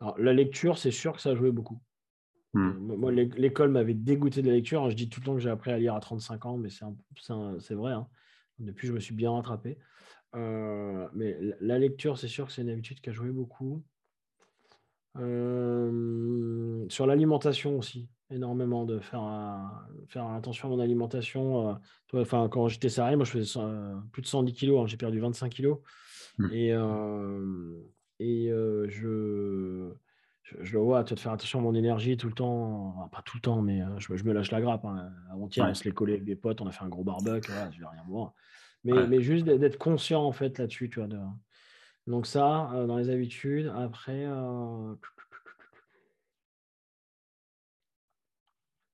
Alors, 0.00 0.18
la 0.18 0.32
lecture, 0.32 0.78
c'est 0.78 0.90
sûr 0.90 1.14
que 1.14 1.20
ça 1.20 1.30
a 1.30 1.34
joué 1.34 1.50
beaucoup. 1.50 1.80
Hmm. 2.54 2.96
Moi, 2.96 3.12
l'école 3.12 3.70
m'avait 3.70 3.94
dégoûté 3.94 4.42
de 4.42 4.48
la 4.48 4.54
lecture. 4.54 4.88
Je 4.90 4.96
dis 4.96 5.08
tout 5.08 5.20
le 5.20 5.26
temps 5.26 5.34
que 5.34 5.40
j'ai 5.40 5.50
appris 5.50 5.70
à 5.70 5.78
lire 5.78 5.94
à 5.94 6.00
35 6.00 6.46
ans, 6.46 6.56
mais 6.56 6.68
c'est 6.70 7.74
vrai. 7.74 7.92
Hein. 7.92 8.06
Depuis, 8.58 8.88
je 8.88 8.92
me 8.92 9.00
suis 9.00 9.14
bien 9.14 9.30
rattrapé. 9.30 9.78
Euh, 10.34 11.08
mais 11.14 11.36
la 11.60 11.78
lecture, 11.78 12.18
c'est 12.18 12.28
sûr 12.28 12.46
que 12.46 12.52
c'est 12.52 12.62
une 12.62 12.70
habitude 12.70 13.00
qui 13.00 13.10
a 13.10 13.12
joué 13.12 13.30
beaucoup. 13.30 13.82
Euh, 15.16 16.86
sur 16.88 17.06
l'alimentation 17.06 17.78
aussi, 17.78 18.08
énormément 18.30 18.84
de 18.84 19.00
faire, 19.00 19.22
faire 20.08 20.26
attention 20.26 20.68
à 20.68 20.70
mon 20.70 20.80
alimentation. 20.80 21.70
Euh, 21.70 21.74
enfin, 22.14 22.48
quand 22.48 22.68
j'étais 22.68 22.88
salarié, 22.88 23.16
moi 23.16 23.24
je 23.24 23.32
faisais 23.32 23.60
plus 24.12 24.22
de 24.22 24.26
110 24.26 24.52
kilos, 24.52 24.82
hein, 24.82 24.86
j'ai 24.86 24.96
perdu 24.96 25.18
25 25.18 25.50
kilos. 25.50 25.78
Mmh. 26.38 26.52
Et, 26.52 26.72
et 28.20 28.48
je, 28.88 29.92
je, 30.42 30.72
le 30.72 30.78
vois, 30.78 31.02
de 31.02 31.18
faire 31.18 31.32
attention 31.32 31.60
à 31.60 31.62
mon 31.62 31.74
énergie 31.74 32.16
tout 32.16 32.28
le 32.28 32.34
temps. 32.34 33.08
pas 33.12 33.22
tout 33.22 33.36
le 33.36 33.40
temps, 33.42 33.62
mais 33.62 33.80
je, 33.98 34.12
me 34.24 34.32
lâche 34.32 34.50
la 34.50 34.60
grappe. 34.60 34.84
Hein. 34.84 35.10
Avant-hier, 35.30 35.66
on 35.68 35.74
se 35.74 35.84
l'est 35.84 35.92
collé 35.92 36.14
avec 36.14 36.24
des 36.24 36.36
potes, 36.36 36.60
on 36.60 36.66
a 36.66 36.72
fait 36.72 36.84
un 36.84 36.88
gros 36.88 37.04
barbecue, 37.04 37.52
je 37.72 37.80
vais 37.80 37.86
rien 37.86 38.04
voir. 38.06 38.34
Mais, 38.84 39.06
mais 39.06 39.20
juste 39.20 39.44
d'être 39.44 39.78
conscient 39.78 40.22
en 40.22 40.32
fait 40.32 40.58
là-dessus, 40.58 40.88
tu 40.88 41.00
vois. 41.00 41.08
De... 41.08 41.18
Donc 42.06 42.26
ça, 42.26 42.70
dans 42.86 42.96
les 42.96 43.10
habitudes. 43.10 43.72
Après, 43.76 44.26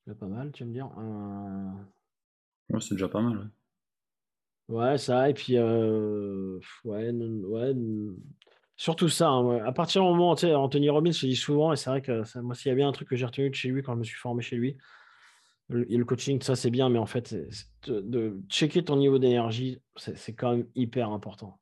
c'est 0.06 0.18
pas 0.18 0.26
mal, 0.26 0.52
tu 0.52 0.64
vas 0.64 0.68
me 0.68 0.74
dire. 0.74 0.90
Ouais, 2.70 2.80
c'est 2.80 2.94
déjà 2.94 3.08
pas 3.08 3.22
mal. 3.22 3.50
Ouais, 4.68 4.96
ça, 4.96 5.28
et 5.28 5.34
puis, 5.34 5.58
ouais, 5.58 6.58
ouais, 6.84 7.74
surtout 8.76 9.08
ça. 9.08 9.28
Hein, 9.28 9.64
à 9.64 9.72
partir 9.72 10.02
du 10.02 10.08
moment, 10.08 10.34
tu 10.34 10.46
sais, 10.46 10.54
Anthony 10.54 10.88
Robbins, 10.90 11.12
je 11.12 11.26
dis 11.26 11.36
souvent, 11.36 11.72
et 11.72 11.76
c'est 11.76 11.90
vrai 11.90 12.02
que 12.02 12.22
moi, 12.40 12.54
s'il 12.54 12.70
y 12.70 12.72
a 12.72 12.74
bien 12.74 12.88
un 12.88 12.92
truc 12.92 13.08
que 13.08 13.16
j'ai 13.16 13.26
retenu 13.26 13.50
de 13.50 13.54
chez 13.54 13.68
lui 13.68 13.82
quand 13.82 13.94
je 13.94 13.98
me 13.98 14.04
suis 14.04 14.16
formé 14.16 14.42
chez 14.42 14.56
lui, 14.56 14.76
le, 15.68 15.84
le 15.84 16.04
coaching, 16.04 16.40
ça 16.42 16.56
c'est 16.56 16.70
bien, 16.70 16.88
mais 16.88 16.98
en 16.98 17.06
fait, 17.06 17.34
de, 17.86 18.40
checker 18.48 18.84
ton 18.84 18.96
niveau 18.96 19.18
d'énergie, 19.18 19.80
c'est 19.96 20.34
quand 20.34 20.50
même 20.50 20.66
hyper 20.74 21.10
important. 21.10 21.58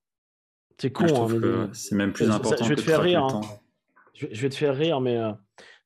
C'est 0.79 0.91
con, 0.91 1.05
hein, 1.05 1.71
c'est 1.73 1.95
même 1.95 2.13
plus 2.13 2.29
important. 2.29 2.65
je 2.65 2.69
vais 2.69 2.75
te 2.75 2.81
faire 2.81 3.03
rire. 3.03 3.23
Hein. 3.23 3.41
Je, 4.15 4.27
vais 4.27 4.49
te 4.49 4.55
faire 4.57 4.77
rire, 4.77 5.01
mais 5.01 5.21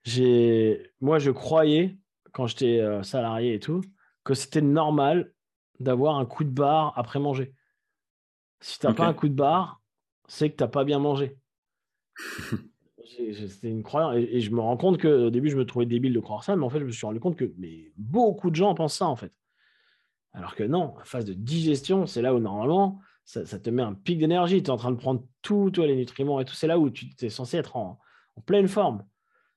j'ai, 0.04 0.90
moi, 1.00 1.18
je 1.18 1.30
croyais 1.30 1.98
quand 2.32 2.46
j'étais 2.46 2.80
euh, 2.80 3.02
salarié 3.02 3.54
et 3.54 3.60
tout, 3.60 3.82
que 4.24 4.34
c'était 4.34 4.62
normal 4.62 5.32
d'avoir 5.80 6.18
un 6.18 6.24
coup 6.24 6.44
de 6.44 6.50
barre 6.50 6.92
après 6.96 7.18
manger. 7.18 7.52
Si 8.60 8.78
tu 8.78 8.86
n'as 8.86 8.94
pas 8.94 9.06
un 9.06 9.12
coup 9.12 9.28
de 9.28 9.34
barre, 9.34 9.82
c'est 10.28 10.50
que 10.50 10.56
tu 10.56 10.64
n'as 10.64 10.68
pas 10.68 10.84
bien 10.84 10.98
mangé. 10.98 11.36
C'était 13.06 13.70
une 13.70 13.82
croyance. 13.82 14.16
Et, 14.16 14.40
je 14.40 14.50
me 14.50 14.60
rends 14.60 14.76
compte 14.76 15.00
qu'au 15.00 15.30
début, 15.30 15.48
je 15.48 15.56
me 15.56 15.64
trouvais 15.64 15.86
débile 15.86 16.12
de 16.12 16.20
croire 16.20 16.44
ça, 16.44 16.56
mais 16.56 16.64
en 16.64 16.70
fait, 16.70 16.80
je 16.80 16.84
me 16.84 16.90
suis 16.90 17.06
rendu 17.06 17.20
compte 17.20 17.36
que 17.36 17.52
mais 17.56 17.92
beaucoup 17.96 18.50
de 18.50 18.56
gens 18.56 18.74
pensent 18.74 18.98
ça, 18.98 19.06
en 19.06 19.16
fait. 19.16 19.32
Alors 20.32 20.54
que 20.54 20.64
non, 20.64 20.94
en 20.98 21.04
phase 21.04 21.24
de 21.24 21.32
digestion, 21.32 22.06
c'est 22.06 22.20
là 22.20 22.34
où 22.34 22.40
normalement, 22.40 23.00
ça, 23.24 23.44
te 23.44 23.70
met 23.70 23.82
un 23.82 23.94
pic 23.94 24.18
d'énergie. 24.18 24.62
Tu 24.62 24.66
es 24.66 24.70
en 24.70 24.76
train 24.76 24.92
de 24.92 24.96
prendre 24.96 25.24
tous 25.40 25.72
les 25.78 25.96
nutriments 25.96 26.40
et 26.40 26.44
tout. 26.44 26.54
C'est 26.54 26.66
là 26.66 26.78
où 26.78 26.90
tu 26.90 27.06
es 27.20 27.30
censé 27.30 27.56
être 27.56 27.76
en 27.76 27.98
pleine 28.44 28.68
forme. 28.68 29.04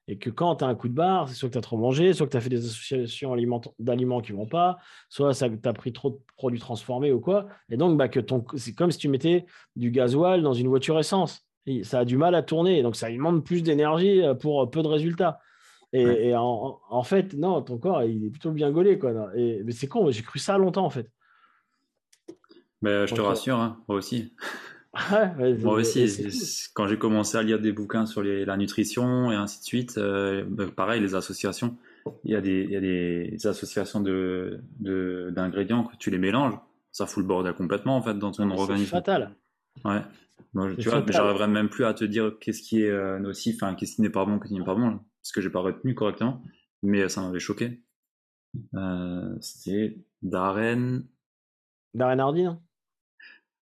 Et 0.10 0.18
que 0.18 0.32
quand 0.32 0.56
tu 0.56 0.64
as 0.64 0.68
un 0.68 0.74
coup 0.74 0.90
de 0.90 0.96
barre, 0.96 1.30
c'est 1.30 1.36
soit 1.36 1.50
que 1.50 1.54
tu 1.54 1.60
as 1.60 1.62
trop 1.62 1.78
mangé, 1.78 2.14
soit 2.14 2.26
que 2.26 2.32
tu 2.32 2.38
as 2.38 2.42
fait 2.42 2.50
des 2.50 2.66
associations 2.66 3.36
d'aliments 3.78 4.22
qui 4.22 4.34
ne 4.34 4.38
vont 4.38 4.48
pas, 4.48 4.80
soit 5.08 5.32
que 5.34 5.56
tu 5.56 5.70
as 5.70 5.74
pris 5.74 5.94
trop 5.94 6.10
de 6.10 6.20
produits 6.36 6.60
transformés 6.60 7.12
ou 7.12 7.20
quoi. 7.20 7.48
Et 7.70 7.78
donc, 7.78 7.96
bah, 7.96 8.10
que 8.10 8.20
ton, 8.20 8.44
c'est 8.56 8.74
comme 8.74 8.90
si 8.90 8.98
tu 8.98 9.08
mettais 9.08 9.46
du 9.76 9.92
gasoil 9.92 10.42
dans 10.42 10.54
une 10.54 10.68
voiture 10.68 10.98
essence. 10.98 11.46
ça 11.84 12.00
a 12.00 12.06
du 12.06 12.18
mal 12.18 12.34
à 12.34 12.42
tourner. 12.42 12.82
Donc, 12.82 12.96
ça 12.96 13.12
demande 13.12 13.46
plus 13.46 13.62
d'énergie 13.62 14.24
euh, 14.24 14.34
pour 14.34 14.64
euh, 14.64 14.66
peu 14.66 14.82
de 14.82 14.88
résultats. 14.88 15.40
Et, 15.94 16.34
en, 16.36 17.04
fait, 17.04 17.34
non, 17.34 17.62
ton 17.62 17.78
corps, 17.78 18.04
il 18.04 18.26
est 18.26 18.30
plutôt 18.30 18.52
bien 18.52 18.72
gaulé. 18.72 18.98
Quoi. 18.98 19.12
Et, 19.36 19.62
mais 19.64 19.72
c'est 19.72 19.88
con, 19.88 20.10
j'ai 20.10 20.24
cru 20.24 20.40
ça 20.40 20.58
longtemps, 20.58 20.86
en 20.86 20.90
fait. 20.90 21.12
Mais 22.82 23.06
je 23.06 23.14
te 23.14 23.22
rassure, 23.22 23.58
hein, 23.58 23.84
moi 23.88 23.98
aussi. 23.98 24.34
Moi 24.94 25.74
aussi, 25.74 26.70
quand 26.74 26.88
j'ai 26.88 26.98
commencé 26.98 27.38
à 27.38 27.44
lire 27.44 27.60
des 27.60 27.72
bouquins 27.72 28.06
sur 28.06 28.24
la 28.24 28.58
nutrition 28.58 29.32
et 29.32 29.36
ainsi 29.36 29.60
de 29.60 29.66
suite, 29.66 29.98
euh, 29.98 30.44
bah, 30.48 30.66
pareil, 30.76 31.00
les 31.00 31.14
associations, 31.14 31.78
il 32.24 32.32
y 32.32 32.36
a 32.36 32.42
des, 32.42 32.64
il 32.64 32.72
y 32.72 32.76
a 32.76 32.82
des 32.82 33.48
associations 33.48 34.02
de, 34.02 34.62
d'ingrédients 34.80 35.84
que 35.84 35.96
tu 35.98 36.10
les 36.10 36.18
mélanges, 36.18 36.56
ça 36.92 37.06
fout 37.06 37.22
le 37.22 37.28
bordel 37.28 37.54
complètement 37.54 37.98
en 37.98 38.02
fait 38.02 38.18
dans 38.18 38.32
ton 38.32 38.50
organisme. 38.50 38.86
C'est 38.86 38.90
fatal. 38.90 39.36
Ouais. 39.86 40.02
tu 40.78 40.90
vois, 40.90 41.06
j'arriverais 41.08 41.48
même 41.48 41.70
plus 41.70 41.86
à 41.86 41.94
te 41.94 42.04
dire 42.04 42.34
qu'est-ce 42.40 42.64
qui 42.64 42.82
est 42.82 42.90
euh, 42.90 43.20
nocif, 43.20 43.62
enfin, 43.62 43.76
qu'est-ce 43.76 43.96
qui 43.96 44.02
n'est 44.02 44.10
pas 44.10 44.26
bon, 44.26 44.40
qu'est-ce 44.40 44.54
qui 44.54 44.60
n'est 44.60 44.66
pas 44.66 44.76
bon, 44.76 45.00
parce 45.22 45.32
que 45.32 45.42
j'ai 45.42 45.52
pas 45.52 45.62
retenu 45.62 45.94
correctement, 45.94 46.42
mais 46.82 47.08
ça 47.10 47.22
m'avait 47.22 47.40
choqué. 47.40 47.84
Euh, 48.74 49.36
c'était 49.40 50.04
Darren. 50.24 51.04
Darren 51.94 52.20
Hardy, 52.20 52.46
hein 52.46 52.60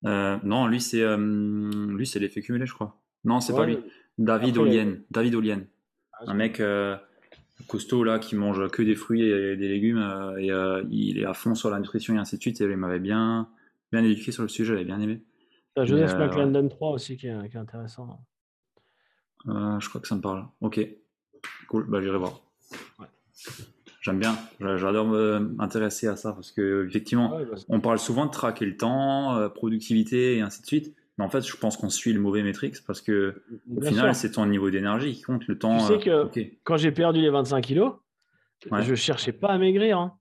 euh, 0.08 0.38
non, 0.44 0.68
lui 0.68 0.82
c'est 0.82 1.02
euh, 1.02 1.18
lui 1.18 2.08
c'est 2.08 2.20
l'effet 2.20 2.42
cumulé, 2.42 2.66
je 2.66 2.74
crois. 2.74 3.00
Non, 3.24 3.40
c'est 3.40 3.54
pas 3.54 3.66
lui. 3.66 3.78
David 4.18 4.58
Olien. 4.58 4.96
David 5.12 5.36
Olien. 5.36 5.62
Ah, 6.14 6.24
un 6.28 6.34
mec 6.34 6.60
euh, 6.60 6.96
costaud 7.68 8.04
là 8.04 8.20
qui 8.20 8.36
mange 8.36 8.70
que 8.70 8.82
des 8.82 8.96
fruits 8.96 9.24
et 9.24 9.56
des 9.56 9.68
légumes 9.68 10.00
et 10.40 10.52
il 10.90 11.20
est 11.20 11.26
à 11.26 11.34
fond 11.34 11.56
sur 11.56 11.70
la 11.70 11.80
nutrition 11.80 12.16
et 12.16 12.18
ainsi 12.18 12.38
de 12.38 12.42
suite. 12.42 12.62
Et 12.62 12.64
il 12.64 12.78
m'avait 12.78 13.00
bien 13.00 13.50
bien 13.92 14.04
éduqué 14.04 14.32
sur 14.32 14.44
le 14.44 14.50
sujet, 14.50 14.74
j'avais 14.74 14.86
bien 14.86 15.00
aimé. 15.00 15.24
Joseph 15.78 16.18
McClendon 16.18 16.68
3 16.68 16.92
aussi 16.92 17.18
qui 17.18 17.28
est, 17.28 17.56
intéressant. 17.56 18.20
je 19.46 19.90
crois 19.90 20.02
que 20.02 20.08
ça 20.08 20.16
me 20.16 20.22
parle. 20.22 20.48
Ok, 20.62 20.80
cool, 21.68 21.86
bah 21.88 22.02
j'irai 22.02 22.18
voir. 22.18 22.42
Ouais. 23.00 23.06
J'aime 24.08 24.20
bien, 24.20 24.38
j'adore 24.78 25.06
m'intéresser 25.06 26.08
à 26.08 26.16
ça 26.16 26.32
parce 26.32 26.52
que 26.52 26.88
effectivement, 26.88 27.38
on 27.68 27.82
parle 27.82 28.00
souvent 28.00 28.26
de 28.26 28.32
traquer 28.32 28.66
le 28.66 28.78
temps, 28.78 29.36
euh, 29.36 29.50
productivité 29.50 30.38
et 30.38 30.42
ainsi 30.42 30.62
de 30.62 30.66
suite. 30.66 30.96
Mais 31.18 31.26
en 31.26 31.30
fait, 31.30 31.46
je 31.46 31.58
pense 31.58 31.76
qu'on 31.76 31.90
suit 31.90 32.14
le 32.14 32.22
mauvais 32.22 32.42
métrix 32.42 32.72
parce 32.86 33.02
que 33.02 33.44
au 33.76 33.82
final, 33.82 34.16
c'est 34.16 34.32
ton 34.32 34.46
niveau 34.46 34.70
d'énergie 34.70 35.14
qui 35.14 35.24
compte 35.24 35.46
le 35.48 35.60
temps. 35.60 35.78
Tu 35.80 36.02
sais 36.02 36.10
euh, 36.10 36.26
que 36.28 36.40
quand 36.64 36.78
j'ai 36.78 36.94
perdu 36.94 37.20
les 37.20 37.30
25 37.30 37.62
kilos, 37.62 37.96
je 38.80 38.96
cherchais 38.96 39.34
pas 39.34 39.50
à 39.50 39.58
maigrir. 39.58 39.98
Hein. 39.98 40.18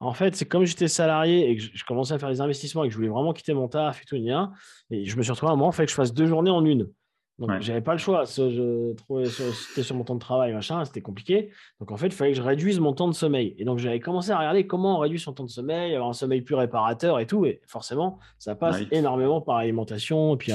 En 0.00 0.14
fait, 0.14 0.34
c'est 0.34 0.46
comme 0.46 0.64
j'étais 0.64 0.88
salarié 0.88 1.48
et 1.48 1.56
que 1.56 1.62
je 1.62 1.84
commençais 1.84 2.14
à 2.14 2.18
faire 2.18 2.30
des 2.30 2.40
investissements 2.40 2.82
et 2.82 2.88
que 2.88 2.92
je 2.92 2.96
voulais 2.96 3.08
vraiment 3.08 3.32
quitter 3.32 3.54
mon 3.54 3.68
taf 3.68 4.02
et 4.02 4.04
tout, 4.04 4.16
et 4.16 5.04
je 5.04 5.16
me 5.16 5.22
suis 5.22 5.30
retrouvé 5.30 5.50
à 5.50 5.52
un 5.52 5.56
moment, 5.56 5.70
il 5.70 5.74
fallait 5.74 5.86
que 5.86 5.92
je 5.92 5.96
fasse 5.96 6.12
deux 6.12 6.26
journées 6.26 6.50
en 6.50 6.64
une. 6.64 6.88
Donc, 7.38 7.50
j'avais 7.60 7.80
pas 7.80 7.92
le 7.92 7.98
choix. 7.98 8.24
Je 8.24 8.92
trouvais 8.94 9.24
c'était 9.26 9.82
sur 9.82 9.96
mon 9.96 10.04
temps 10.04 10.14
de 10.14 10.20
travail, 10.20 10.52
machin, 10.52 10.84
c'était 10.84 11.00
compliqué. 11.00 11.50
Donc, 11.80 11.90
en 11.90 11.96
fait, 11.96 12.06
il 12.06 12.12
fallait 12.12 12.32
que 12.32 12.36
je 12.36 12.42
réduise 12.42 12.78
mon 12.78 12.92
temps 12.92 13.08
de 13.08 13.14
sommeil. 13.14 13.54
Et 13.58 13.64
donc, 13.64 13.78
j'avais 13.78 14.00
commencé 14.00 14.30
à 14.30 14.38
regarder 14.38 14.66
comment 14.66 14.96
on 14.96 15.00
réduit 15.00 15.18
son 15.18 15.32
temps 15.32 15.44
de 15.44 15.50
sommeil, 15.50 15.94
avoir 15.94 16.10
un 16.10 16.14
sommeil 16.14 16.42
plus 16.42 16.54
réparateur 16.54 17.18
et 17.18 17.26
tout. 17.26 17.44
Et 17.46 17.60
forcément, 17.66 18.18
ça 18.38 18.54
passe 18.54 18.80
énormément 18.90 19.40
par 19.40 19.58
l'alimentation 19.58 20.34
et 20.34 20.38
puis, 20.38 20.52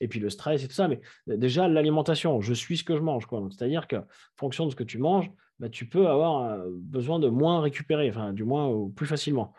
et 0.00 0.08
puis 0.08 0.20
le 0.20 0.28
stress 0.28 0.64
et 0.64 0.68
tout 0.68 0.74
ça. 0.74 0.88
Mais 0.88 1.00
déjà, 1.26 1.68
l'alimentation, 1.68 2.40
je 2.40 2.52
suis 2.54 2.76
ce 2.76 2.84
que 2.84 2.96
je 2.96 3.02
mange. 3.02 3.26
C'est-à-dire 3.50 3.86
que, 3.86 3.96
fonction 4.36 4.66
de 4.66 4.70
ce 4.70 4.76
que 4.76 4.84
tu 4.84 4.98
manges, 4.98 5.30
bah, 5.58 5.68
tu 5.68 5.88
peux 5.88 6.06
avoir 6.08 6.42
euh, 6.42 6.66
besoin 6.70 7.18
de 7.18 7.28
moins 7.28 7.60
récupérer, 7.60 8.10
enfin, 8.10 8.32
du 8.32 8.44
moins 8.44 8.90
plus 8.94 9.06
facilement. 9.06 9.54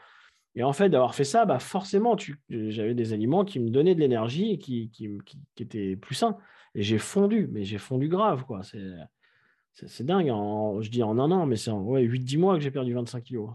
Et 0.55 0.63
en 0.63 0.73
fait, 0.73 0.89
d'avoir 0.89 1.13
fait 1.13 1.23
ça, 1.23 1.45
bah 1.45 1.59
forcément, 1.59 2.15
j'avais 2.49 2.95
des 2.95 3.13
aliments 3.13 3.45
qui 3.45 3.59
me 3.59 3.69
donnaient 3.69 3.93
de 3.93 3.99
l'énergie 3.99 4.51
et 4.51 4.57
qui, 4.57 4.89
qui, 4.89 5.09
qui, 5.23 5.63
étaient 5.63 5.95
plus 5.95 6.15
sains. 6.15 6.37
Et 6.77 6.83
j'ai 6.83 6.99
fondu, 6.99 7.49
mais 7.51 7.63
j'ai 7.63 7.79
fondu 7.79 8.07
grave, 8.07 8.45
quoi. 8.45 8.61
C'est 8.63 10.05
dingue. 10.05 10.27
je 10.27 10.89
dis 10.89 11.01
en 11.01 11.17
un 11.17 11.31
an, 11.31 11.47
mais 11.47 11.55
c'est 11.55 11.71
en 11.71 11.81
ouais, 11.81 12.03
8-10 12.03 12.37
mois 12.37 12.55
que 12.55 12.61
j'ai 12.61 12.69
perdu 12.69 12.93
25 12.93 13.23
kilos. 13.23 13.49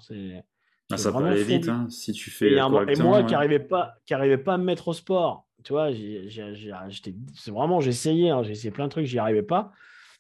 Ah, 0.91 0.97
ça 0.97 1.13
peut 1.13 1.25
aller 1.25 1.45
vite, 1.45 1.69
hein, 1.69 1.87
si 1.89 2.11
tu 2.13 2.31
fais. 2.31 2.51
Et, 2.51 2.57
et 2.57 2.97
moi 2.97 3.23
qui 3.23 3.33
n'arrivais 3.33 3.61
pas, 3.61 3.95
qui 4.05 4.15
pas 4.39 4.55
à 4.55 4.59
me 4.59 4.65
mettre 4.65 4.89
au 4.89 4.93
sport, 4.93 5.47
tu 5.63 5.73
vois, 5.73 5.91
c'est 5.93 7.51
vraiment, 7.53 7.81
j'ai 7.81 7.91
essayé, 7.91 8.31
hein, 8.31 8.43
j'ai 8.43 8.51
essayé 8.51 8.73
plein 8.73 8.87
de 8.87 8.91
trucs, 8.91 9.07
j'y 9.07 9.21
arrivais 9.21 9.45
pas. 9.45 9.71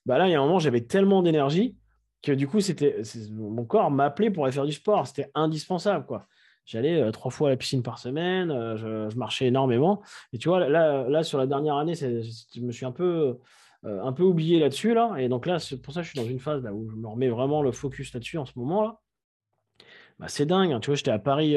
Bah 0.07 0.17
là, 0.17 0.29
il 0.29 0.31
y 0.31 0.35
a 0.37 0.41
un 0.41 0.45
moment, 0.45 0.61
j'avais 0.61 0.83
tellement 0.83 1.25
d'énergie 1.25 1.77
que 2.23 2.31
du 2.31 2.47
coup, 2.47 2.61
c'était 2.61 3.03
mon 3.33 3.65
corps 3.65 3.91
m'appelait 3.91 4.31
pour 4.31 4.45
aller 4.45 4.53
faire 4.53 4.65
du 4.65 4.73
sport. 4.73 5.09
C'était 5.09 5.29
indispensable, 5.35 6.07
quoi. 6.07 6.29
J'allais 6.65 7.01
euh, 7.01 7.11
trois 7.11 7.31
fois 7.31 7.49
à 7.49 7.51
la 7.51 7.57
piscine 7.57 7.83
par 7.83 7.99
semaine, 7.99 8.51
euh, 8.51 9.09
je, 9.11 9.17
marchais 9.17 9.47
énormément. 9.47 10.03
Et 10.33 10.39
tu 10.39 10.49
vois, 10.49 10.69
là, 10.69 11.09
là 11.09 11.23
sur 11.23 11.39
la 11.39 11.47
dernière 11.47 11.77
année, 11.77 11.95
je 11.95 12.61
me 12.61 12.71
suis 12.73 12.87
un 12.87 12.93
peu, 12.93 13.39
euh, 13.85 14.03
un 14.03 14.13
peu 14.13 14.23
oublié 14.23 14.61
là-dessus. 14.61 14.95
Là. 14.95 15.17
Et 15.19 15.29
donc 15.29 15.47
là, 15.47 15.59
c'est 15.59 15.81
pour 15.81 15.93
ça 15.93 16.01
que 16.01 16.07
je 16.07 16.11
suis 16.11 16.21
dans 16.21 16.27
une 16.27 16.39
phase 16.39 16.63
là, 16.63 16.73
où 16.73 16.89
je 16.89 16.97
me 16.97 17.09
remets 17.09 17.29
vraiment 17.29 17.63
le 17.63 17.73
focus 17.73 18.15
là-dessus 18.15 18.39
en 18.39 18.45
ce 18.45 18.53
moment-là. 18.57 19.01
Bah, 20.19 20.29
c'est 20.29 20.47
dingue. 20.47 20.73
Hein. 20.73 20.81
Tu 20.81 20.91
vois, 20.91 20.97
j'étais 20.97 21.11
à 21.11 21.19
Paris 21.19 21.57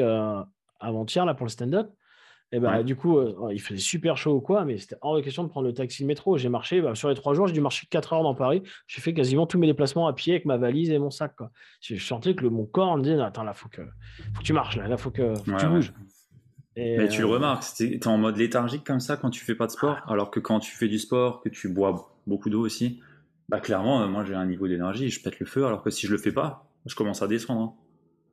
avant-hier 0.80 1.24
là, 1.24 1.34
pour 1.34 1.46
le 1.46 1.50
stand-up. 1.50 1.90
Et 2.52 2.60
bah, 2.60 2.84
du 2.84 2.94
coup, 2.94 3.18
euh, 3.18 3.52
il 3.52 3.60
faisait 3.60 3.80
super 3.80 4.16
chaud 4.16 4.34
ou 4.34 4.40
quoi, 4.40 4.64
mais 4.64 4.78
c'était 4.78 4.96
hors 5.00 5.16
de 5.16 5.20
question 5.20 5.42
de 5.42 5.48
prendre 5.48 5.66
le 5.66 5.74
taxi 5.74 6.02
le 6.02 6.06
métro. 6.06 6.38
J'ai 6.38 6.48
marché, 6.48 6.80
bah, 6.80 6.94
sur 6.94 7.08
les 7.08 7.16
trois 7.16 7.34
jours, 7.34 7.48
j'ai 7.48 7.52
dû 7.52 7.60
marcher 7.60 7.88
4 7.90 8.12
heures 8.12 8.22
dans 8.22 8.36
Paris. 8.36 8.62
J'ai 8.86 9.00
fait 9.00 9.12
quasiment 9.12 9.46
tous 9.46 9.58
mes 9.58 9.66
déplacements 9.66 10.06
à 10.06 10.12
pied 10.12 10.34
avec 10.34 10.44
ma 10.44 10.56
valise 10.56 10.90
et 10.90 10.98
mon 10.98 11.10
sac. 11.10 11.34
Quoi. 11.34 11.50
Je 11.80 11.96
sentais 11.96 12.34
que 12.36 12.46
mon 12.46 12.64
corps 12.64 12.96
me 12.96 13.02
disait 13.02 13.20
Attends, 13.20 13.42
là, 13.42 13.52
faut 13.52 13.68
que, 13.68 13.82
faut 14.34 14.40
que 14.40 14.44
tu 14.44 14.52
marches, 14.52 14.76
là, 14.76 14.86
là 14.86 14.96
faut 14.96 15.10
que, 15.10 15.34
tu 15.58 15.66
bouges. 15.66 15.92
mais 16.76 17.08
tu 17.08 17.22
le 17.22 17.26
euh, 17.26 17.30
remarques, 17.30 17.64
tu 17.76 17.94
es 17.94 18.06
en 18.06 18.16
mode 18.16 18.36
léthargique 18.36 18.84
comme 18.84 19.00
ça 19.00 19.16
quand 19.16 19.30
tu 19.30 19.44
fais 19.44 19.56
pas 19.56 19.66
de 19.66 19.72
sport, 19.72 19.98
alors 20.06 20.30
que 20.30 20.38
quand 20.38 20.60
tu 20.60 20.70
fais 20.70 20.88
du 20.88 21.00
sport, 21.00 21.40
que 21.40 21.48
tu 21.48 21.68
bois 21.68 22.12
beaucoup 22.28 22.48
d'eau 22.48 22.60
aussi, 22.60 23.00
Bah 23.48 23.58
clairement, 23.58 24.06
moi 24.06 24.24
j'ai 24.24 24.34
un 24.34 24.46
niveau 24.46 24.68
d'énergie, 24.68 25.10
je 25.10 25.20
pète 25.20 25.40
le 25.40 25.46
feu, 25.46 25.66
alors 25.66 25.82
que 25.82 25.90
si 25.90 26.06
je 26.06 26.12
le 26.12 26.18
fais 26.18 26.32
pas, 26.32 26.68
je 26.84 26.94
commence 26.94 27.22
à 27.22 27.26
descendre. 27.26 27.76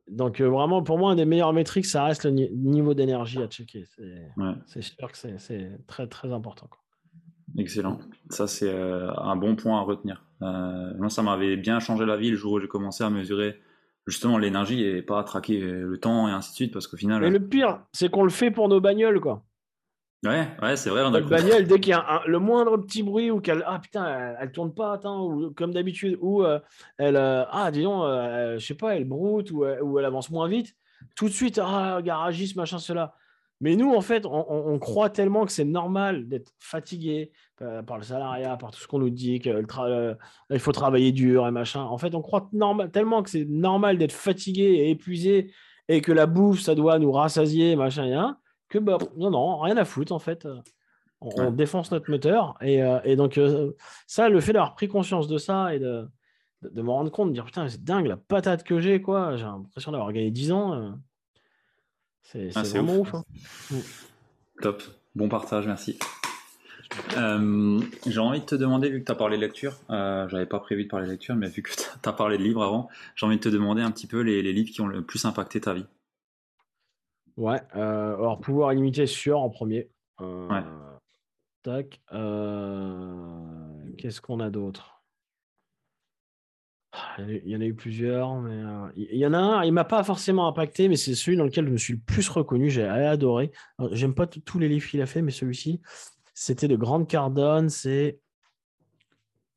Donc 0.08 0.40
vraiment, 0.40 0.82
pour 0.82 0.98
moi, 0.98 1.12
un 1.12 1.16
des 1.16 1.24
meilleurs 1.24 1.52
métriques, 1.52 1.86
ça 1.86 2.04
reste 2.04 2.24
le 2.24 2.30
niveau 2.30 2.94
d'énergie 2.94 3.42
à 3.42 3.46
checker. 3.46 3.84
C'est 4.66 4.82
sûr 4.82 5.10
que 5.10 5.18
c'est 5.38 5.78
très 5.86 6.06
très 6.06 6.32
important. 6.32 6.68
Excellent. 7.56 7.98
Ça, 8.30 8.46
c'est 8.46 8.70
un 8.70 9.36
bon 9.36 9.56
point 9.56 9.78
à 9.78 9.82
retenir. 9.82 10.24
moi, 10.40 11.08
ça 11.08 11.22
m'avait 11.22 11.56
bien 11.56 11.80
changé 11.80 12.04
la 12.04 12.16
vie 12.16 12.30
le 12.30 12.36
jour 12.36 12.52
où 12.52 12.60
j'ai 12.60 12.68
commencé 12.68 13.02
à 13.04 13.10
mesurer 13.10 13.56
justement 14.06 14.38
l'énergie 14.38 14.82
et 14.82 15.02
pas 15.02 15.20
à 15.20 15.24
traquer 15.24 15.58
le 15.60 15.98
temps 15.98 16.28
et 16.28 16.32
ainsi 16.32 16.50
de 16.50 16.56
suite, 16.56 16.72
parce 16.72 16.86
qu'au 16.86 16.96
final. 16.96 17.24
Et 17.24 17.30
le 17.30 17.40
pire, 17.40 17.80
c'est 17.92 18.10
qu'on 18.10 18.24
le 18.24 18.30
fait 18.30 18.50
pour 18.50 18.68
nos 18.68 18.80
bagnoles, 18.80 19.20
quoi. 19.20 19.44
Ouais, 20.24 20.48
ouais, 20.62 20.76
c'est 20.76 20.88
vrai. 20.88 21.02
On 21.02 21.12
a 21.12 21.20
le 21.20 21.26
bagnole, 21.26 21.66
dès 21.66 21.78
qu'il 21.78 21.90
y 21.90 21.92
a 21.92 22.22
le 22.26 22.38
moindre 22.38 22.78
petit 22.78 23.02
bruit 23.02 23.30
ou 23.30 23.40
qu'elle. 23.40 23.62
Ah 23.66 23.78
putain, 23.78 24.34
elle, 24.40 24.52
tourne 24.52 24.72
pas, 24.72 24.94
attends, 24.94 25.26
ou, 25.26 25.50
comme 25.50 25.72
d'habitude, 25.72 26.16
ou 26.20 26.42
euh, 26.42 26.58
elle. 26.96 27.16
Euh, 27.16 27.44
ah, 27.50 27.70
disons, 27.70 28.04
euh, 28.04 28.58
je 28.58 28.64
sais 28.64 28.74
pas, 28.74 28.96
elle 28.96 29.04
broute 29.04 29.50
ou, 29.50 29.64
ou, 29.64 29.98
elle 29.98 30.04
avance 30.04 30.30
moins 30.30 30.48
vite. 30.48 30.74
Tout 31.14 31.28
de 31.28 31.34
suite, 31.34 31.60
ah, 31.62 32.00
garagiste, 32.02 32.56
machin, 32.56 32.78
cela. 32.78 33.14
Mais 33.60 33.76
nous, 33.76 33.94
en 33.94 34.00
fait, 34.00 34.26
on, 34.26 34.78
croit 34.78 35.10
tellement 35.10 35.46
que 35.46 35.52
c'est 35.52 35.64
normal 35.64 36.28
d'être 36.28 36.52
fatigué 36.58 37.30
par 37.86 37.98
le 37.98 38.02
salariat, 38.02 38.56
par 38.56 38.72
tout 38.72 38.80
ce 38.80 38.88
qu'on 38.88 38.98
nous 38.98 39.10
dit, 39.10 39.38
qu'il 39.38 39.66
faut 40.58 40.72
travailler 40.72 41.12
dur 41.12 41.46
et 41.46 41.50
machin. 41.50 41.82
En 41.82 41.96
fait, 41.96 42.14
on 42.14 42.20
croit 42.20 42.48
normal, 42.52 42.90
tellement 42.90 43.22
que 43.22 43.30
c'est 43.30 43.46
normal 43.46 43.96
d'être 43.96 44.12
fatigué 44.12 44.64
et 44.64 44.90
épuisé 44.90 45.52
et 45.88 46.00
que 46.00 46.12
la 46.12 46.26
bouffe, 46.26 46.60
ça 46.60 46.74
doit 46.74 46.98
nous 46.98 47.12
rassasier, 47.12 47.76
machin, 47.76 48.04
et 48.04 48.14
que 48.68 48.78
bah, 48.78 48.98
non, 49.16 49.30
non, 49.30 49.58
rien 49.58 49.76
à 49.76 49.84
foutre 49.84 50.12
en 50.12 50.18
fait. 50.18 50.46
On, 51.20 51.50
défonce 51.50 51.90
notre 51.90 52.10
moteur. 52.10 52.56
Et, 52.60 52.82
euh, 52.82 53.16
donc, 53.16 53.38
euh, 53.38 53.72
ça, 54.06 54.28
le 54.28 54.40
fait 54.40 54.52
d'avoir 54.52 54.74
pris 54.74 54.88
conscience 54.88 55.28
de 55.28 55.38
ça 55.38 55.74
et 55.74 55.78
de, 55.78 56.06
de, 56.62 56.82
me 56.82 56.90
rendre 56.90 57.10
compte, 57.10 57.28
de 57.28 57.34
dire 57.34 57.44
putain, 57.44 57.68
c'est 57.68 57.82
dingue 57.82 58.06
la 58.06 58.16
patate 58.16 58.64
que 58.64 58.80
j'ai, 58.80 59.00
quoi. 59.00 59.36
J'ai 59.36 59.44
l'impression 59.44 59.92
d'avoir 59.92 60.12
gagné 60.12 60.30
10 60.30 60.52
ans. 60.52 60.74
Euh, 60.74 60.90
c'est 62.22 62.50
ah, 62.54 62.62
vraiment 62.62 62.96
ouf. 62.96 63.14
Hein. 63.14 63.24
Mm. 63.70 63.76
Top. 64.62 64.82
Bon 65.14 65.28
partage, 65.28 65.66
merci. 65.66 65.98
j'ai 67.10 68.18
envie 68.18 68.40
de 68.40 68.44
te 68.44 68.54
demander, 68.54 68.90
vu 68.90 69.00
que 69.00 69.06
tu 69.06 69.12
as 69.12 69.14
parlé 69.14 69.36
de 69.36 69.42
lecture, 69.42 69.74
j'avais 69.88 70.46
pas 70.46 70.58
prévu 70.58 70.84
de 70.84 70.88
parler 70.88 71.06
de 71.06 71.12
lecture, 71.12 71.36
mais 71.36 71.48
vu 71.48 71.62
que 71.62 71.70
tu 72.02 72.08
as 72.08 72.12
parlé 72.12 72.36
de 72.36 72.42
livres 72.42 72.62
avant, 72.62 72.88
j'ai 73.14 73.24
envie 73.26 73.36
de 73.36 73.42
te 73.42 73.48
demander 73.48 73.82
un 73.82 73.92
petit 73.92 74.08
peu 74.08 74.20
les, 74.20 74.42
les 74.42 74.52
livres 74.52 74.70
qui 74.70 74.80
ont 74.80 74.88
le 74.88 75.02
plus 75.02 75.24
impacté 75.24 75.60
ta 75.60 75.72
vie. 75.72 75.86
Ouais, 77.36 77.60
euh, 77.74 78.14
alors 78.14 78.40
pouvoir 78.40 78.72
illimité 78.72 79.06
sûr 79.06 79.40
en 79.40 79.50
premier. 79.50 79.90
Euh, 80.20 80.48
ouais. 80.48 80.62
Tac. 81.62 82.00
Euh, 82.12 83.40
qu'est-ce 83.98 84.20
qu'on 84.20 84.40
a 84.40 84.50
d'autre? 84.50 85.02
Il 87.18 87.48
y 87.48 87.56
en 87.56 87.60
a 87.60 87.64
eu 87.64 87.74
plusieurs, 87.74 88.36
mais 88.36 88.62
il 88.94 89.18
y 89.18 89.26
en 89.26 89.32
a 89.32 89.38
un, 89.38 89.64
il 89.64 89.72
m'a 89.72 89.82
pas 89.82 90.04
forcément 90.04 90.46
impacté, 90.46 90.88
mais 90.88 90.94
c'est 90.94 91.16
celui 91.16 91.36
dans 91.36 91.42
lequel 91.42 91.66
je 91.66 91.72
me 91.72 91.76
suis 91.76 91.94
le 91.94 91.98
plus 91.98 92.28
reconnu, 92.28 92.70
j'ai 92.70 92.84
adoré. 92.84 93.50
J'aime 93.90 94.14
pas 94.14 94.28
tous 94.28 94.60
les 94.60 94.68
livres 94.68 94.88
qu'il 94.88 95.02
a 95.02 95.06
fait, 95.06 95.20
mais 95.20 95.32
celui-ci, 95.32 95.80
c'était 96.34 96.68
de 96.68 96.76
Grande 96.76 97.08
Cardone, 97.08 97.68
c'est 97.68 98.20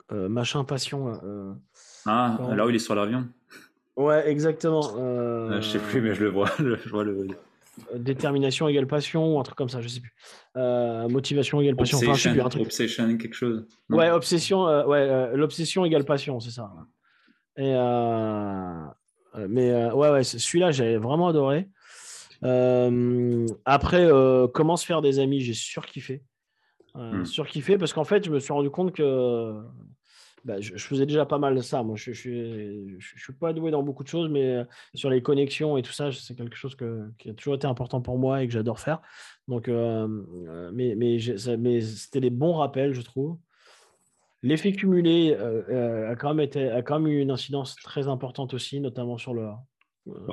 Machin 0.09 0.63
Passion. 0.63 1.11
ah, 2.07 2.39
là 2.55 2.65
où 2.65 2.69
il 2.71 2.75
est 2.75 2.79
sur 2.79 2.95
l'avion. 2.95 3.27
Ouais, 3.95 4.27
exactement. 4.27 4.81
Je 4.81 5.61
sais 5.61 5.79
plus, 5.79 6.01
mais 6.01 6.15
je 6.15 6.23
le 6.23 6.31
vois. 6.31 6.49
je 6.57 6.89
vois 6.89 7.03
le, 7.03 7.27
détermination 7.95 8.67
égale 8.67 8.87
passion 8.87 9.35
ou 9.35 9.39
un 9.39 9.43
truc 9.43 9.57
comme 9.57 9.69
ça, 9.69 9.81
je 9.81 9.87
sais 9.87 9.99
plus. 9.99 10.13
Euh, 10.55 11.07
motivation 11.09 11.61
égale 11.61 11.75
passion. 11.75 11.97
Obsession, 11.97 12.31
enfin, 12.31 12.45
un 12.45 12.49
truc. 12.49 12.63
obsession 12.63 13.17
quelque 13.17 13.33
chose. 13.33 13.65
Ouais, 13.89 14.09
obsession, 14.09 14.67
euh, 14.67 14.85
ouais, 14.85 14.99
euh, 14.99 15.35
l'obsession 15.35 15.85
égale 15.85 16.05
passion, 16.05 16.39
c'est 16.39 16.51
ça. 16.51 16.71
Et 17.57 17.73
mais 19.49 19.91
ouais, 19.91 20.09
ouais, 20.09 20.23
celui-là, 20.23 20.71
j'avais 20.71 20.97
vraiment 20.97 21.27
adoré. 21.27 21.69
après, 23.65 24.09
comment 24.53 24.77
se 24.77 24.85
faire 24.85 25.01
des 25.01 25.19
amis, 25.19 25.41
j'ai 25.41 25.53
surkiffé. 25.53 26.23
Hmm. 26.95 27.25
Surkiffé 27.25 27.77
parce 27.77 27.93
qu'en 27.93 28.05
fait, 28.05 28.25
je 28.25 28.31
me 28.31 28.39
suis 28.39 28.51
rendu 28.51 28.71
compte 28.71 28.91
que 28.91 29.53
bah, 30.47 30.61
je, 30.61 30.77
faisais 30.77 31.05
déjà 31.05 31.25
pas 31.25 31.39
mal 31.39 31.55
de 31.55 31.61
ça. 31.61 31.83
Moi, 31.83 31.97
je 31.97 32.11
ne 32.11 32.99
suis 33.01 33.33
pas 33.37 33.51
doué 33.51 33.69
dans 33.69 33.83
beaucoup 33.83 34.05
de 34.05 34.07
choses, 34.07 34.29
mais 34.29 34.45
euh, 34.45 34.63
sur 34.93 35.09
les 35.09 35.21
connexions 35.21 35.75
et 35.75 35.81
tout 35.81 35.91
ça, 35.91 36.09
c'est 36.13 36.35
quelque 36.35 36.55
chose 36.55 36.77
qui 37.17 37.29
a 37.29 37.33
toujours 37.33 37.55
été 37.55 37.67
important 37.67 37.99
pour 37.99 38.17
moi 38.17 38.41
et 38.41 38.47
que 38.47 38.53
j'adore 38.53 38.79
faire. 38.79 39.01
Donc, 39.49 39.67
euh, 39.67 40.07
euh, 40.47 40.71
mais, 40.73 40.95
mais, 40.95 41.19
c'était 41.81 42.21
des 42.21 42.29
bons 42.29 42.53
rappels, 42.53 42.93
je 42.93 43.01
trouve. 43.01 43.37
L'effet 44.41 44.71
cumulé 44.71 45.33
a, 45.33 46.15
quand 46.15 46.29
même 46.29 46.39
été, 46.39 46.69
a 46.69 46.81
quand 46.81 47.01
même 47.01 47.11
eu 47.11 47.19
une 47.19 47.31
incidence 47.31 47.75
très 47.75 48.07
importante 48.07 48.53
aussi, 48.53 48.79
notamment 48.79 49.17
sur 49.17 49.33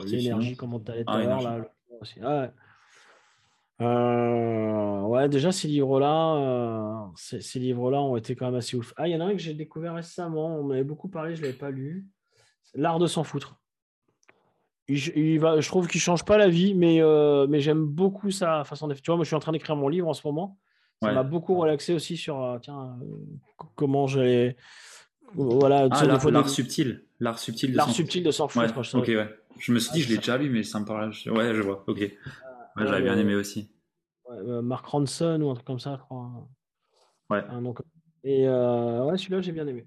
l'énergie, 0.04 0.54
comme 0.54 0.74
on 0.74 0.78
t'a 0.78 0.96
dit 0.96 1.04
tout 1.04 1.12
à 1.12 1.24
l'heure. 1.24 1.66
Ah 2.22 2.52
euh, 3.80 5.00
ouais, 5.02 5.28
déjà, 5.28 5.50
ces 5.50 5.68
livres-là, 5.68 6.36
euh, 6.36 7.06
ces, 7.16 7.58
livres-là 7.58 8.00
ont 8.00 8.16
été 8.16 8.36
quand 8.36 8.46
même 8.46 8.54
assez 8.54 8.76
ouf. 8.76 8.92
Ah, 8.96 9.08
il 9.08 9.12
y 9.12 9.16
en 9.16 9.20
a 9.20 9.24
un 9.24 9.32
que 9.32 9.38
j'ai 9.38 9.54
découvert 9.54 9.94
récemment, 9.94 10.58
on 10.58 10.64
m'avait 10.64 10.84
beaucoup 10.84 11.08
parlé, 11.08 11.34
je 11.34 11.40
ne 11.40 11.46
l'avais 11.46 11.58
pas 11.58 11.70
lu. 11.70 12.06
L'art 12.74 12.98
de 12.98 13.06
s'en 13.06 13.24
foutre. 13.24 13.56
Il, 14.86 15.40
va, 15.40 15.60
je 15.60 15.68
trouve 15.68 15.88
qu'il 15.88 16.00
change 16.00 16.24
pas 16.24 16.36
la 16.36 16.48
vie, 16.48 16.74
mais, 16.74 17.00
euh, 17.00 17.46
mais 17.48 17.60
j'aime 17.60 17.84
beaucoup 17.86 18.30
sa 18.30 18.64
façon 18.64 18.86
de 18.86 18.94
Tu 18.94 19.02
vois, 19.06 19.16
moi, 19.16 19.24
je 19.24 19.28
suis 19.28 19.36
en 19.36 19.40
train 19.40 19.52
d'écrire 19.52 19.76
mon 19.76 19.88
livre 19.88 20.08
en 20.08 20.14
ce 20.14 20.26
moment. 20.26 20.58
Ça 21.02 21.12
m'a 21.12 21.22
beaucoup 21.22 21.54
relaxé 21.56 21.92
aussi 21.92 22.16
sur 22.16 22.58
tiens, 22.62 22.96
comment 23.74 24.06
j'ai. 24.06 24.56
Voilà, 25.34 25.88
ah, 25.90 26.06
l'art, 26.06 26.48
subtil. 26.48 27.04
L'art 27.20 27.38
subtil 27.38 27.72
de 27.72 27.76
l'art 27.76 27.90
subtil 27.90 28.22
de 28.22 28.30
s'en 28.30 28.48
foutre. 28.48 28.82
je, 28.82 28.96
ouais. 28.96 29.28
je 29.58 29.72
me 29.72 29.78
suis 29.78 29.92
dit, 29.92 30.00
je 30.00 30.08
l'ai 30.08 30.16
déjà 30.16 30.38
lu, 30.38 30.48
mais 30.48 30.62
ça 30.62 30.80
me 30.80 30.86
parle. 30.86 31.12
Ouais, 31.26 31.54
je 31.54 31.60
vois. 31.60 31.84
Ok. 31.86 32.10
Ouais, 32.76 32.86
j'avais 32.86 33.02
bien 33.02 33.18
aimé 33.18 33.34
aussi. 33.34 33.70
Euh, 34.30 34.62
Mark 34.62 34.86
Ronson 34.86 35.40
ou 35.40 35.50
un 35.50 35.54
truc 35.54 35.66
comme 35.66 35.78
ça, 35.78 35.96
je 35.96 36.02
crois. 36.02 36.48
Ouais. 37.30 37.42
et 38.24 38.46
euh, 38.48 39.04
ouais, 39.04 39.18
celui-là, 39.18 39.40
j'ai 39.40 39.52
bien 39.52 39.66
aimé. 39.66 39.86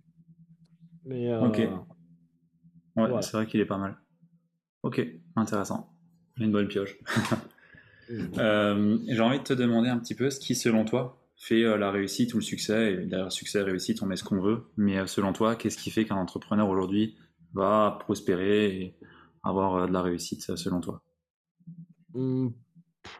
Mais, 1.05 1.31
euh, 1.31 1.41
ok. 1.47 1.57
Ouais, 2.95 3.21
c'est 3.21 3.33
vrai 3.33 3.47
qu'il 3.47 3.59
est 3.59 3.65
pas 3.65 3.77
mal. 3.77 3.97
Ok, 4.83 5.05
intéressant. 5.35 5.93
Une 6.37 6.51
bonne 6.51 6.67
pioche. 6.67 6.97
j'ai 8.09 9.21
envie 9.21 9.39
de 9.39 9.43
te 9.43 9.53
demander 9.53 9.89
un 9.89 9.99
petit 9.99 10.15
peu 10.15 10.29
ce 10.29 10.39
qui, 10.39 10.55
selon 10.55 10.85
toi, 10.85 11.21
fait 11.35 11.77
la 11.77 11.91
réussite 11.91 12.33
ou 12.33 12.37
le 12.37 12.43
succès. 12.43 12.93
Et 12.93 13.05
derrière 13.05 13.31
succès, 13.31 13.61
réussite, 13.61 14.01
on 14.01 14.05
met 14.05 14.15
ce 14.15 14.23
qu'on 14.23 14.39
veut. 14.39 14.71
Mais 14.77 15.05
selon 15.07 15.33
toi, 15.33 15.55
qu'est-ce 15.55 15.77
qui 15.77 15.91
fait 15.91 16.05
qu'un 16.05 16.15
entrepreneur 16.15 16.67
aujourd'hui 16.69 17.17
va 17.53 17.97
prospérer 17.99 18.67
et 18.67 18.95
avoir 19.43 19.87
de 19.87 19.93
la 19.93 20.01
réussite, 20.01 20.55
selon 20.55 20.79
toi? 20.81 21.01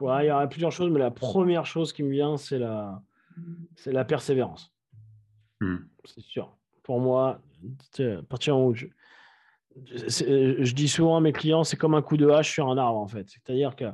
Il 0.02 0.26
y 0.26 0.32
aurait 0.32 0.50
plusieurs 0.50 0.72
choses, 0.72 0.92
mais 0.92 1.00
la 1.00 1.12
première 1.12 1.66
chose 1.66 1.94
qui 1.94 2.04
me 2.04 2.12
vient, 2.12 2.38
c'est 2.38 2.60
la, 2.60 3.02
c'est 3.76 3.92
la 3.92 4.06
persévérance. 4.06 4.74
Hmm. 5.60 5.78
C'est 6.06 6.22
sûr. 6.22 6.56
Pour 6.84 7.00
moi, 7.00 7.42
à 8.00 8.22
partir 8.30 8.58
où 8.58 8.74
je, 8.74 8.88
je, 9.86 10.74
dis 10.74 10.88
souvent 10.88 11.18
à 11.18 11.22
mes 11.22 11.34
clients, 11.34 11.64
c'est 11.64 11.78
comme 11.78 11.96
un 11.96 12.02
coup 12.02 12.18
de 12.18 12.28
hache 12.28 12.52
sur 12.52 12.70
un 12.70 12.78
arbre, 12.78 13.00
en 13.00 13.08
fait. 13.08 13.28
C'est-à-dire 13.30 13.76
que 13.76 13.86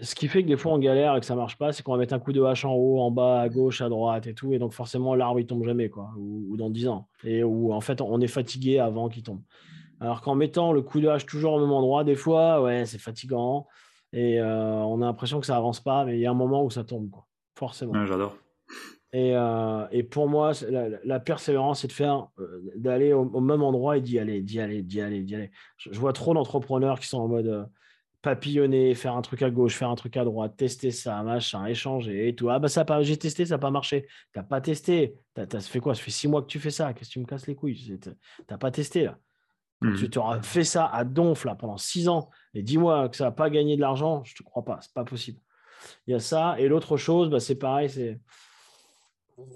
ce 0.00 0.14
qui 0.14 0.28
fait 0.28 0.42
que 0.42 0.48
des 0.48 0.56
fois 0.56 0.72
on 0.72 0.78
galère 0.78 1.16
et 1.16 1.20
que 1.20 1.26
ça 1.26 1.34
marche 1.34 1.56
pas, 1.56 1.72
c'est 1.72 1.82
qu'on 1.82 1.92
va 1.92 1.98
mettre 1.98 2.14
un 2.14 2.18
coup 2.18 2.32
de 2.32 2.42
hache 2.42 2.64
en 2.64 2.74
haut, 2.74 3.00
en 3.00 3.10
bas, 3.10 3.40
à 3.40 3.48
gauche, 3.48 3.80
à 3.80 3.88
droite 3.88 4.26
et 4.26 4.34
tout. 4.34 4.52
Et 4.52 4.58
donc 4.58 4.72
forcément, 4.72 5.14
l'arbre, 5.14 5.40
il 5.40 5.46
tombe 5.46 5.64
jamais, 5.64 5.88
quoi, 5.88 6.10
ou, 6.18 6.56
dans 6.56 6.70
10 6.70 6.88
ans. 6.88 7.08
Et 7.24 7.42
où 7.42 7.72
en 7.72 7.80
fait, 7.80 8.00
on 8.00 8.20
est 8.20 8.28
fatigué 8.28 8.78
avant 8.78 9.08
qu'il 9.08 9.22
tombe. 9.22 9.40
Alors 10.00 10.20
qu'en 10.20 10.34
mettant 10.34 10.72
le 10.72 10.82
coup 10.82 11.00
de 11.00 11.08
hache 11.08 11.24
toujours 11.24 11.54
au 11.54 11.60
même 11.60 11.72
endroit, 11.72 12.04
des 12.04 12.16
fois, 12.16 12.62
ouais, 12.62 12.84
c'est 12.84 12.98
fatigant. 12.98 13.66
Et 14.16 14.40
euh, 14.40 14.46
on 14.46 15.02
a 15.02 15.04
l'impression 15.04 15.40
que 15.40 15.46
ça 15.46 15.58
avance 15.58 15.78
pas, 15.80 16.06
mais 16.06 16.16
il 16.16 16.20
y 16.20 16.26
a 16.26 16.30
un 16.30 16.34
moment 16.34 16.64
où 16.64 16.70
ça 16.70 16.84
tombe, 16.84 17.10
quoi. 17.10 17.26
forcément. 17.54 17.92
J'adore. 18.06 18.34
Et, 19.12 19.36
euh, 19.36 19.86
et, 19.92 20.02
pour 20.02 20.26
moi, 20.26 20.52
la, 21.04 21.20
persévérance, 21.20 21.82
c'est 21.82 21.88
de 21.88 21.92
faire, 21.92 22.28
euh, 22.38 22.62
d'aller 22.76 23.12
au, 23.12 23.40
même 23.40 23.62
endroit 23.62 23.98
et 23.98 24.00
d'y 24.00 24.18
aller, 24.18 24.40
d'y 24.40 24.58
aller, 24.58 24.82
d'y 24.82 25.02
aller, 25.02 25.22
d'y 25.22 25.34
aller. 25.34 25.50
Je, 25.76 26.00
vois 26.00 26.14
trop 26.14 26.32
d'entrepreneurs 26.32 26.98
qui 26.98 27.08
sont 27.08 27.18
en 27.18 27.28
mode 27.28 27.68
papillonner, 28.22 28.94
faire 28.94 29.14
un 29.14 29.22
truc 29.22 29.42
à 29.42 29.50
gauche, 29.50 29.74
faire 29.76 29.90
un 29.90 29.94
truc 29.96 30.16
à 30.16 30.24
droite, 30.24 30.56
tester 30.56 30.90
ça, 30.90 31.22
machin, 31.22 31.66
échanger 31.66 32.28
et 32.28 32.34
tout. 32.34 32.48
Ah 32.48 32.58
bah 32.58 32.68
ça 32.68 32.86
pas, 32.86 33.02
j'ai 33.02 33.18
testé, 33.18 33.44
ça 33.44 33.54
n'a 33.54 33.58
pas 33.58 33.70
marché. 33.70 34.08
T'as 34.32 34.42
pas 34.42 34.62
testé. 34.62 35.14
T'as, 35.34 35.60
fait 35.60 35.78
quoi? 35.78 35.94
Ça 35.94 36.02
fait 36.02 36.10
six 36.10 36.26
mois 36.26 36.40
que 36.40 36.48
tu 36.48 36.58
fais 36.58 36.70
ça. 36.70 36.94
Qu'est-ce 36.94 37.10
que 37.10 37.12
tu 37.12 37.20
me 37.20 37.26
casses 37.26 37.46
les 37.46 37.54
couilles? 37.54 37.98
T'as 38.46 38.56
pas 38.56 38.70
testé 38.70 39.04
là. 39.04 39.18
Tu 39.82 40.08
t'auras 40.08 40.40
fait 40.40 40.64
ça 40.64 40.86
à 40.86 41.04
donf 41.04 41.44
là 41.44 41.54
pendant 41.54 41.76
six 41.76 42.08
ans 42.08 42.30
et 42.54 42.62
dis-moi 42.62 43.10
que 43.10 43.16
ça 43.16 43.24
n'a 43.24 43.30
pas 43.30 43.50
gagné 43.50 43.76
de 43.76 43.82
l'argent, 43.82 44.24
je 44.24 44.32
ne 44.32 44.36
te 44.38 44.42
crois 44.42 44.64
pas, 44.64 44.78
c'est 44.80 44.94
pas 44.94 45.04
possible. 45.04 45.38
Il 46.06 46.12
y 46.12 46.14
a 46.14 46.18
ça. 46.18 46.56
Et 46.58 46.68
l'autre 46.68 46.96
chose, 46.96 47.28
bah, 47.28 47.40
c'est 47.40 47.56
pareil, 47.56 47.90
c'est 47.90 48.18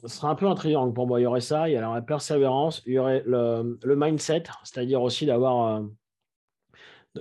ce 0.02 0.08
sera 0.08 0.28
un 0.28 0.34
peu 0.34 0.46
un 0.46 0.54
triangle 0.54 0.92
pour 0.92 1.06
moi. 1.06 1.20
Il 1.20 1.22
y 1.22 1.26
aurait 1.26 1.40
ça, 1.40 1.68
il 1.68 1.72
y 1.72 1.82
aurait 1.82 1.94
la 1.94 2.02
persévérance, 2.02 2.82
il 2.86 2.94
y 2.94 2.98
aurait 2.98 3.22
le, 3.24 3.78
mindset, 3.82 4.44
c'est-à-dire 4.64 5.00
aussi 5.02 5.24
d'avoir 5.26 5.78
euh, 5.78 5.86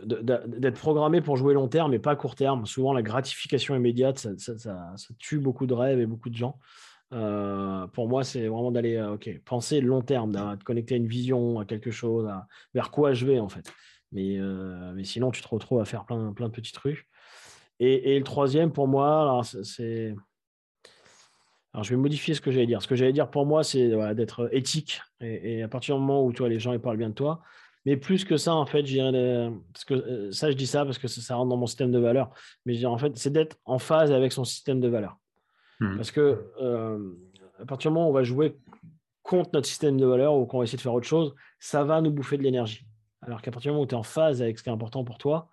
d'être 0.04 0.78
programmé 0.78 1.22
pour 1.22 1.38
jouer 1.38 1.54
long 1.54 1.68
terme 1.68 1.94
et 1.94 2.00
pas 2.00 2.16
court 2.16 2.36
terme. 2.36 2.66
Souvent, 2.66 2.94
la 2.94 3.02
gratification 3.02 3.76
immédiate, 3.76 4.28
ça, 4.38 4.96
tue 5.18 5.40
beaucoup 5.40 5.68
de 5.68 5.74
rêves 5.74 6.00
et 6.00 6.06
beaucoup 6.06 6.30
de 6.30 6.36
gens. 6.36 6.60
Pour 7.10 8.08
moi, 8.08 8.24
c'est 8.24 8.48
vraiment 8.48 8.72
d'aller 8.72 9.02
ok, 9.02 9.42
penser 9.46 9.82
long 9.82 10.02
terme, 10.02 10.32
de 10.32 10.64
connecter 10.64 10.96
à 10.96 10.98
une 10.98 11.08
vision, 11.08 11.60
à 11.60 11.66
quelque 11.66 11.92
chose, 11.92 12.30
vers 12.74 12.92
quoi 12.92 13.14
je 13.14 13.26
vais 13.26 13.40
en 13.40 13.50
fait. 13.50 13.72
Mais, 14.12 14.38
mais 14.94 15.04
sinon, 15.04 15.32
tu 15.32 15.42
te 15.42 15.48
retrouves 15.48 15.82
à 15.82 15.86
faire 15.86 16.06
plein, 16.06 16.34
plein 16.34 16.48
de 16.48 16.54
petits 16.54 16.74
trucs. 16.74 17.08
Et, 17.80 18.18
le 18.18 18.24
troisième, 18.24 18.72
pour 18.72 18.88
moi, 18.88 19.42
c'est. 19.64 20.16
Alors, 21.74 21.84
je 21.84 21.92
vais 21.92 22.02
modifier 22.02 22.34
ce 22.34 22.42
que 22.42 22.52
j'allais 22.52 22.66
dire. 22.68 22.82
Ce 22.82 22.88
que 22.88 22.96
j'allais 22.96 23.14
dire 23.14 23.30
pour 23.30 23.46
moi, 23.46 23.64
c'est 23.64 23.90
d'être 24.16 24.50
éthique. 24.52 25.02
Et, 25.22 25.64
à 25.64 25.68
partir 25.68 25.96
du 25.96 26.02
moment 26.02 26.24
où 26.26 26.34
toi, 26.34 26.50
les 26.50 26.60
gens 26.60 26.74
ils 26.74 26.80
parlent 26.80 26.98
bien 26.98 27.10
de 27.10 27.14
toi, 27.14 27.42
mais 27.86 27.98
plus 27.98 28.26
que 28.26 28.38
ça, 28.38 28.54
en 28.54 28.66
fait, 28.66 28.86
je 28.86 28.94
dirais, 28.94 29.52
parce 29.74 29.86
que 29.86 29.94
euh, 29.94 30.32
ça, 30.32 30.52
je 30.52 30.56
dis 30.56 30.68
ça 30.68 30.86
parce 30.86 30.98
que 30.98 31.08
ça, 31.08 31.36
rentre 31.36 31.50
dans 31.50 31.58
mon 31.58 31.68
système 31.68 31.92
de 31.92 32.00
valeurs. 32.00 32.32
Mais 32.66 32.74
je 32.74 32.80
dirais, 32.80 32.92
en 32.92 32.98
fait, 32.98 33.18
c'est 33.18 33.32
d'être 33.32 33.58
en 33.66 33.80
phase 33.80 34.12
avec 34.12 34.34
son 34.34 34.44
système 34.44 34.80
de 34.80 34.88
valeurs. 34.88 35.18
Mmh. 35.80 35.96
Parce 35.96 36.12
que 36.12 36.52
euh, 36.62 37.14
à 37.60 37.66
partir 37.66 37.92
du 37.92 37.96
moment 37.96 38.08
où 38.08 38.10
on 38.10 38.14
va 38.14 38.24
jouer 38.24 38.58
contre 39.24 39.52
notre 39.54 39.68
système 39.68 39.98
de 39.98 40.06
valeurs 40.06 40.36
ou 40.36 40.46
qu'on 40.46 40.60
va 40.60 40.64
essayer 40.64 40.78
de 40.78 40.82
faire 40.82 40.94
autre 40.94 41.08
chose, 41.08 41.36
ça 41.60 41.84
va 41.84 42.02
nous 42.02 42.12
bouffer 42.12 42.38
de 42.38 42.44
l'énergie. 42.44 42.86
Alors 43.22 43.42
qu'à 43.42 43.52
partir 43.52 43.72
du 43.72 43.74
moment 43.74 43.84
où 43.84 43.88
tu 43.88 43.96
es 43.96 43.98
en 43.98 44.04
phase 44.04 44.42
avec 44.42 44.58
ce 44.58 44.64
qui 44.64 44.70
est 44.70 44.74
important 44.74 45.04
pour 45.04 45.18
toi, 45.18 45.50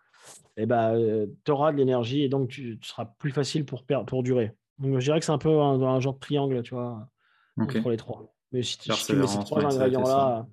eh 0.57 0.67
ben, 0.67 0.95
euh, 0.95 1.27
tu 1.45 1.51
auras 1.51 1.73
de 1.73 1.77
l'énergie 1.77 2.23
et 2.23 2.29
donc 2.29 2.49
tu, 2.49 2.79
seras 2.83 3.05
plus 3.19 3.31
facile 3.31 3.65
pour, 3.65 3.85
pour 4.07 4.23
durer. 4.23 4.53
Donc 4.79 4.99
je 4.99 5.05
dirais 5.05 5.19
que 5.21 5.27
c'est 5.27 5.33
un 5.33 5.39
peu 5.39 5.61
un, 5.61 6.01
genre 6.01 6.15
de 6.15 6.21
triangle, 6.21 6.63
tu 6.63 6.75
vois, 6.75 7.09
entre 7.57 7.91
les 7.91 7.97
trois. 7.97 8.35
Mais 8.53 8.63
si, 8.63 8.79
tu 8.79 8.91
mets 8.91 9.27
ces 9.27 9.39
trois 9.41 9.65
ingrédients-là, 9.65 10.47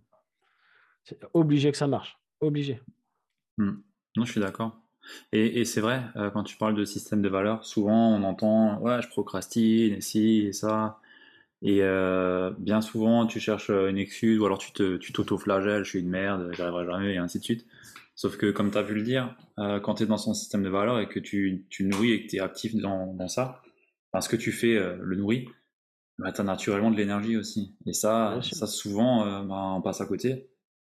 c'est 1.04 1.20
obligé 1.34 1.72
que 1.72 1.78
ça 1.78 1.88
marche. 1.88 2.20
Obligé. 2.42 2.82
Hmm. 3.58 3.78
Non, 4.16 4.26
je 4.26 4.32
suis 4.32 4.42
d'accord. 4.42 4.83
Et, 5.32 5.66
c'est 5.66 5.82
vrai, 5.82 6.04
euh, 6.16 6.30
quand 6.30 6.43
tu 6.43 6.58
parles 6.58 6.76
de 6.76 6.86
système 6.86 7.22
de 7.22 7.30
valeurs, 7.30 7.66
souvent 7.66 8.16
on 8.16 8.24
entend 8.24 8.80
ouais, 8.80 9.01
je 9.01 9.10
procrastine, 9.10 9.93
et 9.93 10.01
ci, 10.01 10.45
et 10.47 10.54
ça. 10.54 10.99
Et 11.62 11.80
euh, 11.82 12.51
bien 12.60 12.82
souvent, 12.82 13.26
tu 13.26 13.39
cherches 13.39 13.70
une 13.70 13.97
excuse 13.97 14.39
ou 14.39 14.45
alors 14.45 14.60
tu 14.60 14.72
t'auto-flagelles, 14.74 15.84
je 15.86 15.89
suis 15.89 15.99
une 15.99 16.10
merde, 16.10 16.51
j'arriverai 16.58 16.86
jamais, 16.86 17.14
et 17.14 17.18
ainsi 17.18 17.39
de 17.39 17.43
suite. 17.43 17.66
Sauf 18.16 18.38
que, 18.38 18.51
comme 18.51 18.72
tu 18.72 18.78
as 18.78 18.84
pu 18.84 18.93
le 18.93 19.01
dire, 19.01 19.36
euh, 19.60 19.80
quand 19.80 19.95
tu 19.95 20.04
es 20.04 20.06
dans 20.06 20.18
son 20.18 20.34
système 20.34 20.64
de 20.64 20.70
valeurs 20.70 20.99
et 20.99 21.08
que 21.08 21.20
tu, 21.20 21.66
tu 21.70 21.84
nourris 21.84 22.12
et 22.12 22.24
que 22.24 22.30
tu 22.30 22.36
es 22.36 22.39
actif 22.39 22.76
dans, 22.76 23.14
dans 23.14 23.28
ça, 23.28 23.62
parce 24.12 24.28
que 24.28 24.36
tu 24.36 24.51
fais 24.51 24.76
euh, 24.76 24.97
le 25.01 25.16
nourrit, 25.16 25.47
bah, 26.20 26.32
tu 26.32 26.41
as 26.41 26.43
naturellement 26.43 26.91
de 26.91 26.97
l'énergie 26.97 27.38
aussi. 27.38 27.76
Et 27.88 27.93
ça, 27.93 28.39
ça 28.41 28.68
souvent, 28.68 29.26
euh, 29.26 29.43
bah, 29.43 29.74
on 29.76 29.82
passe 29.82 30.01
à 30.01 30.06
côté. 30.06 30.47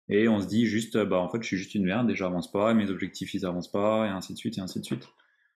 Et 0.08 0.28
on 0.28 0.40
se 0.40 0.46
dit 0.46 0.66
juste, 0.66 0.98
bah, 0.98 1.18
en 1.18 1.28
fait, 1.28 1.42
je 1.42 1.46
suis 1.46 1.56
juste 1.56 1.74
une 1.74 1.84
merde 1.84 2.10
et 2.10 2.14
j'avance 2.14 2.50
pas, 2.50 2.70
et 2.70 2.74
mes 2.74 2.90
objectifs, 2.90 3.34
ils 3.34 3.46
avancent 3.46 3.70
pas, 3.70 4.06
et 4.06 4.10
ainsi 4.10 4.34
de 4.34 4.38
suite, 4.38 4.58
et 4.58 4.60
ainsi 4.60 4.80
de 4.80 4.84
suite. 4.84 5.08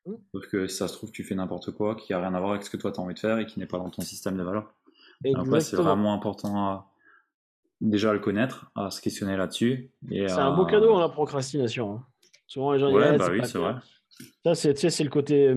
Mmh. 0.07 0.13
Sauf 0.33 0.47
que 0.49 0.67
ça 0.67 0.89
se 0.89 0.95
trouve, 0.95 1.11
tu 1.11 1.25
fais 1.25 1.35
n'importe 1.35 1.71
quoi 1.73 1.95
qui 1.95 2.13
a 2.13 2.21
rien 2.21 2.35
à 2.35 2.41
voir 2.41 2.53
avec 2.53 2.63
ce 2.63 2.71
que 2.71 2.77
toi 2.77 2.91
tu 2.93 3.01
as 3.01 3.03
envie 3.03 3.15
de 3.15 3.19
faire 3.19 3.39
et 3.39 3.47
qui 3.47 3.59
n'est 3.59 3.67
pas 3.67 3.79
dans 3.79 3.91
ton 3.91 4.03
système 4.03 4.37
de 4.37 4.43
valeurs. 4.43 4.73
Après, 5.35 5.61
c'est 5.61 5.77
vraiment 5.77 6.15
important 6.15 6.57
à, 6.57 6.91
déjà 7.81 8.11
à 8.11 8.13
le 8.13 8.21
connaître, 8.21 8.71
à 8.75 8.91
se 8.91 9.01
questionner 9.01 9.37
là-dessus. 9.37 9.91
C'est 10.11 10.31
un 10.31 10.55
beau 10.55 10.65
cadeau, 10.65 10.95
hein, 10.95 11.01
la 11.01 11.09
procrastination. 11.09 11.95
Hein. 11.95 12.07
Souvent, 12.47 12.73
les 12.73 12.79
gens 12.79 12.93
ouais, 12.93 13.19
bah 13.19 13.29
oui, 13.31 13.41
c'est 13.45 13.59
vrai. 13.59 13.75
Ça, 14.45 14.55
c'est 14.55 15.05
le 15.05 15.11
côté. 15.11 15.55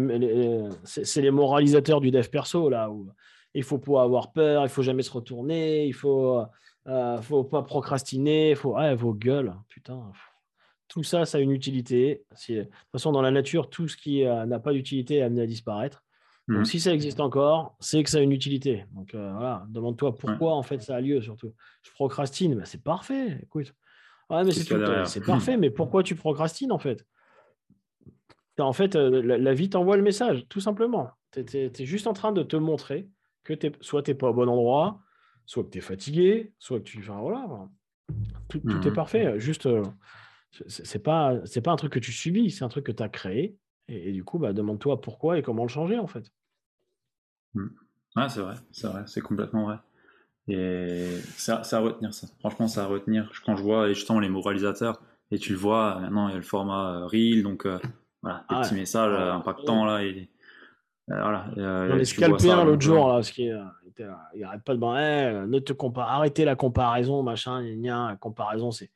C'est 0.84 1.22
les 1.22 1.32
moralisateurs 1.32 2.02
du 2.02 2.12
dev 2.12 2.28
perso, 2.28 2.70
là, 2.70 2.89
où 2.89 3.08
il 3.54 3.64
faut 3.64 3.80
pas 3.80 4.04
avoir 4.04 4.32
peur, 4.34 4.64
il 4.64 4.70
faut 4.70 4.82
jamais 4.82 5.04
se 5.04 5.12
retourner, 5.12 5.86
il 5.86 5.94
faut, 5.94 6.42
euh, 6.88 7.22
faut 7.22 7.44
pas 7.44 7.62
procrastiner, 7.62 8.56
faut. 8.56 8.76
Ouais, 8.76 8.96
vos 8.96 9.14
gueules, 9.14 9.54
putain. 9.68 10.12
Tout 10.88 11.04
ça, 11.04 11.26
ça 11.26 11.38
a 11.38 11.42
une 11.42 11.52
utilité. 11.52 12.26
De 12.50 12.64
toute 12.64 12.72
façon, 12.92 13.12
dans 13.12 13.22
la 13.22 13.32
nature, 13.32 13.70
tout 13.70 13.88
ce 13.88 13.96
qui 13.96 14.26
euh, 14.26 14.46
n'a 14.46 14.60
pas 14.60 14.74
d'utilité 14.74 15.18
est 15.18 15.22
amené 15.22 15.44
à 15.44 15.48
disparaître. 15.48 16.04
Donc, 16.48 16.62
mmh. 16.62 16.66
si 16.66 16.80
ça 16.80 16.94
existe 16.94 17.20
encore, 17.20 17.78
c'est 17.80 18.04
que 18.04 18.10
ça 18.10 18.18
a 18.18 18.22
une 18.22 18.32
utilité. 18.32 18.86
Donc, 18.94 19.14
euh, 19.14 19.32
voilà, 19.32 19.66
demande-toi 19.70 20.18
pourquoi 20.18 20.54
en 20.54 20.64
fait 20.64 20.82
ça 20.82 20.96
a 20.96 21.02
lieu 21.02 21.22
surtout. 21.22 21.54
Je 21.84 21.92
procrastine, 21.92 22.56
bah, 22.56 22.66
c'est 22.66 22.84
parfait. 22.84 23.40
Écoute, 23.44 23.74
ouais, 24.30 24.44
mais 24.44 24.52
c'est 24.52 24.72
euh, 24.74 25.06
parfait, 25.26 25.56
mais 25.56 25.70
pourquoi 25.70 26.04
tu 26.04 26.16
procrastines 26.16 26.72
en 26.72 26.80
fait? 26.80 27.06
En 28.60 28.74
fait, 28.74 28.96
la, 28.96 29.54
vie 29.54 29.70
t'envoie 29.70 29.98
le 29.98 30.04
message, 30.04 30.46
tout 30.50 30.60
simplement. 30.60 31.10
Tu 31.32 31.40
es, 31.40 31.86
juste 31.86 32.06
en 32.06 32.14
train 32.14 32.32
de 32.32 32.44
te 32.44 32.58
montrer 32.58 33.08
que 33.44 33.54
es, 33.54 33.72
soit 33.80 34.04
tu 34.04 34.12
n'es 34.12 34.16
pas 34.16 34.30
au 34.30 34.34
bon 34.34 34.50
endroit, 34.50 35.00
soit 35.46 35.64
que 35.64 35.70
tu 35.70 35.78
es 35.78 35.82
fatigué, 35.82 36.54
soit 36.60 36.80
que 36.80 36.86
tu. 36.86 37.00
Enfin, 37.00 37.20
voilà, 37.20 37.48
Tout, 38.50 38.60
est 38.60 38.89
mmh. 38.89 38.94
parfait. 38.94 39.39
Juste, 39.39 39.68
c'est 40.68 41.04
pas, 41.04 41.36
pas 41.64 41.72
un 41.72 41.76
truc 41.76 41.94
que 41.94 42.00
tu 42.00 42.12
subis, 42.12 42.52
c'est 42.52 42.64
un 42.64 42.70
truc 42.70 42.86
que 42.86 42.92
tu 42.92 43.04
as 43.04 43.10
créé 43.10 43.58
et, 43.88 44.12
du 44.12 44.24
coup, 44.24 44.39
bah, 44.39 44.54
demande-toi 44.54 45.02
pourquoi 45.02 45.38
et 45.38 45.42
comment 45.42 45.64
le 45.64 45.70
changer, 45.70 45.98
en 45.98 46.08
fait. 46.08 46.32
Hmm. 47.54 47.68
Ah, 48.16 48.30
c'est 48.30 48.42
vrai, 48.42 48.56
c'est 48.72 48.88
vrai, 48.88 49.04
c'est 49.06 49.22
complètement 49.22 49.66
vrai. 49.66 49.78
Et 50.48 51.18
c'est 51.38 51.52
à, 51.52 51.80
retenir, 51.80 52.14
ça. 52.14 52.28
Franchement, 52.39 52.68
c'est 52.68 52.80
à 52.80 52.86
retenir. 52.86 53.32
Quand 53.46 53.56
je 53.56 53.64
vois 53.64 53.89
justement 53.89 54.20
les 54.20 54.30
moralisateurs, 54.30 55.02
et 55.30 55.39
tu 55.39 55.54
le 55.54 55.58
vois, 55.58 56.00
maintenant, 56.00 56.28
il 56.28 56.32
y 56.32 56.36
a 56.36 56.38
le 56.38 56.44
format 56.44 56.96
euh, 56.96 57.06
Reel, 57.06 57.44
donc 57.44 57.66
euh, 57.66 57.80
voilà, 58.22 58.46
des 58.50 58.56
ah 58.56 58.62
petits 58.62 58.76
messages 58.76 59.14
euh, 59.14 59.34
impactants, 59.34 59.86
là. 59.86 60.04
Et, 60.04 60.30
voilà, 61.08 61.52
J'en 61.58 61.98
ai 61.98 62.06
scalpé 62.06 62.50
un 62.50 62.64
l'autre 62.64 62.82
jour, 62.82 63.10
là, 63.10 63.22
il 64.36 64.43
arrête 64.43 64.64
pas 64.64 64.74
de 64.74 64.80
dire 64.80 64.95
hey, 64.97 65.47
ne 65.47 65.60
te 65.60 65.74
compare, 65.74 66.10
arrêtez 66.10 66.45
la 66.45 66.56
comparaison, 66.56 67.24
machin, 67.24 67.62
la 67.62 68.18
comparaison, 68.20 68.72
c'est. 68.72 68.89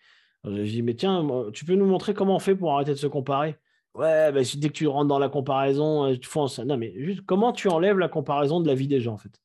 J'ai 0.43 0.63
dit, 0.63 0.81
mais 0.83 0.93
tiens, 0.93 1.25
tu 1.53 1.65
peux 1.65 1.73
nous 1.73 1.87
montrer 1.87 2.13
comment 2.13 2.35
on 2.35 2.39
fait 2.39 2.55
pour 2.55 2.73
arrêter 2.73 2.91
de 2.91 2.97
se 2.97 3.07
comparer? 3.07 3.57
Ouais, 3.95 4.31
bah, 4.31 4.41
dès 4.57 4.67
que 4.67 4.73
tu 4.73 4.87
rentres 4.87 5.07
dans 5.07 5.19
la 5.19 5.29
comparaison, 5.29 6.05
euh, 6.05 6.17
tu 6.17 6.27
fonces. 6.27 6.59
Non, 6.59 6.75
mais 6.77 6.93
juste 6.97 7.21
comment 7.25 7.53
tu 7.53 7.69
enlèves 7.69 7.97
la 7.97 8.09
comparaison 8.09 8.59
de 8.59 8.67
la 8.67 8.75
vie 8.75 8.87
des 8.87 8.99
gens, 8.99 9.13
en 9.13 9.17
fait? 9.17 9.41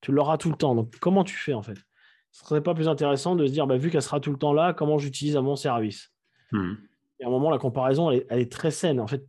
Tu 0.00 0.12
l'auras 0.12 0.38
tout 0.38 0.50
le 0.50 0.56
temps. 0.56 0.74
Donc, 0.76 0.96
comment 1.00 1.24
tu 1.24 1.34
fais, 1.34 1.52
en 1.52 1.62
fait? 1.62 1.78
Ce 2.30 2.44
serait 2.44 2.62
pas 2.62 2.74
plus 2.74 2.88
intéressant 2.88 3.34
de 3.34 3.44
se 3.44 3.52
dire, 3.52 3.66
bah, 3.66 3.76
vu 3.76 3.90
qu'elle 3.90 4.02
sera 4.02 4.20
tout 4.20 4.30
le 4.30 4.38
temps 4.38 4.52
là, 4.52 4.72
comment 4.72 4.98
j'utilise 4.98 5.36
à 5.36 5.42
mon 5.42 5.56
service? 5.56 6.12
Mmh. 6.52 6.74
Et 7.18 7.24
à 7.24 7.26
un 7.26 7.30
moment, 7.30 7.50
la 7.50 7.58
comparaison, 7.58 8.10
elle 8.10 8.24
est, 8.30 8.50
très 8.50 8.70
saine. 8.70 9.00
En 9.00 9.08
fait, 9.08 9.26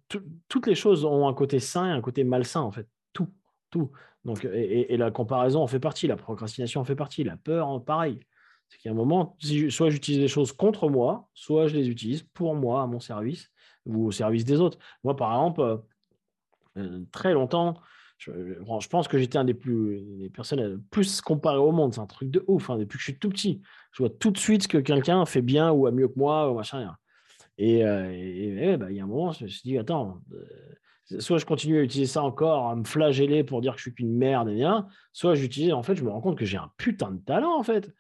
toutes 0.48 0.68
les 0.68 0.76
choses 0.76 1.04
ont 1.04 1.28
un 1.28 1.34
côté 1.34 1.60
sain 1.60 1.88
et 1.88 1.92
un 1.92 2.02
côté 2.02 2.24
malsain, 2.24 2.62
en 2.62 2.72
fait. 2.72 2.88
Tout, 3.12 3.30
tout. 3.72 3.92
Donc, 4.26 4.46
et, 4.46 4.96
la 4.98 5.12
comparaison 5.12 5.62
en 5.62 5.68
fait 5.68 5.80
partie, 5.80 6.08
la 6.08 6.16
procrastination 6.16 6.82
en 6.82 6.86
fait 6.86 6.96
partie, 6.96 7.24
la 7.24 7.38
peur, 7.38 7.84
pareil. 7.84 8.20
C'est 8.70 8.80
qu'à 8.80 8.92
un 8.92 8.94
moment, 8.94 9.38
soit 9.70 9.90
j'utilise 9.90 10.20
les 10.20 10.28
choses 10.28 10.52
contre 10.52 10.90
moi, 10.90 11.30
soit 11.34 11.68
je 11.68 11.76
les 11.76 11.90
utilise 11.90 12.24
pour 12.24 12.56
moi, 12.56 12.84
à 12.84 12.88
mon 12.88 13.00
service 13.00 13.52
ou 13.86 14.08
au 14.08 14.12
service 14.12 14.46
des 14.46 14.62
autres. 14.62 14.80
Moi, 15.04 15.16
par 15.16 15.32
exemple, 15.32 15.62
euh, 15.62 15.78
euh, 16.78 17.04
très 17.12 17.34
longtemps, 17.34 17.76
je, 18.18 18.88
pense 18.88 19.08
que 19.10 19.18
j'étais 19.18 19.38
un 19.38 19.44
des 19.44 19.54
plus 19.54 20.00
les 20.18 20.30
personnes 20.30 20.82
plus 20.92 21.20
comparées 21.20 21.58
au 21.58 21.72
monde. 21.72 21.94
C'est 21.94 22.00
un 22.00 22.06
truc 22.06 22.32
de 22.32 22.44
ouf. 22.48 22.70
Hein, 22.70 22.78
depuis 22.78 22.98
que 22.98 23.04
je 23.04 23.12
suis 23.12 23.20
tout 23.20 23.30
petit, 23.30 23.62
je 23.92 24.04
vois 24.04 24.10
tout 24.10 24.32
de 24.32 24.38
suite 24.38 24.64
ce 24.64 24.68
que 24.70 24.78
quelqu'un 24.78 25.26
fait 25.26 25.42
bien 25.42 25.72
ou 25.72 25.88
a 25.88 25.92
mieux 25.92 26.08
que 26.08 26.18
moi 26.18 26.50
ou 26.50 26.56
machin. 26.56 26.96
Et, 27.58 27.86
euh, 27.86 28.78
bah, 28.78 28.90
il 28.90 28.98
y 28.98 29.00
a 29.02 29.04
un 29.04 29.08
moment, 29.08 29.34
je 29.34 29.44
me 29.44 29.50
suis 29.50 29.62
dit, 29.64 29.78
attends, 29.78 30.22
soit 31.20 31.38
je 31.38 31.46
continue 31.46 31.80
à 31.80 31.82
utiliser 31.82 32.12
ça 32.12 32.24
encore, 32.24 32.70
à 32.70 32.76
me 32.76 32.84
flageller 32.84 33.44
pour 33.44 33.62
dire 33.62 33.74
que 33.74 33.78
je 33.78 33.84
suis 33.84 33.94
qu'une 33.94 34.16
merde, 34.16 34.50
et 34.50 34.56
bien, 34.56 34.88
soit 35.12 35.36
j'utilise, 35.36 35.74
en 35.74 35.84
fait, 35.84 35.96
je 35.96 36.04
me 36.04 36.10
rends 36.10 36.22
compte 36.22 36.38
que 36.38 36.46
j'ai 36.46 36.58
un 36.58 36.72
putain 36.78 37.12
de 37.12 37.20
talent, 37.20 37.58
en 37.58 37.64
fait. 37.64 37.94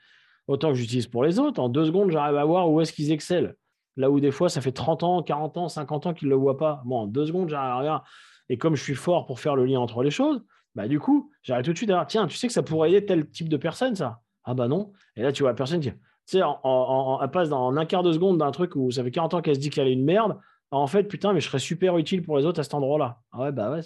Autant 0.47 0.69
que 0.69 0.75
j'utilise 0.75 1.07
pour 1.07 1.23
les 1.23 1.39
autres. 1.39 1.61
En 1.61 1.69
deux 1.69 1.85
secondes, 1.85 2.11
j'arrive 2.11 2.37
à 2.37 2.45
voir 2.45 2.69
où 2.69 2.81
est-ce 2.81 2.91
qu'ils 2.91 3.11
excellent. 3.11 3.51
Là 3.95 4.09
où 4.09 4.19
des 4.19 4.31
fois, 4.31 4.49
ça 4.49 4.59
fait 4.59 4.71
30 4.71 5.03
ans, 5.03 5.23
40 5.23 5.57
ans, 5.57 5.69
50 5.69 6.07
ans 6.07 6.13
qu'ils 6.13 6.27
ne 6.27 6.33
le 6.33 6.39
voient 6.39 6.57
pas. 6.57 6.81
Bon, 6.85 6.97
en 6.97 7.07
deux 7.07 7.25
secondes, 7.27 7.47
j'arrive 7.47 7.71
à 7.71 7.77
rien. 7.77 8.01
Et 8.49 8.57
comme 8.57 8.75
je 8.75 8.83
suis 8.83 8.95
fort 8.95 9.25
pour 9.25 9.39
faire 9.39 9.55
le 9.55 9.65
lien 9.65 9.79
entre 9.79 10.03
les 10.03 10.11
choses, 10.11 10.43
bah, 10.75 10.87
du 10.87 10.99
coup, 10.99 11.31
j'arrive 11.43 11.63
tout 11.63 11.71
de 11.71 11.77
suite 11.77 11.89
à 11.91 11.93
dire 11.93 12.07
tiens, 12.07 12.27
tu 12.27 12.35
sais 12.35 12.47
que 12.47 12.53
ça 12.53 12.63
pourrait 12.63 12.89
aider 12.89 13.05
tel 13.05 13.29
type 13.29 13.47
de 13.47 13.57
personne, 13.57 13.95
ça? 13.95 14.21
Ah 14.43 14.53
bah 14.53 14.67
non. 14.67 14.91
Et 15.15 15.21
là, 15.21 15.31
tu 15.31 15.43
vois 15.43 15.51
la 15.51 15.55
personne 15.55 15.79
qui, 15.79 15.91
tu 15.91 15.97
sais, 16.25 16.39
elle 16.39 17.31
passe 17.31 17.49
dans 17.49 17.71
un 17.71 17.85
quart 17.85 18.03
de 18.03 18.11
seconde 18.11 18.39
d'un 18.39 18.51
truc 18.51 18.75
où 18.75 18.91
ça 18.91 19.03
fait 19.03 19.11
40 19.11 19.35
ans 19.35 19.41
qu'elle 19.41 19.55
se 19.55 19.59
dit 19.59 19.69
qu'elle 19.69 19.87
est 19.87 19.93
une 19.93 20.03
merde. 20.03 20.37
En 20.77 20.87
fait, 20.87 21.03
putain, 21.03 21.33
mais 21.33 21.41
je 21.41 21.47
serais 21.47 21.59
super 21.59 21.97
utile 21.97 22.23
pour 22.23 22.37
les 22.37 22.45
autres 22.45 22.59
à 22.59 22.63
cet 22.63 22.73
endroit-là. 22.73 23.21
Ah 23.31 23.41
ouais, 23.41 23.51
bah 23.51 23.71
ouais. 23.71 23.81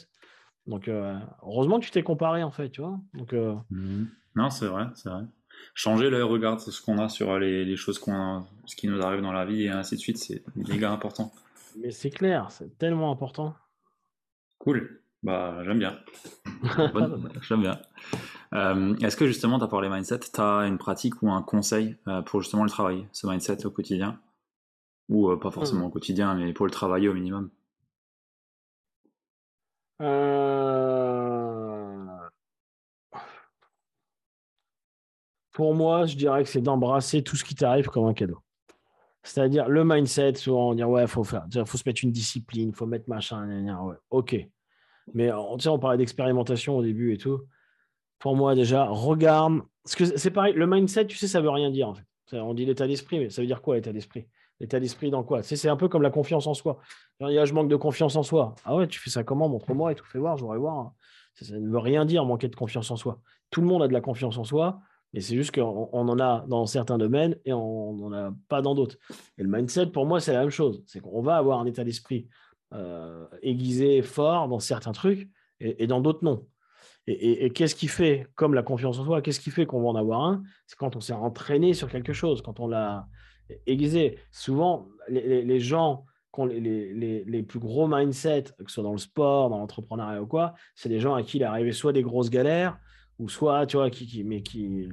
Donc, 0.66 0.88
euh, 0.88 1.18
heureusement 1.44 1.80
que 1.80 1.86
tu 1.86 1.92
t'es 1.92 2.04
comparé, 2.04 2.44
en 2.44 2.52
fait, 2.52 2.70
tu 2.70 2.82
vois. 2.82 3.00
Donc, 3.14 3.34
euh, 3.34 3.56
mmh. 3.70 4.06
Non, 4.36 4.50
c'est 4.50 4.68
vrai, 4.68 4.86
c'est 4.96 5.10
vrai 5.10 5.24
changer 5.74 6.10
le 6.10 6.24
regard 6.24 6.58
de 6.58 6.62
ce 6.62 6.82
qu'on 6.82 6.98
a 7.00 7.10
sur 7.10 7.38
les, 7.40 7.76
choses 7.76 8.00
qu'on 8.00 8.46
ce 8.66 8.76
qui 8.76 8.88
nous 8.88 9.02
arrive 9.02 9.22
dans 9.22 9.32
la 9.32 9.46
vie 9.46 9.64
et 9.64 9.70
ainsi 9.70 9.96
de 9.96 10.00
suite, 10.00 10.18
c'est 10.18 10.44
méga 10.56 10.92
important. 10.92 11.32
Mais 11.80 11.92
c'est 11.92 12.10
clair, 12.10 12.48
c'est 12.52 12.78
tellement 12.78 13.12
important. 13.12 13.56
Cool. 14.60 15.02
Bah, 15.24 15.64
j'aime 15.66 15.80
bien. 15.80 15.98
j'aime 17.42 17.62
bien. 17.62 17.80
Euh, 18.54 18.96
est-ce 18.98 19.18
que 19.18 19.28
justement, 19.28 19.58
tu 19.58 19.66
as 19.66 19.68
parlé 19.68 19.90
mindset, 19.90 20.20
tu 20.20 20.42
as 20.42 20.68
une 20.68 20.78
pratique 20.78 21.22
ou 21.22 21.32
un 21.32 21.42
conseil 21.42 21.96
pour 22.26 22.42
justement 22.42 22.64
le 22.64 22.70
travailler, 22.70 23.08
ce 23.12 23.28
mindset 23.28 23.66
au 23.66 23.72
quotidien? 23.72 24.20
Ou 25.10 25.30
euh, 25.30 25.40
pas 25.40 25.52
forcément 25.52 25.88
au 25.88 25.90
quotidien, 25.90 26.36
mais 26.36 26.54
pour 26.54 26.66
le 26.66 26.72
travailler 26.72 27.08
au 27.08 27.14
minimum 27.14 27.50
Pour 35.52 35.74
moi, 35.74 36.06
je 36.06 36.16
dirais 36.16 36.44
que 36.44 36.50
c'est 36.50 36.62
d'embrasser 36.62 37.24
tout 37.24 37.36
ce 37.36 37.44
qui 37.44 37.56
t'arrive 37.56 37.88
comme 37.88 38.06
un 38.06 38.14
cadeau. 38.14 38.38
C'est-à-dire 39.24 39.68
le 39.68 39.84
mindset, 39.84 40.36
souvent 40.36 40.70
on 40.70 40.74
dit 40.76 40.84
ouais, 40.84 41.08
faut 41.08 41.24
faire, 41.24 41.48
faut 41.66 41.78
se 41.78 41.84
mettre 41.86 42.04
une 42.04 42.12
discipline, 42.12 42.74
faut 42.74 42.86
mettre 42.86 43.10
machin, 43.10 43.48
ouais, 43.84 43.96
ok. 44.12 44.38
Mais 45.14 45.32
on, 45.32 45.58
on 45.66 45.80
parlait 45.80 45.98
d'expérimentation 45.98 46.78
au 46.78 46.84
début 46.84 47.14
et 47.14 47.18
tout. 47.18 47.42
pour 48.20 48.36
moi 48.36 48.56
déjà, 48.56 48.86
regarde. 48.86 49.62
Parce 49.84 49.96
que 49.96 50.06
c'est 50.18 50.32
pareil, 50.32 50.54
le 50.54 50.68
mindset, 50.68 51.08
tu 51.08 51.18
sais, 51.18 51.28
ça 51.28 51.42
veut 51.42 51.50
rien 51.50 51.72
dire 51.72 51.90
en 51.90 51.96
fait. 51.96 52.06
On 52.34 52.54
dit 52.54 52.66
l'état 52.66 52.88
d'esprit, 52.88 53.20
mais 53.20 53.30
ça 53.30 53.42
veut 53.42 53.48
dire 53.48 53.62
quoi 53.62 53.76
l'état 53.76 53.92
d'esprit? 53.92 54.28
L'état 54.60 54.80
d'esprit 54.80 55.12
dans 55.12 55.24
quoi? 55.24 55.44
C'est 55.44 55.70
un 55.70 55.76
peu 55.76 55.88
comme 55.88 56.02
la 56.02 56.10
confiance 56.10 56.48
en 56.48 56.54
soi. 56.54 56.80
Il 57.20 57.32
y 57.32 57.38
a, 57.38 57.46
je 57.46 57.54
manque 57.54 57.70
de 57.70 57.76
confiance 57.76 58.16
en 58.16 58.24
soi. 58.24 58.56
Ah 58.66 58.76
ouais, 58.76 58.88
tu 58.88 59.00
fais 59.00 59.10
ça 59.10 59.24
comment? 59.24 59.50
Montre-moi 59.50 59.92
et 59.92 59.96
tout, 59.96 60.06
fais 60.06 60.20
voir, 60.20 60.38
je 60.38 60.44
voudrais 60.44 60.58
voir. 60.58 60.94
Ça, 61.36 61.56
ne 61.56 61.70
veut 61.70 61.78
rien 61.78 62.06
dire 62.06 62.26
manquer 62.26 62.48
de 62.48 62.56
confiance 62.56 62.90
en 62.90 62.96
soi. 62.96 63.20
Tout 63.52 63.62
le 63.62 63.68
monde 63.68 63.84
a 63.84 63.88
de 63.88 63.94
la 63.94 64.02
confiance 64.02 64.38
en 64.38 64.44
soi, 64.44 64.80
mais 65.14 65.22
c'est 65.22 65.36
juste 65.36 65.54
qu'on 65.54 65.90
en 65.92 66.20
a 66.20 66.46
dans 66.48 66.66
certains 66.66 66.98
domaines 66.98 67.36
et 67.46 67.54
on 67.54 67.94
n'en 67.94 68.14
a 68.14 68.34
pas 68.50 68.62
dans 68.62 68.74
d'autres. 68.74 68.98
Et 69.38 69.44
le 69.44 69.50
mindset, 69.50 69.88
pour 69.88 70.06
moi, 70.06 70.20
c'est 70.20 70.34
la 70.34 70.42
même 70.42 70.50
chose. 70.50 70.84
C'est 70.88 71.00
qu'on 71.00 71.22
va 71.22 71.38
avoir 71.38 71.60
un 71.60 71.66
état 71.66 71.84
d'esprit 71.84 72.28
euh, 72.74 73.26
aiguisé, 73.42 74.02
fort 74.02 74.48
dans 74.48 74.60
certains 74.60 74.92
trucs 74.92 75.30
et, 75.60 75.88
dans 75.88 76.02
d'autres 76.02 76.24
non. 76.24 76.46
Et, 77.08 77.52
qu'est-ce 77.52 77.76
qui 77.76 77.88
fait, 77.88 78.28
comme 78.36 78.54
la 78.54 78.64
confiance 78.64 79.00
en 79.00 79.06
soi, 79.06 79.22
qu'est-ce 79.22 79.40
qui 79.40 79.50
fait 79.50 79.66
qu'on 79.66 79.82
va 79.82 79.88
en 79.88 79.96
avoir 79.96 80.22
un? 80.26 80.44
C'est 80.66 80.76
quand 80.76 80.98
on 80.98 81.00
s'est 81.00 81.14
entraîné 81.14 81.74
sur 81.74 81.90
quelque 81.90 82.12
chose, 82.12 82.42
quand 82.42 82.60
on 82.60 82.68
l'a 82.68 83.08
aiguisé. 83.66 84.18
Souvent, 84.32 84.88
les, 85.10 85.60
gens 85.60 86.06
qui 86.34 86.42
ont 86.42 86.46
les, 86.46 87.44
plus 87.48 87.60
gros 87.60 87.88
mindsets, 87.88 88.54
que 88.58 88.66
ce 88.68 88.76
soit 88.76 88.84
dans 88.84 88.92
le 88.92 88.98
sport, 88.98 89.50
dans 89.50 89.58
l'entrepreneuriat 89.58 90.22
ou 90.22 90.28
quoi, 90.28 90.54
c'est 90.76 90.90
des 90.90 91.00
gens 91.00 91.16
à 91.16 91.24
qui 91.24 91.38
il 91.38 91.44
est 91.44 91.46
arrivé 91.46 91.72
soit 91.72 91.94
des 91.94 92.04
grosses 92.04 92.30
galères, 92.30 92.78
ou 93.20 93.30
soit, 93.30 93.66
tu 93.66 93.78
vois, 93.78 93.90
qui, 93.90 94.06
qui 94.06 94.24
mais 94.24 94.42
qui, 94.42 94.90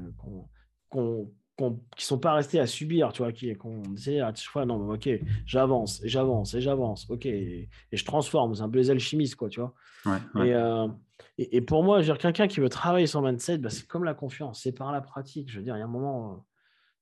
qui 1.96 2.04
sont 2.04 2.18
pas 2.18 2.34
restés 2.34 2.58
à 2.58 2.66
subir, 2.66 3.12
tu 3.12 3.22
vois, 3.22 3.32
qui 3.32 3.54
qu'on 3.54 3.82
disait 3.82 4.20
à 4.20 4.34
chaque 4.34 4.50
fois, 4.50 4.64
non, 4.66 4.90
ok, 4.90 5.08
j'avance, 5.46 6.02
et 6.02 6.08
j'avance, 6.08 6.54
et 6.54 6.60
j'avance, 6.60 7.08
ok, 7.10 7.26
et, 7.26 7.68
je 7.92 8.04
transforme, 8.04 8.54
c'est 8.54 8.62
un 8.62 8.68
peu 8.68 8.78
les 8.78 8.90
alchimistes, 8.90 9.36
quoi, 9.36 9.48
tu 9.48 9.60
vois. 9.60 9.74
Euh, 10.36 10.88
et, 11.38 11.56
et, 11.56 11.60
pour 11.60 11.84
moi, 11.84 12.02
quelqu'un 12.02 12.48
qui 12.48 12.60
veut 12.60 12.68
travailler 12.68 13.06
son 13.06 13.22
mindset, 13.22 13.58
bah, 13.58 13.70
c'est 13.70 13.86
comme 13.86 14.04
la 14.04 14.14
confiance, 14.14 14.62
c'est 14.62 14.72
par 14.72 14.92
la 14.92 15.00
pratique. 15.00 15.50
Je 15.50 15.58
veux 15.58 15.64
dire, 15.64 15.76
il 15.76 15.80
y 15.80 15.82
a 15.82 15.84
un 15.84 15.88
moment, 15.88 16.44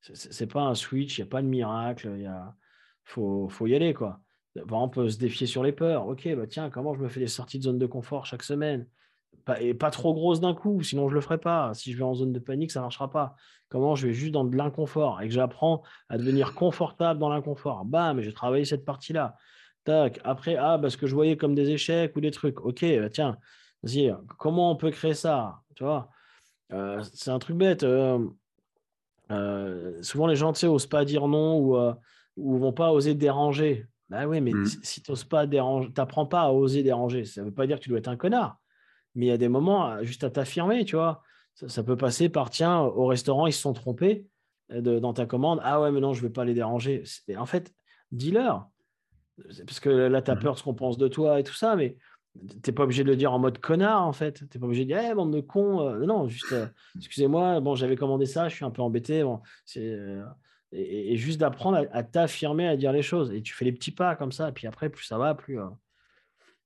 c'est 0.02 0.46
pas 0.52 0.62
un 0.62 0.74
switch, 0.74 1.18
il 1.18 1.22
n'y 1.22 1.28
a 1.28 1.30
pas 1.30 1.42
de 1.42 1.46
miracle, 1.46 2.12
il 2.18 2.30
faut, 3.04 3.48
faut 3.48 3.66
y 3.66 3.74
aller, 3.74 3.94
quoi. 3.94 4.20
Par 4.54 4.64
exemple, 4.64 4.82
on 4.82 4.88
peut 4.88 5.08
se 5.08 5.18
défier 5.18 5.46
sur 5.46 5.62
les 5.62 5.72
peurs. 5.72 6.06
Ok, 6.06 6.28
bah 6.36 6.46
tiens, 6.46 6.68
comment 6.68 6.94
je 6.94 7.00
me 7.00 7.08
fais 7.08 7.20
des 7.20 7.26
sorties 7.28 7.58
de 7.58 7.64
zone 7.64 7.78
de 7.78 7.86
confort 7.86 8.26
chaque 8.26 8.42
semaine? 8.42 8.86
Et 9.60 9.74
pas 9.74 9.90
trop 9.90 10.12
grosse 10.12 10.40
d'un 10.40 10.54
coup, 10.54 10.82
sinon 10.82 11.08
je 11.08 11.14
le 11.14 11.20
ferai 11.20 11.38
pas. 11.38 11.72
Si 11.74 11.92
je 11.92 11.96
vais 11.96 12.04
en 12.04 12.14
zone 12.14 12.32
de 12.32 12.38
panique, 12.38 12.70
ça 12.70 12.80
marchera 12.80 13.10
pas. 13.10 13.34
Comment 13.70 13.94
je 13.94 14.06
vais 14.06 14.12
juste 14.12 14.32
dans 14.32 14.44
de 14.44 14.54
l'inconfort 14.56 15.22
et 15.22 15.28
que 15.28 15.32
j'apprends 15.34 15.82
à 16.10 16.18
devenir 16.18 16.54
confortable 16.54 17.18
dans 17.18 17.30
l'inconfort? 17.30 17.84
Bam, 17.86 18.20
j'ai 18.20 18.32
travaillé 18.32 18.64
cette 18.66 18.84
partie-là. 18.84 19.36
Tac. 19.84 20.20
Après, 20.22 20.56
ah, 20.56 20.78
parce 20.80 20.96
que 20.96 21.06
je 21.06 21.14
voyais 21.14 21.36
comme 21.36 21.54
des 21.54 21.70
échecs 21.70 22.14
ou 22.14 22.20
des 22.20 22.30
trucs. 22.30 22.60
Ok, 22.60 22.84
bah 22.84 23.08
tiens, 23.08 23.38
vas-y, 23.82 24.14
comment 24.38 24.70
on 24.70 24.76
peut 24.76 24.90
créer 24.90 25.14
ça? 25.14 25.62
Tu 25.74 25.82
vois, 25.82 26.10
euh, 26.72 27.02
c'est 27.14 27.30
un 27.30 27.38
truc 27.38 27.56
bête. 27.56 27.82
Euh, 27.82 28.18
souvent, 30.02 30.26
les 30.26 30.36
gens, 30.36 30.52
tu 30.52 30.60
sais, 30.60 30.66
osent 30.66 30.86
pas 30.86 31.04
dire 31.04 31.28
non 31.28 31.58
ou, 31.58 31.76
ou 32.36 32.58
vont 32.58 32.72
pas 32.72 32.92
oser 32.92 33.14
déranger. 33.14 33.86
Bah 34.08 34.26
oui, 34.26 34.40
mais 34.40 34.52
mmh. 34.52 34.66
si 34.82 35.00
tu 35.02 35.10
n'oses 35.10 35.24
pas 35.24 35.46
déranger, 35.46 35.90
t'apprends 35.92 36.26
pas 36.26 36.42
à 36.42 36.50
oser 36.50 36.82
déranger. 36.82 37.24
Ça 37.24 37.40
ne 37.40 37.46
veut 37.46 37.54
pas 37.54 37.66
dire 37.66 37.78
que 37.78 37.84
tu 37.84 37.88
dois 37.88 37.98
être 37.98 38.08
un 38.08 38.16
connard 38.16 38.58
mais 39.14 39.26
il 39.26 39.28
y 39.28 39.32
a 39.32 39.38
des 39.38 39.48
moments 39.48 40.02
juste 40.02 40.24
à 40.24 40.30
t'affirmer, 40.30 40.84
tu 40.84 40.96
vois. 40.96 41.22
Ça, 41.54 41.82
peut 41.82 41.96
passer 41.96 42.28
par 42.28 42.48
tiens, 42.48 42.80
au 42.80 43.06
restaurant, 43.06 43.46
ils 43.46 43.52
se 43.52 43.60
sont 43.60 43.74
trompés 43.74 44.26
de, 44.70 44.98
dans 44.98 45.12
ta 45.12 45.26
commande. 45.26 45.60
Ah 45.62 45.80
ouais, 45.82 45.92
mais 45.92 46.00
non, 46.00 46.14
je 46.14 46.22
ne 46.22 46.28
vais 46.28 46.32
pas 46.32 46.44
les 46.44 46.54
déranger. 46.54 47.04
En 47.36 47.46
fait, 47.46 47.74
dis-leur. 48.10 48.68
Parce 49.66 49.80
que 49.80 49.90
là, 49.90 50.22
tu 50.22 50.30
as 50.30 50.34
mmh 50.34 50.38
peur 50.38 50.54
de 50.54 50.58
ce 50.58 50.64
qu'on 50.64 50.74
pense 50.74 50.96
de 50.96 51.08
toi 51.08 51.40
et 51.40 51.42
tout 51.42 51.54
ça, 51.54 51.76
mais 51.76 51.96
tu 52.40 52.70
n'es 52.70 52.74
pas 52.74 52.84
obligé 52.84 53.04
de 53.04 53.08
le 53.08 53.16
dire 53.16 53.32
en 53.32 53.38
mode 53.38 53.58
connard, 53.58 54.06
en 54.06 54.12
fait. 54.12 54.34
Tu 54.34 54.44
n'es 54.44 54.60
pas 54.60 54.66
obligé 54.66 54.84
de 54.84 54.88
dire, 54.88 55.00
eh, 55.02 55.14
bande 55.14 55.32
de 55.32 55.40
cons. 55.40 55.94
non, 56.06 56.28
juste, 56.28 56.54
excusez-moi, 56.96 57.60
bon, 57.60 57.74
j'avais 57.74 57.96
commandé 57.96 58.26
ça, 58.26 58.48
je 58.48 58.54
suis 58.56 58.64
un 58.64 58.70
peu 58.70 58.82
embêté. 58.82 59.22
Bon, 59.22 59.40
et, 60.72 61.16
juste 61.16 61.38
d'apprendre 61.38 61.86
à, 61.92 62.02
t'affirmer, 62.02 62.66
à 62.66 62.76
dire 62.76 62.92
les 62.92 63.02
choses. 63.02 63.32
Et 63.32 63.42
tu 63.42 63.54
fais 63.54 63.64
les 63.64 63.72
petits 63.72 63.90
pas 63.90 64.16
comme 64.16 64.32
ça, 64.32 64.48
et 64.48 64.52
puis 64.52 64.66
après, 64.66 64.88
plus 64.88 65.04
ça 65.04 65.18
va, 65.18 65.34
plus. 65.34 65.58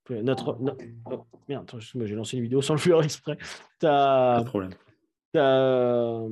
Notre, 0.09 0.57
oh, 1.11 1.27
merde, 1.49 1.71
j'ai 1.81 2.15
lancé 2.15 2.37
une 2.37 2.45
vidéo 2.45 2.63
sans 2.63 2.75
le 2.75 2.81
faire 2.81 3.03
exprès. 3.03 3.37
Pas 3.81 4.41
de 4.41 4.45
problème. 4.45 4.71
Euh, 5.35 6.29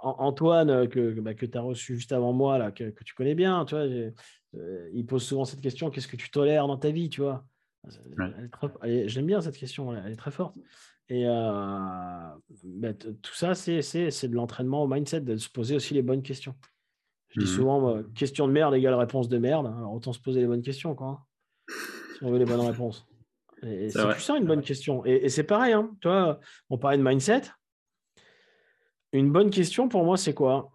Antoine, 0.00 0.88
que, 0.88 1.20
bah, 1.20 1.34
que 1.34 1.46
tu 1.46 1.56
as 1.56 1.60
reçu 1.60 1.94
juste 1.94 2.12
avant 2.12 2.32
moi, 2.32 2.58
là, 2.58 2.72
que, 2.72 2.90
tu 3.04 3.14
connais 3.14 3.34
bien, 3.34 3.64
tu 3.64 3.76
vois, 3.76 3.84
euh, 3.84 4.90
il 4.92 5.06
pose 5.06 5.22
souvent 5.22 5.44
cette 5.44 5.60
question 5.60 5.90
qu'est-ce 5.90 6.08
que 6.08 6.16
tu 6.16 6.30
tolères 6.30 6.66
dans 6.66 6.76
ta 6.76 6.90
vie, 6.90 7.08
tu 7.08 7.20
vois? 7.20 7.44
J'aime 9.06 9.26
bien 9.26 9.40
cette 9.40 9.56
question, 9.56 9.94
elle 9.94 10.12
est 10.12 10.16
très 10.16 10.30
forte. 10.30 10.56
Et 11.08 11.26
euh, 11.26 11.32
bah, 12.64 12.94
tout 12.94 13.34
ça, 13.34 13.54
c'est 13.54 14.28
de 14.28 14.34
l'entraînement 14.34 14.84
au 14.84 14.88
mindset, 14.88 15.20
de 15.20 15.36
se 15.36 15.48
poser 15.48 15.74
aussi 15.74 15.94
les 15.94 16.02
bonnes 16.02 16.22
questions. 16.22 16.54
Je 17.28 17.40
dis 17.40 17.46
mmh 17.46 17.48
souvent, 17.48 18.02
question 18.14 18.46
de 18.46 18.52
merde 18.52 18.74
égale 18.74 18.94
réponse 18.94 19.28
de 19.28 19.38
merde. 19.38 19.66
Hein, 19.66 19.74
alors 19.78 19.94
autant 19.94 20.12
se 20.12 20.20
poser 20.20 20.40
les 20.40 20.46
bonnes 20.46 20.62
questions. 20.62 20.94
Quoi 20.94 21.26
on 22.22 22.30
veut 22.30 22.38
les 22.38 22.44
bonnes 22.44 22.60
réponses. 22.60 23.06
C'est 23.60 23.92
plus 23.92 24.20
ça 24.20 24.36
une 24.36 24.46
bonne 24.46 24.62
question. 24.62 25.04
Et, 25.04 25.28
c'est 25.28 25.44
pareil, 25.44 25.72
hein, 25.72 25.90
toi, 26.00 26.40
on 26.70 26.78
parlait 26.78 26.98
de 26.98 27.02
mindset. 27.02 27.42
Une 29.12 29.30
bonne 29.30 29.50
question 29.50 29.88
pour 29.88 30.04
moi, 30.04 30.16
c'est 30.16 30.34
quoi? 30.34 30.70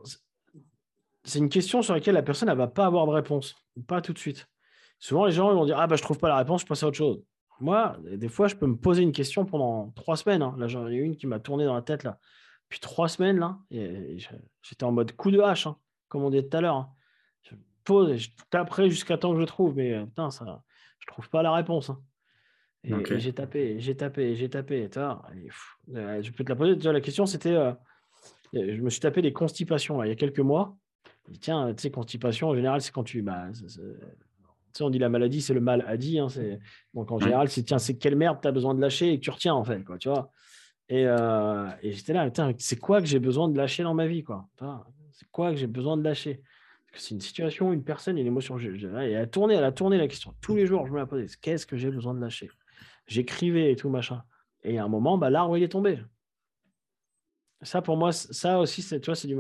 C'est 1.24 1.40
une 1.40 1.50
question 1.50 1.82
sur 1.82 1.94
laquelle 1.94 2.14
la 2.14 2.24
personne 2.24 2.50
ne 2.50 2.54
va 2.54 2.68
pas 2.68 2.86
avoir 2.86 3.06
de 3.08 3.12
réponse, 3.12 3.56
pas 3.88 4.02
tout 4.02 4.14
de 4.14 4.20
suite. 4.20 4.48
Souvent, 5.00 5.26
les 5.26 5.32
gens 5.32 5.54
vont 5.54 5.66
dire 5.66 5.80
Ah, 5.80 5.88
bah, 5.88 5.96
je 5.96 6.02
trouve 6.02 6.18
pas 6.18 6.30
la 6.30 6.38
réponse, 6.38 6.62
je 6.62 6.66
passe 6.66 6.84
à 6.84 6.88
autre 6.88 6.98
chose. 6.98 7.22
Moi, 7.60 7.98
des 8.04 8.30
fois, 8.30 8.48
je 8.48 8.56
peux 8.56 8.68
me 8.68 8.76
poser 8.76 9.04
une 9.04 9.12
question 9.12 9.46
pendant 9.46 9.92
trois 9.96 10.16
semaines. 10.16 10.42
Hein. 10.42 10.56
Là, 10.58 10.68
j'en 10.68 10.88
ai 10.88 10.96
une 10.96 11.16
qui 11.16 11.28
m'a 11.28 11.40
tourné 11.40 11.66
dans 11.66 11.74
la 11.74 11.82
tête. 11.82 12.04
là. 12.04 12.20
Puis 12.70 12.80
trois 12.80 13.08
semaines, 13.08 13.40
là, 13.40 13.58
j'étais 13.72 14.84
en 14.84 14.92
mode 14.92 15.14
coup 15.14 15.32
de 15.32 15.40
hache, 15.40 15.68
hein, 15.68 15.78
comme 16.10 16.24
on 16.24 16.30
dit 16.30 16.48
tout 16.48 16.58
à 16.58 16.62
l'heure. 16.62 16.90
Je 17.44 17.56
pose 17.84 18.12
et 18.12 18.18
je 18.18 18.30
taperai 18.50 18.90
jusqu'à 18.90 19.18
temps 19.18 19.34
que 19.34 19.40
je 19.40 19.46
trouve. 19.46 19.76
Mais 19.76 19.94
euh, 19.94 20.06
putain, 20.06 20.30
ça, 20.30 20.64
je 21.00 21.08
trouve 21.08 21.30
pas 21.30 21.42
la 21.42 21.54
réponse. 21.54 21.90
Hein. 21.90 22.02
Et, 22.84 23.20
j'ai 23.20 23.34
tapé, 23.34 23.80
j'ai 23.80 23.96
tapé, 23.96 24.36
j'ai 24.36 24.50
tapé. 24.50 24.90
Euh, 24.98 26.22
je 26.22 26.32
peux 26.32 26.44
te 26.44 26.50
la 26.50 26.56
poser. 26.56 26.76
la 26.76 27.02
question, 27.02 27.26
c'était. 27.26 27.56
Euh, 27.56 27.74
je 28.54 28.82
me 28.82 28.90
suis 28.90 29.02
tapé 29.02 29.22
des 29.22 29.34
constipations 29.34 30.04
il 30.04 30.10
y 30.10 30.12
a 30.12 30.16
quelques 30.16 30.40
mois. 30.40 30.78
tiens, 31.42 31.74
tu 31.74 31.82
sais, 31.82 31.92
constipation, 31.92 32.50
en 32.50 32.56
général, 32.56 32.82
c'est 32.82 32.92
quand 32.92 33.04
tu. 33.04 33.22
Bah, 33.22 33.48
on 34.84 34.90
dit 34.90 35.00
la 35.00 35.10
maladie, 35.10 35.42
c'est 35.42 35.54
le 35.54 35.62
mal 35.62 35.84
à 35.88 35.98
dit. 35.98 36.20
Hein, 36.20 36.28
donc 36.94 37.12
en 37.12 37.20
général, 37.20 37.50
c'est 37.50 37.64
tiens, 37.64 37.80
c'est 37.80 37.98
quelle 37.98 38.16
merde 38.16 38.40
tu 38.42 38.48
as 38.48 38.52
besoin 38.52 38.74
de 38.76 38.82
lâcher 38.82 39.14
et 39.14 39.20
que 39.20 39.24
tu 39.24 39.30
retiens, 39.30 39.54
en 39.54 39.64
fait. 39.64 39.84
Quoi, 39.84 39.98
tu 39.98 40.10
vois 40.10 40.32
et, 40.90 41.06
euh, 41.06 41.68
et 41.82 41.92
j'étais 41.92 42.14
là, 42.14 42.30
c'est 42.58 42.80
quoi 42.80 43.02
que 43.02 43.08
j'ai 43.08 43.20
besoin 43.20 43.50
de 43.50 43.58
lâcher 43.58 43.84
dans 43.84 43.94
ma 43.94 44.08
vie 44.08 44.24
quoi 44.24 44.48
C'est 45.12 45.30
quoi 45.32 45.52
que 45.52 45.58
j'ai 45.58 45.68
besoin 45.68 45.98
de 45.98 46.04
lâcher? 46.04 46.42
C'est 46.94 47.14
une 47.14 47.22
situation, 47.22 47.74
une 47.74 47.84
personne, 47.84 48.18
une 48.18 48.26
émotion. 48.26 48.58
et 48.58 48.66
elle 48.66 49.16
a 49.18 49.28
tourné, 49.28 49.56
elle 49.56 49.64
a 49.64 49.72
tourné 49.72 49.98
la 49.98 50.08
question. 50.08 50.34
Tous 50.42 50.56
les 50.56 50.66
jours, 50.66 50.88
je 50.88 50.94
me 50.94 50.98
la 50.98 51.06
posais. 51.06 51.28
Qu'est-ce 51.42 51.68
que 51.68 51.78
j'ai 51.78 51.92
besoin 51.92 52.14
de 52.14 52.22
lâcher? 52.22 52.50
J'écrivais 53.06 53.72
et 53.72 53.76
tout, 53.76 53.90
machin. 53.90 54.24
Et 54.64 54.80
à 54.80 54.86
un 54.86 54.88
moment, 54.88 55.18
bah, 55.18 55.30
l'arbre, 55.30 55.58
il 55.58 55.64
est 55.64 55.70
tombé. 55.70 56.00
Ça, 57.62 57.82
pour 57.82 57.98
moi, 57.98 58.12
ça 58.12 58.60
aussi, 58.60 58.82
c'est, 58.82 59.00
tu 59.00 59.08
vois, 59.08 59.16
c'est 59.16 59.28
du 59.28 59.38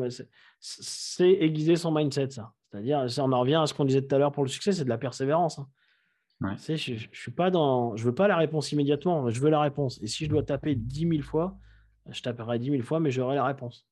c'est 0.59 1.31
aiguiser 1.31 1.75
son 1.75 1.91
mindset, 1.91 2.31
ça. 2.31 2.53
C'est-à-dire, 2.72 3.05
on 3.20 3.32
en 3.32 3.39
revient 3.39 3.55
à 3.55 3.65
ce 3.65 3.74
qu'on 3.74 3.86
disait 3.86 4.01
tout 4.01 4.13
à 4.15 4.18
l'heure 4.18 4.32
pour 4.32 4.43
le 4.43 4.49
succès, 4.49 4.74
c'est 4.74 4.84
de 4.84 4.89
la 4.89 4.97
persévérance. 4.97 5.59
Hein. 5.59 6.55
je, 6.57 6.76
je, 6.76 7.07
suis 7.13 7.32
pas 7.32 7.49
dans, 7.49 7.95
je 7.95 8.03
veux 8.03 8.15
pas 8.15 8.28
la 8.28 8.38
réponse 8.38 8.72
immédiatement, 8.72 9.30
je 9.30 9.39
veux 9.39 9.49
la 9.49 9.61
réponse. 9.61 10.01
Et 10.01 10.07
si 10.07 10.26
je 10.26 10.30
dois 10.30 10.43
taper 10.43 10.76
10 10.76 11.07
000 11.07 11.22
fois, 11.22 11.57
je 12.09 12.22
taperai 12.22 12.59
10 12.59 12.72
000 12.72 12.84
fois, 12.84 12.99
mais 12.99 13.11
j'aurai 13.11 13.36
la 13.36 13.45
réponse. 13.45 13.88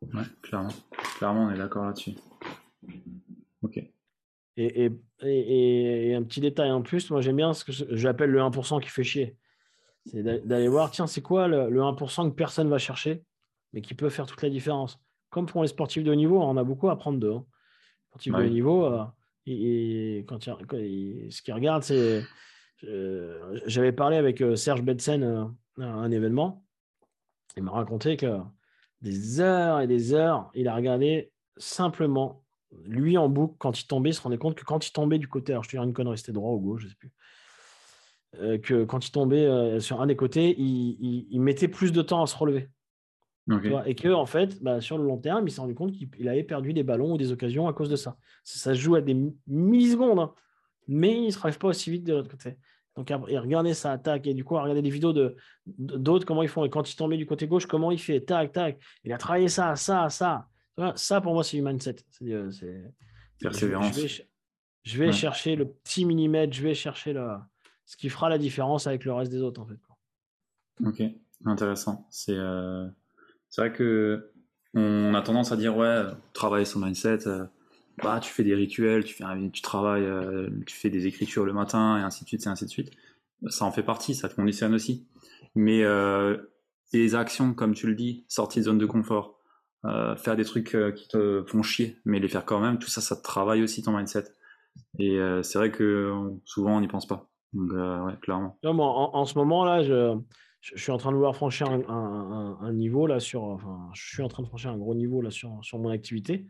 Ouais, 0.00 0.22
clairement. 0.42 0.72
Clairement, 1.18 1.44
on 1.44 1.50
est 1.50 1.58
d'accord 1.58 1.86
là-dessus. 1.86 2.14
Ok. 3.62 3.82
Et, 4.56 4.90
et, 5.22 6.14
un 6.14 6.22
petit 6.22 6.40
détail 6.40 6.70
en 6.70 6.82
plus, 6.82 7.10
moi 7.10 7.20
j'aime 7.20 7.36
bien 7.36 7.54
ce 7.54 7.64
que 7.64 7.72
j'appelle 7.96 8.30
le 8.30 8.40
1% 8.40 8.82
qui 8.82 8.88
fait 8.88 9.04
chier. 9.04 9.36
C'est 10.06 10.22
d'aller 10.22 10.68
voir, 10.68 10.90
tiens, 10.90 11.06
c'est 11.06 11.22
quoi 11.22 11.48
le, 11.48 11.70
1% 11.70 12.30
que 12.30 12.34
personne 12.34 12.68
va 12.68 12.78
chercher, 12.78 13.22
mais 13.72 13.80
qui 13.80 13.94
peut 13.94 14.10
faire 14.10 14.26
toute 14.26 14.42
la 14.42 14.50
différence? 14.50 15.00
Comme 15.32 15.46
pour 15.46 15.62
les 15.62 15.68
sportifs 15.68 16.04
de 16.04 16.12
haut 16.12 16.14
niveau, 16.14 16.40
on 16.40 16.56
a 16.56 16.62
beaucoup 16.62 16.88
à 16.88 16.92
apprendre 16.92 17.18
d'eux. 17.18 17.32
Hein. 17.32 17.44
Sportifs 18.10 18.32
de 18.32 18.38
haut 18.38 18.48
niveau, 18.48 18.84
euh, 18.84 19.04
et, 19.46 20.24
quand, 20.28 20.40
ce 20.40 21.42
qu'ils 21.42 21.54
regardent, 21.54 21.82
c'est. 21.82 22.22
Euh, 22.84 23.60
j'avais 23.66 23.92
parlé 23.92 24.16
avec 24.16 24.40
euh, 24.40 24.54
Serge 24.54 24.82
Betsen 24.82 25.52
à 25.80 25.84
un 25.84 26.10
événement. 26.10 26.64
Il 27.56 27.64
m'a 27.64 27.72
raconté 27.72 28.16
que 28.16 28.38
des 29.00 29.40
heures 29.40 29.80
et 29.80 29.86
des 29.86 30.14
heures. 30.14 30.50
Il 30.54 30.68
a 30.68 30.74
regardé 30.74 31.32
simplement, 31.56 32.44
lui 32.84 33.18
en 33.18 33.28
boucle, 33.28 33.54
quand 33.58 33.80
il 33.80 33.86
tombait, 33.86 34.10
il 34.10 34.14
se 34.14 34.22
rendait 34.22 34.38
compte 34.38 34.54
que 34.54 34.64
quand 34.64 34.86
il 34.86 34.92
tombait 34.92 35.18
du 35.18 35.28
côté, 35.28 35.52
alors 35.52 35.64
je 35.64 35.70
te 35.70 35.76
dire 35.76 35.82
une 35.82 35.92
connerie, 35.92 36.18
c'était 36.18 36.32
droit 36.32 36.52
ou 36.52 36.60
gauche, 36.60 36.82
je 36.82 36.86
ne 36.86 36.90
sais 36.90 36.96
plus, 36.96 37.12
euh, 38.40 38.58
que 38.58 38.84
quand 38.84 39.06
il 39.06 39.10
tombait 39.10 39.44
euh, 39.44 39.80
sur 39.80 40.00
un 40.00 40.06
des 40.06 40.16
côtés, 40.16 40.54
il, 40.58 41.40
mettait 41.40 41.68
plus 41.68 41.92
de 41.92 42.02
temps 42.02 42.22
à 42.22 42.26
se 42.26 42.36
relever. 42.36 42.68
Et 43.86 43.94
que, 43.94 44.08
en 44.08 44.26
fait, 44.26 44.62
bah, 44.62 44.80
sur 44.80 44.98
le 44.98 45.04
long 45.04 45.18
terme, 45.18 45.46
il 45.46 45.50
s'est 45.50 45.60
rendu 45.60 45.74
compte 45.74 45.92
qu'il 45.92 46.28
avait 46.28 46.44
perdu 46.44 46.72
des 46.72 46.82
ballons 46.82 47.14
ou 47.14 47.18
des 47.18 47.32
occasions 47.32 47.66
à 47.66 47.72
cause 47.72 47.88
de 47.88 47.96
ça. 47.96 48.16
Ça, 48.44 48.74
se 48.74 48.78
joue 48.78 48.94
à 48.94 49.00
des 49.00 49.16
millisecondes, 49.46 50.18
hein. 50.18 50.34
mais 50.86 51.16
il 51.16 51.26
ne 51.26 51.30
se 51.30 51.38
relève 51.40 51.58
pas 51.58 51.68
aussi 51.68 51.90
vite 51.90 52.04
de 52.04 52.14
l'autre 52.14 52.30
côté. 52.30 52.56
Donc, 52.96 53.10
et 53.10 53.38
regardez 53.38 53.74
ça, 53.74 53.96
tac, 53.98 54.26
et 54.26 54.34
du 54.34 54.44
coup, 54.44 54.54
regardez 54.54 54.82
des 54.82 54.90
vidéos 54.90 55.12
de, 55.12 55.34
d'autres, 55.66 56.26
comment 56.26 56.42
ils 56.42 56.48
font. 56.48 56.64
Et 56.64 56.70
quand 56.70 56.88
il 56.90 56.94
tombé 56.94 57.16
du 57.16 57.26
côté 57.26 57.48
gauche, 57.48 57.66
comment 57.66 57.90
il 57.90 57.98
fait, 57.98 58.20
tac, 58.20 58.52
tac. 58.52 58.78
Il 59.02 59.12
a 59.12 59.18
travaillé 59.18 59.48
ça, 59.48 59.76
ça, 59.76 60.08
ça. 60.08 60.46
Ça, 60.94 61.20
pour 61.20 61.34
moi, 61.34 61.42
c'est 61.42 61.56
du 61.56 61.62
mindset. 61.62 61.96
C'est, 62.10 62.32
euh, 62.32 62.50
Persévérance. 63.40 63.98
Je 64.84 64.98
vais, 64.98 65.12
chercher 65.12 65.54
le 65.54 65.68
petit 65.68 66.04
millimètre, 66.04 66.52
je 66.52 66.62
vais 66.62 66.74
chercher 66.74 67.14
ce 67.84 67.96
qui 67.96 68.08
fera 68.08 68.28
la 68.28 68.38
différence 68.38 68.86
avec 68.86 69.04
le 69.04 69.12
reste 69.12 69.30
des 69.30 69.40
autres, 69.40 69.60
en 69.60 69.66
fait. 69.66 69.78
Ok, 70.84 71.02
intéressant. 71.44 72.06
C'est, 72.10 72.34
euh, 72.34 72.88
c'est 73.52 73.60
vrai 73.60 73.72
que 73.72 74.32
on 74.74 75.12
a 75.12 75.20
tendance 75.20 75.52
à 75.52 75.56
dire, 75.56 75.76
ouais, 75.76 76.04
travailler 76.32 76.64
son 76.64 76.80
mindset. 76.80 77.28
Euh, 77.28 77.44
bah, 78.02 78.18
tu 78.20 78.32
fais 78.32 78.42
des 78.44 78.54
rituels, 78.54 79.04
tu, 79.04 79.14
travailles, 79.62 80.04
euh, 80.06 80.48
tu 80.66 80.74
fais 80.74 80.88
des 80.88 81.06
écritures 81.06 81.44
le 81.44 81.52
matin, 81.52 81.98
et 81.98 82.00
ainsi 82.00 82.24
de 82.24 82.28
suite, 82.28 82.46
et 82.46 82.48
ainsi 82.48 82.64
de 82.64 82.70
suite. 82.70 82.90
Ça 83.48 83.66
en 83.66 83.70
fait 83.70 83.82
partie, 83.82 84.14
ça 84.14 84.30
te 84.30 84.34
conditionne 84.34 84.74
aussi. 84.74 85.06
Mais 85.54 85.84
euh, 85.84 86.38
les 86.94 87.14
actions, 87.14 87.52
comme 87.52 87.74
tu 87.74 87.86
le 87.86 87.94
dis, 87.94 88.24
sortir 88.28 88.62
de 88.62 88.64
zone 88.64 88.78
de 88.78 88.86
confort, 88.86 89.38
euh, 89.84 90.16
faire 90.16 90.36
des 90.36 90.44
trucs 90.44 90.74
qui 90.96 91.08
te 91.08 91.44
font 91.46 91.62
chier, 91.62 91.98
mais 92.06 92.18
les 92.18 92.28
faire 92.28 92.46
quand 92.46 92.60
même, 92.60 92.78
tout 92.78 92.88
ça, 92.88 93.02
ça 93.02 93.14
te 93.14 93.22
travaille 93.22 93.62
aussi 93.62 93.82
ton 93.82 93.94
mindset. 93.94 94.24
Et 94.98 95.18
c'est 95.42 95.58
vrai 95.58 95.70
que 95.70 96.32
souvent, 96.46 96.78
on 96.78 96.80
n'y 96.80 96.88
pense 96.88 97.06
pas. 97.06 97.28
Donc, 97.52 97.72
ouais, 97.72 98.16
clairement. 98.22 98.56
En, 98.64 99.26
ce 99.26 99.36
moment-là, 99.36 99.82
je, 99.82 100.16
je, 100.62 100.80
suis 100.80 100.92
en 100.92 100.96
train 100.96 101.10
de 101.10 101.16
vouloir 101.16 101.36
franchir 101.36 101.68
un, 101.68 101.82
un, 101.88 102.58
un, 102.60 102.72
niveau 102.72 103.06
là 103.06 103.20
sur, 103.20 103.42
enfin, 103.42 103.90
je 103.92 104.14
suis 104.14 104.22
en 104.22 104.28
train 104.28 104.42
de 104.42 104.48
franchir 104.48 104.70
un 104.70 104.78
gros 104.78 104.94
niveau 104.94 105.20
là 105.20 105.30
sur, 105.30 105.58
sur 105.62 105.78
mon 105.78 105.90
activité 105.90 106.46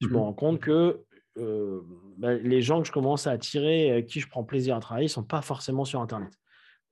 je 0.00 0.08
me 0.08 0.12
mmh 0.12 0.16
rends 0.16 0.32
compte 0.32 0.60
que 0.60 1.04
euh, 1.38 1.80
bah, 2.16 2.34
les 2.34 2.62
gens 2.62 2.80
que 2.80 2.86
je 2.86 2.92
commence 2.92 3.26
à 3.26 3.32
attirer, 3.32 3.90
avec 3.90 4.06
qui 4.06 4.20
je 4.20 4.28
prends 4.28 4.44
plaisir 4.44 4.76
à 4.76 4.80
travailler, 4.80 5.06
ne 5.06 5.10
sont 5.10 5.24
pas 5.24 5.42
forcément 5.42 5.84
sur 5.84 6.00
Internet. 6.00 6.32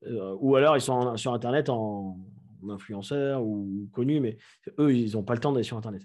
Euh, 0.04 0.36
ou 0.40 0.56
alors 0.56 0.76
ils 0.76 0.80
sont 0.80 1.16
sur 1.16 1.32
Internet 1.32 1.68
en, 1.68 2.18
influenceur 2.68 3.44
ou 3.44 3.88
connus, 3.92 4.18
mais 4.18 4.38
eux, 4.78 4.92
ils 4.92 5.12
n'ont 5.12 5.22
pas 5.22 5.34
le 5.34 5.40
temps 5.40 5.52
d'aller 5.52 5.62
sur 5.62 5.76
Internet. 5.76 6.02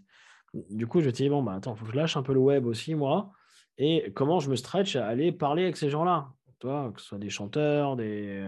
Du 0.70 0.86
coup, 0.86 1.02
je 1.02 1.08
me 1.08 1.12
dis, 1.12 1.28
bon, 1.30 1.41
bah, 1.41 1.54
attends, 1.54 1.74
il 1.74 1.80
faut 1.80 1.86
que 1.86 1.91
je 1.91 1.97
lâche 1.97 2.18
un 2.18 2.24
peu 2.24 2.34
le 2.34 2.39
web 2.39 2.66
aussi, 2.66 2.93
moi. 2.93 3.32
Et 3.78 4.12
comment 4.14 4.39
je 4.39 4.49
me 4.49 4.56
stretch 4.56 4.95
à 4.95 5.08
aller 5.08 5.32
parler 5.32 5.64
avec 5.64 5.78
ces 5.78 5.89
gens-là? 5.89 6.30
Que 6.62 7.01
ce 7.01 7.07
soit 7.07 7.18
des 7.18 7.30
chanteurs, 7.30 7.95
des 7.95 8.43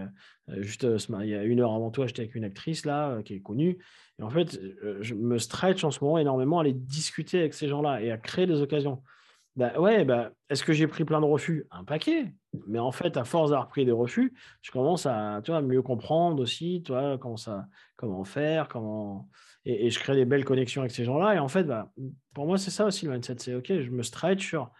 euh, 0.48 0.62
juste 0.62 0.86
il 1.20 1.28
y 1.28 1.34
a 1.34 1.42
une 1.42 1.60
heure 1.60 1.72
avant 1.72 1.90
toi, 1.90 2.06
j'étais 2.06 2.22
avec 2.22 2.34
une 2.34 2.44
actrice 2.44 2.84
là 2.84 3.22
qui 3.22 3.34
est 3.34 3.40
connue. 3.40 3.78
Et 4.18 4.22
en 4.22 4.30
fait, 4.30 4.60
je 5.00 5.14
me 5.14 5.38
stretch 5.38 5.82
en 5.84 5.90
ce 5.90 6.02
moment 6.02 6.18
énormément 6.18 6.58
à 6.58 6.62
aller 6.62 6.72
discuter 6.72 7.40
avec 7.40 7.54
ces 7.54 7.68
gens-là 7.68 8.00
et 8.00 8.10
à 8.10 8.18
créer 8.18 8.46
des 8.46 8.60
occasions. 8.60 9.02
Bah 9.56 9.78
ouais, 9.78 10.04
bah, 10.04 10.32
est-ce 10.50 10.64
que 10.64 10.72
j'ai 10.72 10.88
pris 10.88 11.04
plein 11.04 11.20
de 11.20 11.26
refus? 11.26 11.66
Un 11.70 11.84
paquet. 11.84 12.34
Mais 12.66 12.80
en 12.80 12.90
fait, 12.90 13.16
à 13.16 13.24
force 13.24 13.50
d'avoir 13.50 13.68
pris 13.68 13.84
des 13.84 13.92
refus, 13.92 14.34
je 14.62 14.72
commence 14.72 15.06
à 15.06 15.40
tu 15.44 15.52
vois, 15.52 15.62
mieux 15.62 15.82
comprendre 15.82 16.42
aussi, 16.42 16.82
tu 16.84 16.90
vois, 16.90 17.18
comment, 17.18 17.36
ça, 17.36 17.66
comment 17.96 18.24
faire, 18.24 18.66
comment. 18.66 19.28
Et, 19.64 19.90
je 19.90 19.98
crée 20.00 20.16
des 20.16 20.24
belles 20.24 20.44
connexions 20.44 20.82
avec 20.82 20.90
ces 20.90 21.04
gens-là. 21.04 21.36
Et 21.36 21.38
en 21.38 21.48
fait, 21.48 21.64
bah, 21.64 21.92
pour 22.34 22.46
moi, 22.46 22.58
c'est 22.58 22.72
ça 22.72 22.84
aussi 22.84 23.06
le 23.06 23.12
mindset. 23.12 23.36
C'est 23.38 23.54
OK, 23.54 23.68
je 23.68 23.90
me 23.90 24.02
stretch 24.02 24.46
sur 24.46 24.70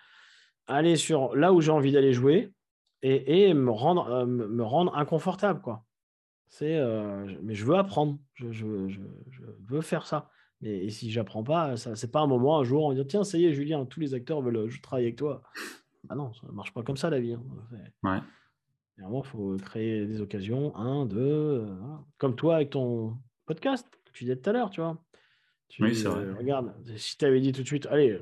aller 0.66 0.96
sur 0.96 1.36
là 1.36 1.52
où 1.52 1.60
j'ai 1.60 1.70
envie 1.70 1.92
d'aller 1.92 2.12
jouer 2.12 2.50
et, 3.04 3.48
et 3.48 3.54
me, 3.54 3.70
rendre, 3.70 4.10
euh, 4.10 4.26
me 4.26 4.62
rendre 4.64 4.96
inconfortable. 4.96 5.60
quoi. 5.60 5.84
C'est, 6.48 6.76
euh, 6.76 7.26
mais 7.42 7.54
je 7.54 7.64
veux 7.64 7.76
apprendre, 7.76 8.18
je, 8.32 8.50
je, 8.50 8.88
je, 8.88 9.00
veux 9.68 9.82
faire 9.82 10.06
ça. 10.06 10.30
Mais 10.60 10.88
si 10.88 11.10
j'apprends 11.10 11.44
pas, 11.44 11.76
ça 11.76 11.96
c'est 11.96 12.10
pas 12.10 12.20
un 12.20 12.26
moment, 12.26 12.58
un 12.58 12.64
jour, 12.64 12.84
on 12.84 12.94
dit 12.94 13.06
tiens, 13.06 13.24
ça 13.24 13.36
y 13.36 13.44
est, 13.44 13.52
Julien, 13.52 13.84
tous 13.84 14.00
les 14.00 14.14
acteurs 14.14 14.40
veulent 14.40 14.68
je 14.68 14.80
travaille 14.80 15.04
avec 15.04 15.16
toi. 15.16 15.42
Ah 16.08 16.14
non, 16.14 16.32
ça 16.32 16.46
marche 16.52 16.72
pas 16.72 16.82
comme 16.82 16.96
ça 16.96 17.10
la 17.10 17.20
vie. 17.20 17.34
Hein. 17.34 17.42
Ouais. 18.02 18.20
il 18.98 19.24
faut 19.24 19.56
créer 19.56 20.06
des 20.06 20.20
occasions, 20.20 20.74
un, 20.76 21.04
deux, 21.04 21.18
euh, 21.20 21.76
comme 22.18 22.36
toi 22.36 22.56
avec 22.56 22.70
ton 22.70 23.18
podcast 23.44 23.86
que 24.04 24.12
tu 24.12 24.24
disais 24.24 24.36
tout 24.36 24.48
à 24.48 24.52
l'heure, 24.54 24.70
tu 24.70 24.80
vois. 24.80 24.96
oui, 25.80 25.94
c'est 25.94 26.08
vrai. 26.08 26.22
Euh, 26.24 26.34
regarde, 26.38 26.72
si 26.96 27.18
tu 27.18 27.24
avais 27.26 27.40
dit 27.40 27.52
tout 27.52 27.62
de 27.62 27.66
suite, 27.66 27.86
allez, 27.86 28.18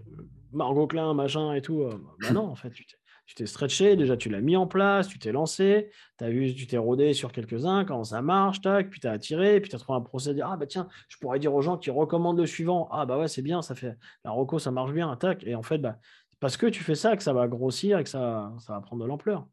Margot 0.53 0.87
Klein, 0.87 1.15
machin 1.15 1.53
et 1.55 1.63
tout, 1.63 1.85
bah 2.21 2.33
non, 2.33 2.47
en 2.47 2.57
fait, 2.57 2.71
tu 2.71 2.85
tu 3.27 3.35
t'es 3.35 3.47
stretché, 3.47 3.97
déjà 3.97 4.17
tu 4.17 4.29
l'as 4.29 4.41
mis 4.41 4.57
en 4.57 4.67
place, 4.67 5.09
tu 5.09 5.19
t'es 5.19 5.33
lancé, 5.33 5.91
as 6.21 6.31
vu, 6.31 6.55
tu 6.55 6.67
t'es 6.67 6.77
rodé 6.77 7.13
sur 7.15 7.33
quelques-uns, 7.33 7.85
comment 7.85 8.05
ça 8.05 8.23
marche, 8.23 8.61
tac, 8.61 8.91
puis 8.91 9.01
tu 9.01 9.07
as 9.07 9.13
attiré, 9.13 9.61
puis 9.61 9.71
tu 9.71 9.77
as 9.77 9.79
trouvé 9.79 9.99
un 9.99 10.03
procédé. 10.03 10.41
Ah 10.45 10.57
bah 10.57 10.67
tiens, 10.67 10.89
je 11.09 11.17
pourrais 11.19 11.39
dire 11.39 11.55
aux 11.55 11.63
gens 11.63 11.79
qui 11.79 11.91
recommandent 11.91 12.39
le 12.39 12.47
suivant. 12.47 12.89
Ah 12.93 13.07
bah 13.07 13.19
ouais, 13.19 13.29
c'est 13.29 13.43
bien, 13.43 13.63
ça 13.63 13.75
fait 13.75 13.97
la 14.25 14.31
reco, 14.31 14.59
ça 14.59 14.71
marche 14.71 14.93
bien, 14.93 15.15
tac. 15.17 15.43
Et 15.45 15.55
en 15.55 15.63
fait, 15.63 15.79
bah, 15.79 15.99
parce 16.41 16.57
que 16.57 16.67
tu 16.67 16.83
fais 16.85 16.95
ça 16.95 17.17
que 17.17 17.23
ça 17.23 17.33
va 17.33 17.49
grossir 17.49 17.99
et 17.99 18.05
que 18.05 18.11
ça, 18.11 18.53
ça 18.59 18.75
va 18.75 18.81
prendre 18.81 19.03
de 19.03 19.09
l'ampleur. 19.09 19.47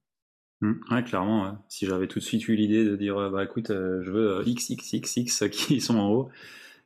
Mmh. 0.62 0.74
ouais, 0.92 1.04
clairement. 1.04 1.58
Si 1.70 1.86
j'avais 1.86 2.08
tout 2.08 2.20
de 2.20 2.24
suite 2.24 2.48
eu 2.50 2.56
l'idée 2.56 2.84
de 2.84 2.96
dire, 2.96 3.32
bah 3.32 3.46
écoute, 3.46 3.70
euh, 3.70 4.02
je 4.04 4.12
veux 4.12 4.44
XXXX 4.44 5.50
qui 5.50 5.80
sont 5.80 5.98
en 5.98 6.10
haut, 6.10 6.30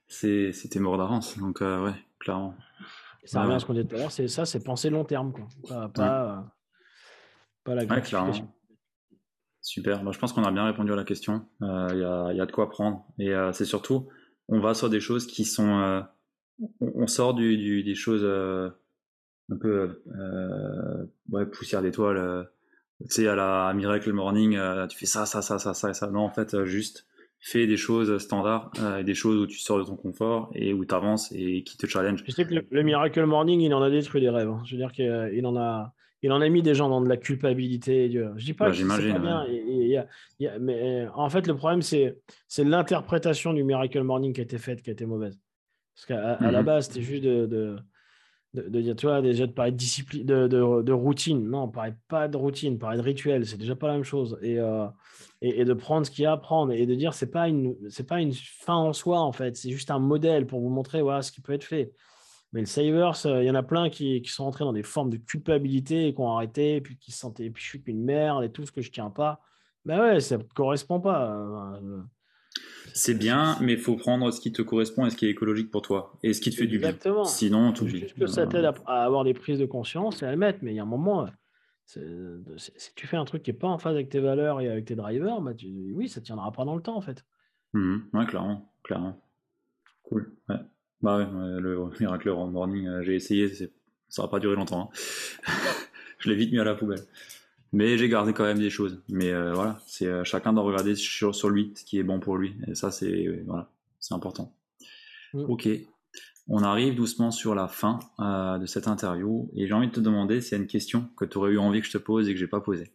c'était 0.08 0.80
mort 0.80 0.98
d'avance. 0.98 1.38
Donc 1.40 1.62
ouais, 1.62 1.94
clairement. 2.20 2.56
ça 3.24 3.42
revient 3.42 3.56
à 3.56 3.60
ce 3.60 3.66
qu'on 3.66 3.74
disait 3.74 3.88
tout 3.88 3.96
à 3.96 4.00
l'heure, 4.00 4.12
c'est 4.12 4.28
ça, 4.28 4.46
c'est 4.46 4.64
penser 4.64 4.90
long 4.90 5.06
terme. 5.06 5.34
Quoi. 5.34 5.48
Pas, 5.68 5.90
pas 5.90 6.54
la 7.68 7.86
Super. 9.64 10.04
Bah, 10.04 10.12
je 10.14 10.20
pense 10.20 10.34
qu'on 10.34 10.44
a 10.44 10.52
bien 10.52 10.66
répondu 10.66 10.92
à 10.92 10.96
la 10.96 11.06
question. 11.06 11.46
Il 11.62 11.66
euh, 11.68 12.34
y, 12.34 12.42
a, 12.42 12.46
de 12.46 12.52
quoi 12.52 12.70
prendre. 12.70 13.06
Et 13.18 13.34
euh, 13.34 13.54
c'est 13.54 13.66
surtout, 13.66 14.10
on 14.50 14.60
va 14.60 14.74
sur 14.74 14.90
des 14.90 15.00
choses 15.00 15.26
qui 15.26 15.46
sont. 15.46 15.80
Euh, 15.80 16.02
on, 16.82 17.08
sort 17.08 17.34
du, 17.34 17.82
des 17.82 17.96
choses 17.96 18.26
un 19.50 19.58
peu 19.58 20.04
ouais, 21.30 21.46
poussière 21.46 21.82
d'étoiles. 21.82 22.50
tu 23.02 23.08
sais, 23.10 23.28
à 23.28 23.36
la 23.36 23.74
Miracle 23.74 24.12
Morning, 24.12 24.60
tu 24.90 24.98
fais 24.98 25.06
ça, 25.06 25.26
ça, 25.26 25.42
ça, 25.42 25.60
ça, 25.60 25.74
ça 25.74 25.90
et 25.90 25.94
ça. 25.94 26.12
Non, 26.12 26.22
en 26.22 26.30
fait, 26.30 26.64
juste 26.66 27.08
fais 27.40 27.68
des 27.68 27.76
choses 27.76 28.18
standards, 28.20 28.72
des 29.04 29.14
choses 29.14 29.42
où 29.42 29.48
tu 29.48 29.60
sors 29.60 29.80
de 29.80 29.84
ton 29.84 29.96
confort 29.96 30.52
et 30.54 30.74
où 30.74 30.86
tu 30.86 30.94
avances 30.94 31.32
et 31.34 31.64
qui 31.64 31.78
te 31.78 31.88
challenge. 31.88 32.24
Je 32.26 32.32
sais 32.32 32.46
que 32.46 32.54
le, 32.70 32.84
Miracle 32.84 33.26
Morning, 33.26 33.62
il 33.62 33.74
en 33.74 33.82
a 33.82 33.90
détruit 33.90 34.22
des 34.22 34.30
rêves. 34.30 34.50
Hein. 34.50 34.62
Je 34.66 34.76
veux 34.76 34.82
dire 34.82 34.92
qu'il 34.92 35.46
en 35.46 35.58
a 35.58 35.94
il 36.24 36.32
en 36.32 36.40
a 36.40 36.48
mis 36.48 36.62
des 36.62 36.74
gens 36.74 36.88
dans 36.88 37.02
de 37.02 37.10
la 37.10 37.18
culpabilité. 37.18 38.10
Je 38.10 38.46
dis 38.46 38.54
pas 38.54 38.66
bah, 38.66 38.72
que 38.72 38.78
c'est 38.78 38.88
pas 38.88 39.20
bien. 39.20 39.46
mais 40.60 41.06
en 41.14 41.30
fait, 41.30 41.46
le 41.48 41.56
problème, 41.56 41.82
c'est, 41.82 42.18
c'est 42.48 42.64
l'interprétation 42.64 43.54
du 43.54 43.64
Miracle 43.66 44.02
Morning 44.04 44.34
qui 44.34 44.40
a 44.40 44.44
été 44.44 44.58
faite 44.58 44.82
qui 44.82 44.90
a 44.90 44.94
été 44.94 45.06
mauvaise. 45.06 45.38
Parce 45.96 46.06
qu'à 46.06 46.34
à 46.36 46.50
la 46.50 46.62
mhm. 46.62 46.66
base, 46.66 46.88
c'était 46.88 47.02
juste 47.02 47.24
de, 47.24 47.46
de, 47.46 47.76
de, 48.54 48.82
dire, 48.82 48.96
tu 48.96 49.06
vois, 49.06 49.22
déjà 49.22 49.46
de 49.46 49.52
parler 49.52 49.74
de 49.74 49.78
discipline, 49.78 50.26
de, 50.26 50.48
de, 50.48 50.92
routine. 50.94 51.46
Non, 51.46 51.64
on 51.64 51.68
parlait 51.68 51.96
pas 52.08 52.30
de 52.30 52.38
routine, 52.38 52.76
on 52.76 52.78
parlait 52.78 52.98
de 52.98 53.04
rituel. 53.04 53.46
C'est 53.46 53.58
déjà 53.58 53.76
pas 53.76 53.88
la 53.88 53.94
même 53.94 54.04
chose. 54.06 54.40
Et, 54.42 54.60
euh, 54.60 54.88
et, 55.42 55.60
et, 55.60 55.66
de 55.66 55.74
prendre 55.74 56.06
ce 56.06 56.12
qu'il 56.12 56.24
y 56.24 56.26
a 56.26 56.32
à 56.32 56.38
prendre 56.38 56.72
et 56.72 56.86
de 56.86 56.96
dire, 56.96 57.14
c'est 57.14 57.32
pas 57.32 57.50
une, 57.50 57.76
c'est 57.90 58.08
pas 58.08 58.22
une 58.22 58.34
fin 58.34 58.76
en 58.76 58.94
soi, 58.94 59.20
en 59.20 59.34
fait. 59.34 59.58
C'est 59.58 59.72
juste 59.72 59.92
un 59.92 60.00
modèle 60.00 60.48
pour 60.48 60.62
vous 60.62 60.70
montrer 60.70 61.02
voilà, 61.02 61.22
ce 61.22 61.34
qui 61.34 61.42
peut 61.42 61.54
être 61.54 61.66
fait. 61.66 61.92
Mais 62.54 62.62
le 62.62 62.68
Savers, 62.68 63.26
euh, 63.26 63.44
il 63.44 63.48
y 63.48 63.52
en 63.52 63.56
a 63.56 63.64
plein 63.64 63.90
qui, 63.90 64.22
qui, 64.22 64.32
sont 64.32 64.46
entrés 64.46 64.64
dans 64.64 64.74
des 64.74 64.84
formes 64.84 65.10
de 65.10 65.18
culpabilité 65.18 66.08
et 66.08 66.14
qui 66.14 66.22
ont 66.22 66.32
arrêté, 66.32 66.76
et 66.76 66.82
puis 66.82 66.98
qui 66.98 67.12
se 67.12 67.18
sentaient, 67.18 67.50
puis 67.50 67.64
je 67.64 67.68
suis 67.68 67.82
qu'une 67.82 68.04
merde 68.04 68.44
et 68.44 68.52
tout 68.52 68.66
ce 68.66 68.72
que 68.72 68.82
je 68.82 68.92
tiens 68.92 69.10
pas. 69.10 69.42
Ben 69.86 70.00
ouais, 70.00 70.20
ça 70.20 70.38
ne 70.38 70.44
correspond 70.44 71.02
pas. 71.02 71.36
Euh, 71.36 72.02
c'est 72.94 73.16
bien, 73.16 73.58
mais 73.60 73.74
il 73.74 73.80
faut 73.80 73.96
prendre 73.96 74.30
ce 74.32 74.40
qui 74.40 74.52
te 74.52 74.62
correspond 74.62 75.08
et 75.08 75.10
ce 75.10 75.18
qui 75.18 75.26
est 75.26 75.32
écologique 75.32 75.72
pour 75.72 75.82
toi 75.82 76.14
et 76.22 76.34
ce 76.34 76.42
qui 76.42 76.52
te 76.52 76.56
fait 76.56 76.68
du 76.68 76.78
bien. 76.78 76.96
Sinon, 77.26 77.74
tout 77.74 77.88
Juste 77.88 78.14
que 78.14 78.28
ça 78.28 78.46
t'aide 78.46 78.66
à, 78.86 79.04
avoir 79.04 79.24
des 79.24 79.34
prises 79.34 79.58
de 79.58 79.66
conscience 79.66 80.22
et 80.22 80.26
à 80.26 80.32
le 80.32 80.38
mettre, 80.38 80.60
mais 80.62 80.74
il 80.74 80.76
y 80.76 80.80
a 80.80 80.84
un 80.84 80.86
moment, 80.86 81.28
si 81.86 82.00
tu 82.96 83.08
fais 83.08 83.18
un 83.18 83.26
truc 83.26 83.42
qui 83.42 83.52
n'est 83.52 83.58
pas 83.58 83.68
en 83.68 83.80
phase 83.80 83.96
avec 83.96 84.10
tes 84.10 84.20
valeurs 84.20 84.62
et 84.62 84.70
avec 84.70 84.86
tes 84.86 84.96
drivers, 84.96 85.42
bah 85.42 85.54
oui, 85.96 86.08
ça 86.08 86.20
ne 86.20 86.26
tiendra 86.26 86.52
pas 86.52 86.66
dans 86.66 86.76
le 86.76 86.84
temps 86.84 86.96
en 86.96 87.02
fait. 87.02 87.26
Mmh 87.74 87.98
ouais, 88.14 88.26
clairement, 88.28 88.72
clairement. 88.84 89.20
Cool. 90.04 90.36
Ouais. 90.48 90.58
Bah 91.04 91.18
ouais, 91.18 91.26
le 91.60 91.90
Miracle 92.00 92.32
Morning, 92.32 92.88
euh, 92.88 93.04
j'ai 93.04 93.16
essayé, 93.16 93.54
ça 94.08 94.22
n'a 94.24 94.28
pas 94.30 94.40
duré 94.40 94.56
longtemps. 94.56 94.90
Hein. 94.90 95.52
je 96.18 96.30
l'ai 96.30 96.36
vite 96.36 96.52
mis 96.52 96.60
à 96.60 96.64
la 96.64 96.74
poubelle. 96.76 97.04
Mais 97.74 97.98
j'ai 97.98 98.08
gardé 98.08 98.34
quand 98.34 98.46
même 98.46 98.60
des 98.60 98.70
choses. 98.70 99.02
Mais 99.10 99.32
euh, 99.32 99.54
voilà, 99.54 99.80
c'est 99.86 100.08
euh, 100.08 100.24
chacun 100.24 100.54
doit 100.54 100.64
regarder 100.64 100.96
sur, 100.96 101.36
sur, 101.36 101.50
lui 101.50 101.74
ce 101.76 101.84
qui 101.84 102.00
est 102.00 102.04
bon 102.04 102.20
pour 102.20 102.38
lui. 102.38 102.56
Et 102.68 102.76
ça, 102.76 102.90
c'est 102.90 103.44
voilà, 103.46 103.70
c'est 104.00 104.14
important. 104.14 104.56
Mm. 105.34 105.46
Ok, 105.50 105.68
on 106.48 106.64
arrive 106.64 106.96
doucement 106.96 107.32
sur 107.32 107.54
la 107.54 107.68
fin 107.68 108.00
de 108.20 108.66
cette 108.66 108.88
interview 108.88 109.50
et 109.56 109.68
j'ai 109.68 109.74
envie 109.74 109.88
de 109.88 109.94
te 109.94 110.00
demander 110.00 110.40
s'il 110.40 110.58
y 110.58 110.60
a 110.60 110.62
une 110.62 110.70
question 110.70 111.10
que 111.18 111.26
tu 111.26 111.38
aurais 111.38 111.52
eu 111.52 111.58
envie 111.58 111.82
que 111.82 111.88
je 111.88 111.92
te 111.92 111.98
pose 111.98 112.30
et 112.30 112.34
que 112.34 112.40
j'ai 112.40 112.48
pas 112.48 112.62
posée. 112.62 112.94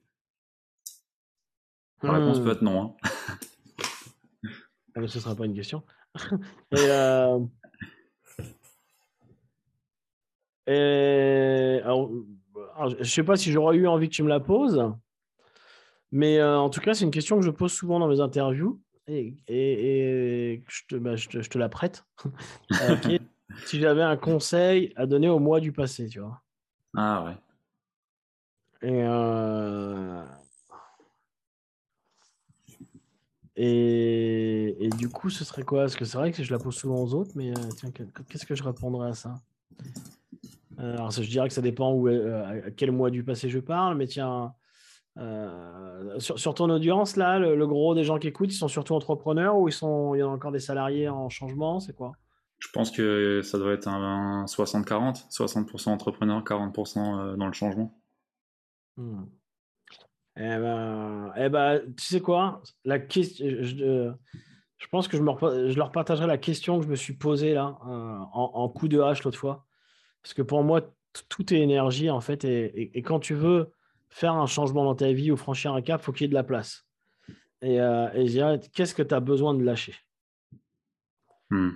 La 2.02 2.12
réponse 2.12 2.40
mm. 2.40 2.44
peut 2.44 2.50
être 2.52 2.62
non. 2.62 2.82
Hein. 2.82 3.11
Ah, 4.94 5.06
ce 5.06 5.18
ne 5.18 5.22
sera 5.22 5.34
pas 5.34 5.44
une 5.44 5.54
question. 5.54 5.82
et 6.72 6.88
et, 10.68 11.80
alors, 11.82 12.10
je 12.90 12.96
ne 12.98 13.04
sais 13.04 13.22
pas 13.22 13.36
si 13.36 13.50
j'aurais 13.50 13.76
eu 13.76 13.86
envie 13.86 14.08
que 14.08 14.14
tu 14.14 14.22
me 14.22 14.28
la 14.28 14.40
poses, 14.40 14.92
mais 16.12 16.38
euh, 16.38 16.58
en 16.58 16.70
tout 16.70 16.80
cas, 16.80 16.94
c'est 16.94 17.04
une 17.04 17.10
question 17.10 17.38
que 17.38 17.44
je 17.44 17.50
pose 17.50 17.72
souvent 17.72 17.98
dans 17.98 18.08
mes 18.08 18.20
interviews 18.20 18.80
et, 19.06 19.36
et, 19.48 20.62
je, 20.68 20.82
te, 20.88 20.96
bah, 20.96 21.16
je, 21.16 21.28
te, 21.28 21.58
la 21.58 21.68
prête. 21.68 22.04
Euh, 22.82 22.96
si 23.64 23.80
j'avais 23.80 24.02
un 24.02 24.16
conseil 24.16 24.92
à 24.94 25.06
donner 25.06 25.28
au 25.28 25.38
mois 25.38 25.58
du 25.58 25.72
passé, 25.72 26.06
tu 26.06 26.20
vois. 26.20 26.42
Ah 26.94 27.24
ouais. 27.24 28.88
Et 28.88 29.02
euh, 29.02 30.24
et, 33.56 34.90
du 34.96 35.08
coup, 35.08 35.30
ce 35.30 35.44
serait 35.44 35.62
quoi? 35.62 35.80
Parce 35.80 35.96
que 35.96 36.04
c'est 36.04 36.18
vrai 36.18 36.30
que 36.30 36.42
je 36.42 36.52
la 36.52 36.58
pose 36.58 36.76
souvent 36.76 37.02
aux 37.02 37.14
autres, 37.14 37.32
mais 37.34 37.52
tiens, 37.76 37.90
qu'est-ce 38.28 38.46
que 38.46 38.54
je 38.54 38.62
répondrais 38.62 39.08
à 39.08 39.14
ça? 39.14 39.40
Alors, 40.78 41.10
je 41.10 41.28
dirais 41.28 41.48
que 41.48 41.54
ça 41.54 41.62
dépend 41.62 41.92
où, 41.92 42.06
à 42.08 42.70
quel 42.76 42.92
mois 42.92 43.10
du 43.10 43.24
passé 43.24 43.48
je 43.48 43.58
parle, 43.58 43.96
mais 43.96 44.06
tiens, 44.06 44.52
sur, 46.18 46.54
ton 46.54 46.70
audience, 46.70 47.16
là, 47.16 47.38
le, 47.38 47.66
gros 47.66 47.94
des 47.94 48.04
gens 48.04 48.18
qui 48.18 48.28
écoutent, 48.28 48.52
ils 48.52 48.56
sont 48.56 48.68
surtout 48.68 48.94
entrepreneurs 48.94 49.56
ou 49.56 49.68
ils 49.68 49.72
sont, 49.72 50.14
il 50.14 50.18
y 50.18 50.22
a 50.22 50.28
encore 50.28 50.52
des 50.52 50.60
salariés 50.60 51.08
en 51.08 51.28
changement 51.28 51.80
C'est 51.80 51.96
quoi? 51.96 52.12
Je 52.58 52.68
pense 52.72 52.90
que 52.90 53.40
ça 53.42 53.58
doit 53.58 53.72
être 53.72 53.88
un 53.88 54.44
60-40, 54.44 55.28
60%, 55.30 55.90
entrepreneurs, 55.90 56.42
40% 56.42 57.36
dans 57.36 57.46
le 57.46 57.52
changement. 57.52 57.98
Hmm. 58.96 59.24
Eh 60.36 60.56
ben, 60.56 61.32
eh 61.36 61.48
ben, 61.48 61.80
tu 61.96 62.04
sais 62.04 62.20
quoi? 62.20 62.62
La 62.84 62.98
question, 62.98 63.44
je, 63.60 64.12
je, 64.76 64.86
pense 64.88 65.08
que 65.08 65.16
je, 65.16 65.22
me, 65.22 65.70
je 65.70 65.76
leur 65.76 65.90
partagerai 65.90 66.28
la 66.28 66.38
question 66.38 66.78
que 66.78 66.84
je 66.84 66.90
me 66.90 66.94
suis 66.96 67.14
posée 67.14 67.54
là, 67.54 67.76
en, 67.82 68.68
coup 68.68 68.86
de 68.86 69.00
hache 69.00 69.24
l'autre 69.24 69.38
fois. 69.38 69.66
Parce 70.22 70.34
que 70.34 70.42
pour 70.42 70.62
moi, 70.62 70.94
tout 71.28 71.54
est 71.54 71.60
énergie 71.60 72.10
en 72.10 72.20
fait. 72.20 72.44
et 72.44 73.02
quand 73.02 73.20
tu 73.20 73.34
veux 73.34 73.72
faire 74.10 74.34
un 74.34 74.46
changement 74.46 74.84
dans 74.84 74.94
ta 74.94 75.12
vie 75.12 75.30
ou 75.30 75.36
franchir 75.36 75.72
un 75.74 75.82
cap, 75.82 76.00
il 76.00 76.04
faut 76.04 76.12
qu'il 76.12 76.24
y 76.24 76.26
ait 76.26 76.28
de 76.28 76.34
la 76.34 76.44
place. 76.44 76.86
Et, 77.62 77.80
euh, 77.80 78.10
et 78.12 78.26
je 78.26 78.32
dirais, 78.32 78.60
qu'est-ce 78.72 78.94
que 78.94 79.02
tu 79.02 79.14
as 79.14 79.20
besoin 79.20 79.54
de 79.54 79.62
lâcher? 79.62 79.94
Hmm. 81.50 81.70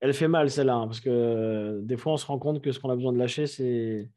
Elle 0.00 0.14
fait 0.14 0.28
mal 0.28 0.50
celle-là, 0.50 0.74
hein, 0.74 0.86
parce 0.86 1.00
que 1.00 1.10
euh, 1.10 1.80
des 1.82 1.96
fois 1.96 2.12
on 2.12 2.16
se 2.16 2.26
rend 2.26 2.38
compte 2.38 2.62
que 2.62 2.72
ce 2.72 2.78
qu'on 2.78 2.90
a 2.90 2.94
besoin 2.94 3.12
de 3.12 3.18
lâcher, 3.18 3.46
c'est 3.46 4.08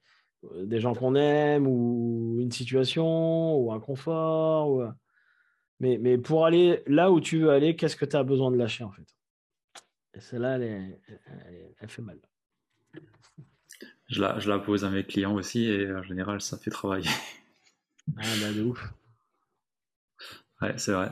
euh, 0.43 0.65
des 0.65 0.79
gens 0.79 0.93
qu'on 0.93 1.15
aime 1.15 1.67
ou 1.67 2.37
une 2.39 2.51
situation 2.51 3.57
ou 3.57 3.71
un 3.71 3.79
confort. 3.79 4.69
Ou... 4.69 4.83
Mais, 5.79 5.97
mais 5.97 6.17
pour 6.17 6.45
aller 6.45 6.83
là 6.87 7.11
où 7.11 7.19
tu 7.19 7.39
veux 7.39 7.49
aller, 7.49 7.75
qu'est-ce 7.75 7.95
que 7.95 8.05
tu 8.05 8.15
as 8.15 8.23
besoin 8.23 8.51
de 8.51 8.57
lâcher 8.57 8.83
en 8.83 8.91
fait? 8.91 9.07
Et 10.15 10.19
celle-là, 10.19 10.57
elle, 10.57 10.99
elle, 11.79 11.89
fait 11.89 12.03
mal. 12.03 12.19
Je 14.07 14.21
la, 14.21 14.39
je 14.39 14.49
la, 14.49 14.59
pose 14.59 14.85
à 14.85 14.89
mes 14.89 15.03
clients 15.03 15.33
aussi 15.33 15.65
et 15.65 15.91
en 15.91 16.03
général, 16.03 16.41
ça 16.41 16.57
fait 16.57 16.71
travailler. 16.71 17.09
Ah 18.17 18.21
bah 18.41 18.51
de 18.51 18.63
ouf. 18.63 18.93
Ouais, 20.61 20.73
c'est 20.77 20.93
vrai. 20.93 21.11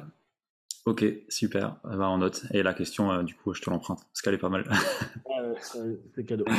Ok, 0.85 1.05
super. 1.29 1.75
Eh 1.85 1.95
ben, 1.95 2.07
on 2.07 2.19
note. 2.19 2.43
Et 2.53 2.63
la 2.63 2.73
question, 2.73 3.11
euh, 3.11 3.23
du 3.23 3.35
coup, 3.35 3.53
je 3.53 3.61
te 3.61 3.69
l'emprunte, 3.69 3.99
parce 3.99 4.21
qu'elle 4.21 4.33
est 4.33 4.39
pas 4.39 4.49
mal. 4.49 4.65
c'est 6.15 6.25
cadeau. 6.25 6.45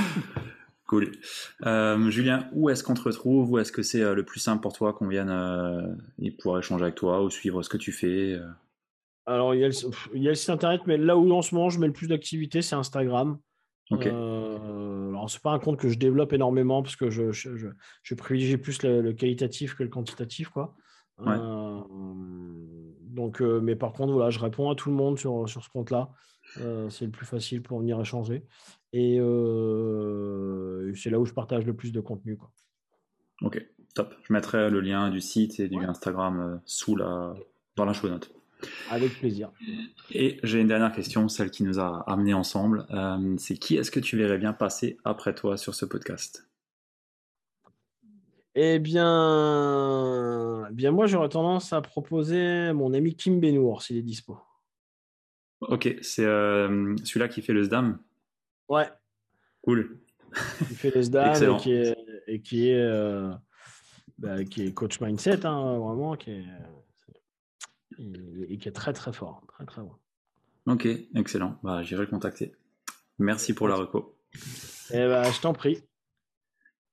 Cool. 0.89 1.11
Euh, 1.65 2.11
Julien, 2.11 2.51
où 2.53 2.69
est-ce 2.69 2.85
qu'on 2.85 2.93
te 2.93 3.01
retrouve? 3.01 3.51
Où 3.51 3.59
est-ce 3.59 3.73
que 3.73 3.83
c'est 3.83 4.03
euh, 4.03 4.15
le 4.15 4.27
plus 4.27 4.41
simple 4.41 4.61
pour 4.61 4.75
toi 4.75 4.93
qu'on 4.93 5.09
vienne 5.09 5.33
pour 6.39 6.59
échanger 6.59 6.83
avec 6.83 6.97
toi 6.97 7.23
ou 7.23 7.31
suivre 7.31 7.63
ce 7.63 7.71
que 7.71 7.79
tu 7.79 7.93
fais 7.93 8.39
Alors, 9.25 9.55
il 9.55 9.63
y, 9.63 9.65
a 9.65 9.69
le, 9.69 9.75
il 10.13 10.23
y, 10.23 10.27
a 10.27 10.33
le, 10.33 10.35
site 10.35 10.51
internet, 10.51 10.83
mais 10.87 10.99
là 10.99 11.17
où 11.17 11.33
en 11.33 11.41
ce 11.41 11.55
moment 11.55 11.71
je 11.71 11.79
mets 11.79 11.87
le 11.87 11.95
plus 11.95 12.09
d'activité, 12.09 12.61
c'est 12.61 12.75
Instagram. 12.75 13.39
Ok 13.93 14.09
alors 15.23 15.31
c'est 15.31 15.41
pas 15.41 15.53
un 15.53 15.61
compte 15.61 15.79
que 15.79 15.89
je 15.89 15.97
développe 15.97 16.33
énormément 16.33 16.83
parce 16.83 16.97
que 16.97 17.09
je, 17.09 17.31
je, 17.31 18.15
privilégie 18.17 18.57
plus 18.57 18.83
le, 18.83 19.13
qualitatif 19.13 19.77
que 19.77 19.85
le 19.85 19.89
quantitatif, 19.89 20.49
quoi. 20.49 20.75
Euh, 21.21 21.81
donc, 23.03 23.41
euh, 23.41 23.61
mais 23.61 23.77
par 23.77 23.93
contre, 23.93 24.13
voilà, 24.13 24.31
je 24.31 24.41
réponds 24.41 24.69
à 24.69 24.75
tout 24.75 24.91
le 24.91 24.97
monde 24.97 25.21
sur, 25.21 25.49
sur 25.49 25.63
ce 25.63 25.69
compte-là. 25.69 26.11
Euh, 26.59 26.91
c'est 26.91 27.05
le 27.05 27.13
plus 27.13 27.25
facile 27.25 27.63
pour 27.63 27.79
venir 27.79 28.01
échanger. 28.01 28.45
Et 28.93 29.19
c'est 30.97 31.11
là 31.11 31.21
où 31.21 31.25
je 31.25 31.35
partage 31.35 31.67
le 31.67 31.77
plus 31.77 31.93
de 31.93 32.01
contenu. 32.01 32.37
Quoi. 32.37 32.51
Ok, 33.43 33.65
top. 33.95 34.17
Je 34.25 34.33
mettrai 34.33 34.71
le 34.71 34.81
lien 34.81 35.09
du 35.09 35.21
site 35.21 35.61
et 35.61 35.69
du 35.69 35.85
Instagram 35.85 36.61
sous 36.65 36.97
la, 36.97 37.33
dans 37.77 37.85
la 37.85 37.93
show 37.93 38.09
note. 38.09 38.35
Avec 38.91 39.19
plaisir. 39.19 39.51
Et 40.11 40.39
j'ai 40.43 40.61
une 40.61 40.69
dernière 40.69 40.93
question, 40.93 41.29
celle 41.29 41.51
qui 41.51 41.65
nous 41.65 41.79
a 41.79 42.05
amenés 42.07 42.35
ensemble. 42.35 42.87
Euh, 42.91 43.35
c'est 43.39 43.57
qui 43.57 43.77
est-ce 43.77 43.91
que 43.91 44.01
tu 44.01 44.17
verrais 44.17 44.39
bien 44.39 44.53
passer 44.53 44.99
après 45.05 45.35
toi 45.35 45.57
sur 45.57 45.75
ce 45.75 45.85
podcast? 45.85 46.49
Eh 48.55 48.79
bien, 48.79 49.09
eh 50.71 50.75
bien 50.75 50.91
moi 50.91 51.07
j'aurais 51.07 51.31
tendance 51.31 51.73
à 51.73 51.81
proposer 51.81 52.73
mon 52.75 52.93
ami 52.93 53.15
Kim 53.15 53.41
Benour 53.41 53.83
s'il 53.83 53.97
est 53.97 54.03
dispo. 54.03 54.39
Ok, 55.63 55.97
c'est 56.03 56.25
euh, 56.25 56.95
celui-là 57.05 57.29
qui 57.29 57.41
fait 57.41 57.53
le 57.53 57.63
SDAM 57.63 57.99
Ouais. 58.69 58.89
Cool. 59.63 60.01
Il 60.71 60.77
fait 60.77 60.95
le 60.95 61.03
SDAM 61.03 61.43
et 61.43 61.57
qui 61.61 61.73
est, 61.73 61.97
et 62.27 62.41
qui 62.41 62.69
est, 62.69 62.81
euh, 62.81 63.33
bah, 64.19 64.45
qui 64.45 64.67
est 64.67 64.75
coach 64.75 65.01
mindset, 65.01 65.47
hein, 65.47 65.79
vraiment, 65.79 66.17
qui 66.17 66.33
est 66.33 66.45
et, 68.49 68.59
qui 68.59 68.69
est 68.69 68.73
très 68.73 68.93
très 68.93 69.13
fort, 69.13 69.43
très 69.49 69.65
très 69.65 69.83
bon. 69.83 69.93
Ok, 70.67 70.87
excellent. 71.15 71.59
Bah, 71.63 71.83
J'irai 71.83 72.03
le 72.03 72.11
contacter. 72.11 72.53
Merci 73.19 73.53
pour 73.55 73.69
la 73.69 73.75
reco. 73.75 74.17
Eh 74.93 75.07
bah, 75.07 75.31
je 75.31 75.41
t'en 75.41 75.53
prie. 75.53 75.83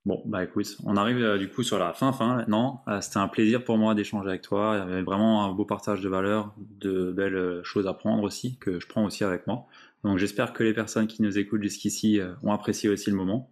Bon, 0.06 0.24
bah 0.26 0.44
écoute, 0.44 0.78
on 0.86 0.96
arrive 0.96 1.22
euh, 1.22 1.38
du 1.38 1.50
coup 1.50 1.62
sur 1.62 1.78
la 1.78 1.94
fin, 1.94 2.14
fin 2.14 2.38
maintenant. 2.38 2.84
Euh, 2.88 3.02
c'était 3.02 3.18
un 3.18 3.28
plaisir 3.28 3.64
pour 3.64 3.78
moi 3.78 3.96
d'échanger 3.96 4.30
avec 4.30 4.42
toi. 4.42 4.74
Il 4.76 4.90
y 4.90 4.94
avait 4.94 5.02
vraiment 5.04 5.46
un 5.46 5.52
beau 5.52 5.66
partage 5.66 6.02
de 6.02 6.08
valeurs, 6.08 6.54
de 6.58 7.12
belles 7.12 7.36
euh, 7.36 7.64
choses 7.64 7.86
à 7.86 7.94
prendre 7.94 8.24
aussi, 8.24 8.58
que 8.58 8.80
je 8.80 8.88
prends 8.88 9.06
aussi 9.06 9.24
avec 9.24 9.46
moi. 9.46 9.68
Donc 10.04 10.18
j'espère 10.18 10.54
que 10.54 10.64
les 10.64 10.74
personnes 10.74 11.08
qui 11.08 11.22
nous 11.22 11.38
écoutent 11.38 11.62
jusqu'ici 11.62 12.22
ont 12.42 12.54
apprécié 12.54 12.90
aussi 12.90 13.12
le 13.12 13.18
moment. 13.18 13.52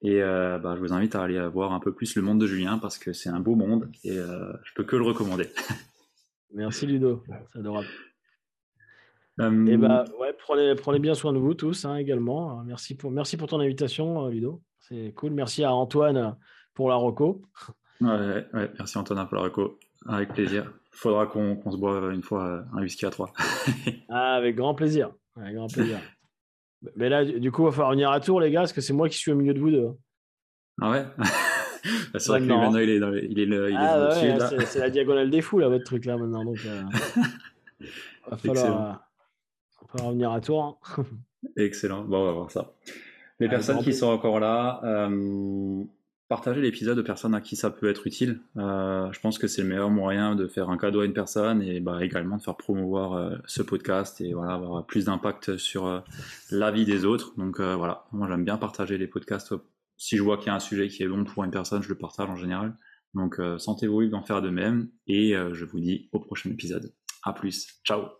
Et 0.00 0.20
bah, 0.20 0.74
je 0.76 0.80
vous 0.80 0.92
invite 0.92 1.16
à 1.16 1.22
aller 1.24 1.44
voir 1.48 1.72
un 1.72 1.80
peu 1.80 1.92
plus 1.92 2.14
le 2.14 2.22
monde 2.22 2.40
de 2.40 2.46
Julien 2.46 2.78
parce 2.78 2.98
que 2.98 3.12
c'est 3.12 3.30
un 3.30 3.40
beau 3.40 3.56
monde 3.56 3.90
et 4.04 4.14
je 4.14 4.74
peux 4.76 4.84
que 4.84 4.94
le 4.94 5.02
recommander. 5.02 5.48
Merci 6.54 6.86
Ludo, 6.86 7.22
c'est 7.52 7.58
adorable. 7.58 7.86
Et 9.40 9.44
eh 9.68 9.76
bah 9.76 10.04
ouais, 10.18 10.34
prenez, 10.36 10.74
prenez, 10.74 10.98
bien 10.98 11.14
soin 11.14 11.32
de 11.32 11.38
vous 11.38 11.54
tous 11.54 11.84
hein, 11.84 11.96
également. 11.96 12.64
Merci 12.64 12.96
pour, 12.96 13.12
merci 13.12 13.36
pour 13.36 13.46
ton 13.46 13.60
invitation, 13.60 14.26
euh, 14.26 14.30
Ludo. 14.30 14.62
C'est 14.80 15.12
cool. 15.14 15.32
Merci 15.32 15.62
à 15.62 15.72
Antoine 15.72 16.36
pour 16.74 16.88
la 16.88 16.96
reco. 16.96 17.42
Ouais, 18.00 18.46
ouais, 18.52 18.70
merci 18.78 18.98
Antoine 18.98 19.24
pour 19.28 19.36
la 19.36 19.42
reco. 19.42 19.78
Avec 20.06 20.32
plaisir. 20.32 20.72
Faudra 20.90 21.26
qu'on 21.26 21.70
se 21.70 21.76
boive 21.76 22.12
une 22.12 22.22
fois 22.22 22.64
un 22.72 22.82
whisky 22.82 23.06
à 23.06 23.10
trois. 23.10 23.32
ah, 24.08 24.34
avec 24.34 24.56
grand 24.56 24.74
plaisir. 24.74 25.12
Avec 25.36 25.54
grand 25.54 25.68
plaisir. 25.68 26.00
Mais 26.96 27.08
là, 27.08 27.24
du 27.24 27.52
coup, 27.52 27.62
il 27.62 27.66
va 27.66 27.72
falloir 27.72 27.90
venir 27.92 28.10
à 28.10 28.20
tour, 28.20 28.40
les 28.40 28.50
gars, 28.50 28.60
parce 28.60 28.72
que 28.72 28.80
c'est 28.80 28.92
moi 28.92 29.08
qui 29.08 29.18
suis 29.18 29.30
au 29.30 29.36
milieu 29.36 29.54
de 29.54 29.60
vous 29.60 29.70
deux. 29.70 29.90
Ah 30.80 30.90
ouais? 30.90 31.06
C'est 32.14 32.28
vrai 32.28 32.40
que 32.40 32.44
lui, 32.44 32.52
maintenant, 32.52 32.78
il 32.78 32.90
est, 32.90 32.98
dans, 32.98 33.12
il 33.12 33.38
est, 33.38 33.46
le, 33.46 33.70
il 33.70 33.76
ah, 33.76 34.10
ouais, 34.10 34.66
C'est 34.66 34.78
la 34.78 34.90
diagonale 34.90 35.30
des 35.30 35.40
fous, 35.40 35.58
là, 35.58 35.68
votre 35.68 35.84
truc, 35.84 36.04
là, 36.04 36.16
maintenant. 36.16 36.44
Donc, 36.44 36.58
euh, 36.66 36.82
va 38.30 38.36
falloir, 38.36 39.00
euh, 39.94 40.02
revenir 40.02 40.32
à 40.32 40.40
tour. 40.40 40.80
Hein. 40.96 41.04
Excellent. 41.56 42.04
Bon, 42.04 42.22
on 42.22 42.26
va 42.26 42.32
voir 42.32 42.50
ça. 42.50 42.72
Les 43.40 43.48
personnes 43.48 43.82
qui 43.82 43.94
sont 43.94 44.08
encore 44.08 44.40
là, 44.40 44.80
euh, 44.84 45.84
partagez 46.28 46.60
l'épisode 46.60 46.98
aux 46.98 47.02
personnes 47.02 47.34
à 47.34 47.40
qui 47.40 47.56
ça 47.56 47.70
peut 47.70 47.88
être 47.88 48.06
utile. 48.06 48.40
Euh, 48.56 49.10
je 49.12 49.20
pense 49.20 49.38
que 49.38 49.46
c'est 49.46 49.62
le 49.62 49.68
meilleur 49.68 49.90
moyen 49.90 50.34
de 50.34 50.46
faire 50.46 50.68
un 50.68 50.76
cadeau 50.76 51.00
à 51.00 51.06
une 51.06 51.14
personne 51.14 51.62
et 51.62 51.80
bah, 51.80 52.04
également 52.04 52.36
de 52.36 52.42
faire 52.42 52.56
promouvoir 52.56 53.14
euh, 53.14 53.36
ce 53.46 53.62
podcast 53.62 54.20
et 54.20 54.34
voilà, 54.34 54.54
avoir 54.54 54.84
plus 54.84 55.06
d'impact 55.06 55.56
sur 55.56 55.86
euh, 55.86 56.00
la 56.50 56.70
vie 56.70 56.84
des 56.84 57.04
autres. 57.04 57.32
Donc 57.38 57.60
euh, 57.60 57.74
voilà, 57.74 58.04
moi 58.12 58.28
j'aime 58.28 58.44
bien 58.44 58.58
partager 58.58 58.98
les 58.98 59.06
podcasts 59.06 59.54
si 59.98 60.16
je 60.16 60.22
vois 60.22 60.38
qu'il 60.38 60.46
y 60.46 60.50
a 60.50 60.54
un 60.54 60.60
sujet 60.60 60.88
qui 60.88 61.02
est 61.02 61.08
bon 61.08 61.24
pour 61.24 61.44
une 61.44 61.50
personne, 61.50 61.82
je 61.82 61.88
le 61.88 61.98
partage 61.98 62.30
en 62.30 62.36
général. 62.36 62.76
Donc, 63.14 63.38
euh, 63.40 63.58
sentez-vous 63.58 64.00
libre 64.00 64.12
d'en 64.16 64.24
faire 64.24 64.40
de 64.40 64.50
même. 64.50 64.90
Et 65.06 65.34
euh, 65.36 65.52
je 65.54 65.64
vous 65.64 65.80
dis 65.80 66.08
au 66.12 66.20
prochain 66.20 66.50
épisode. 66.50 66.94
À 67.24 67.32
plus. 67.32 67.66
Ciao. 67.84 68.17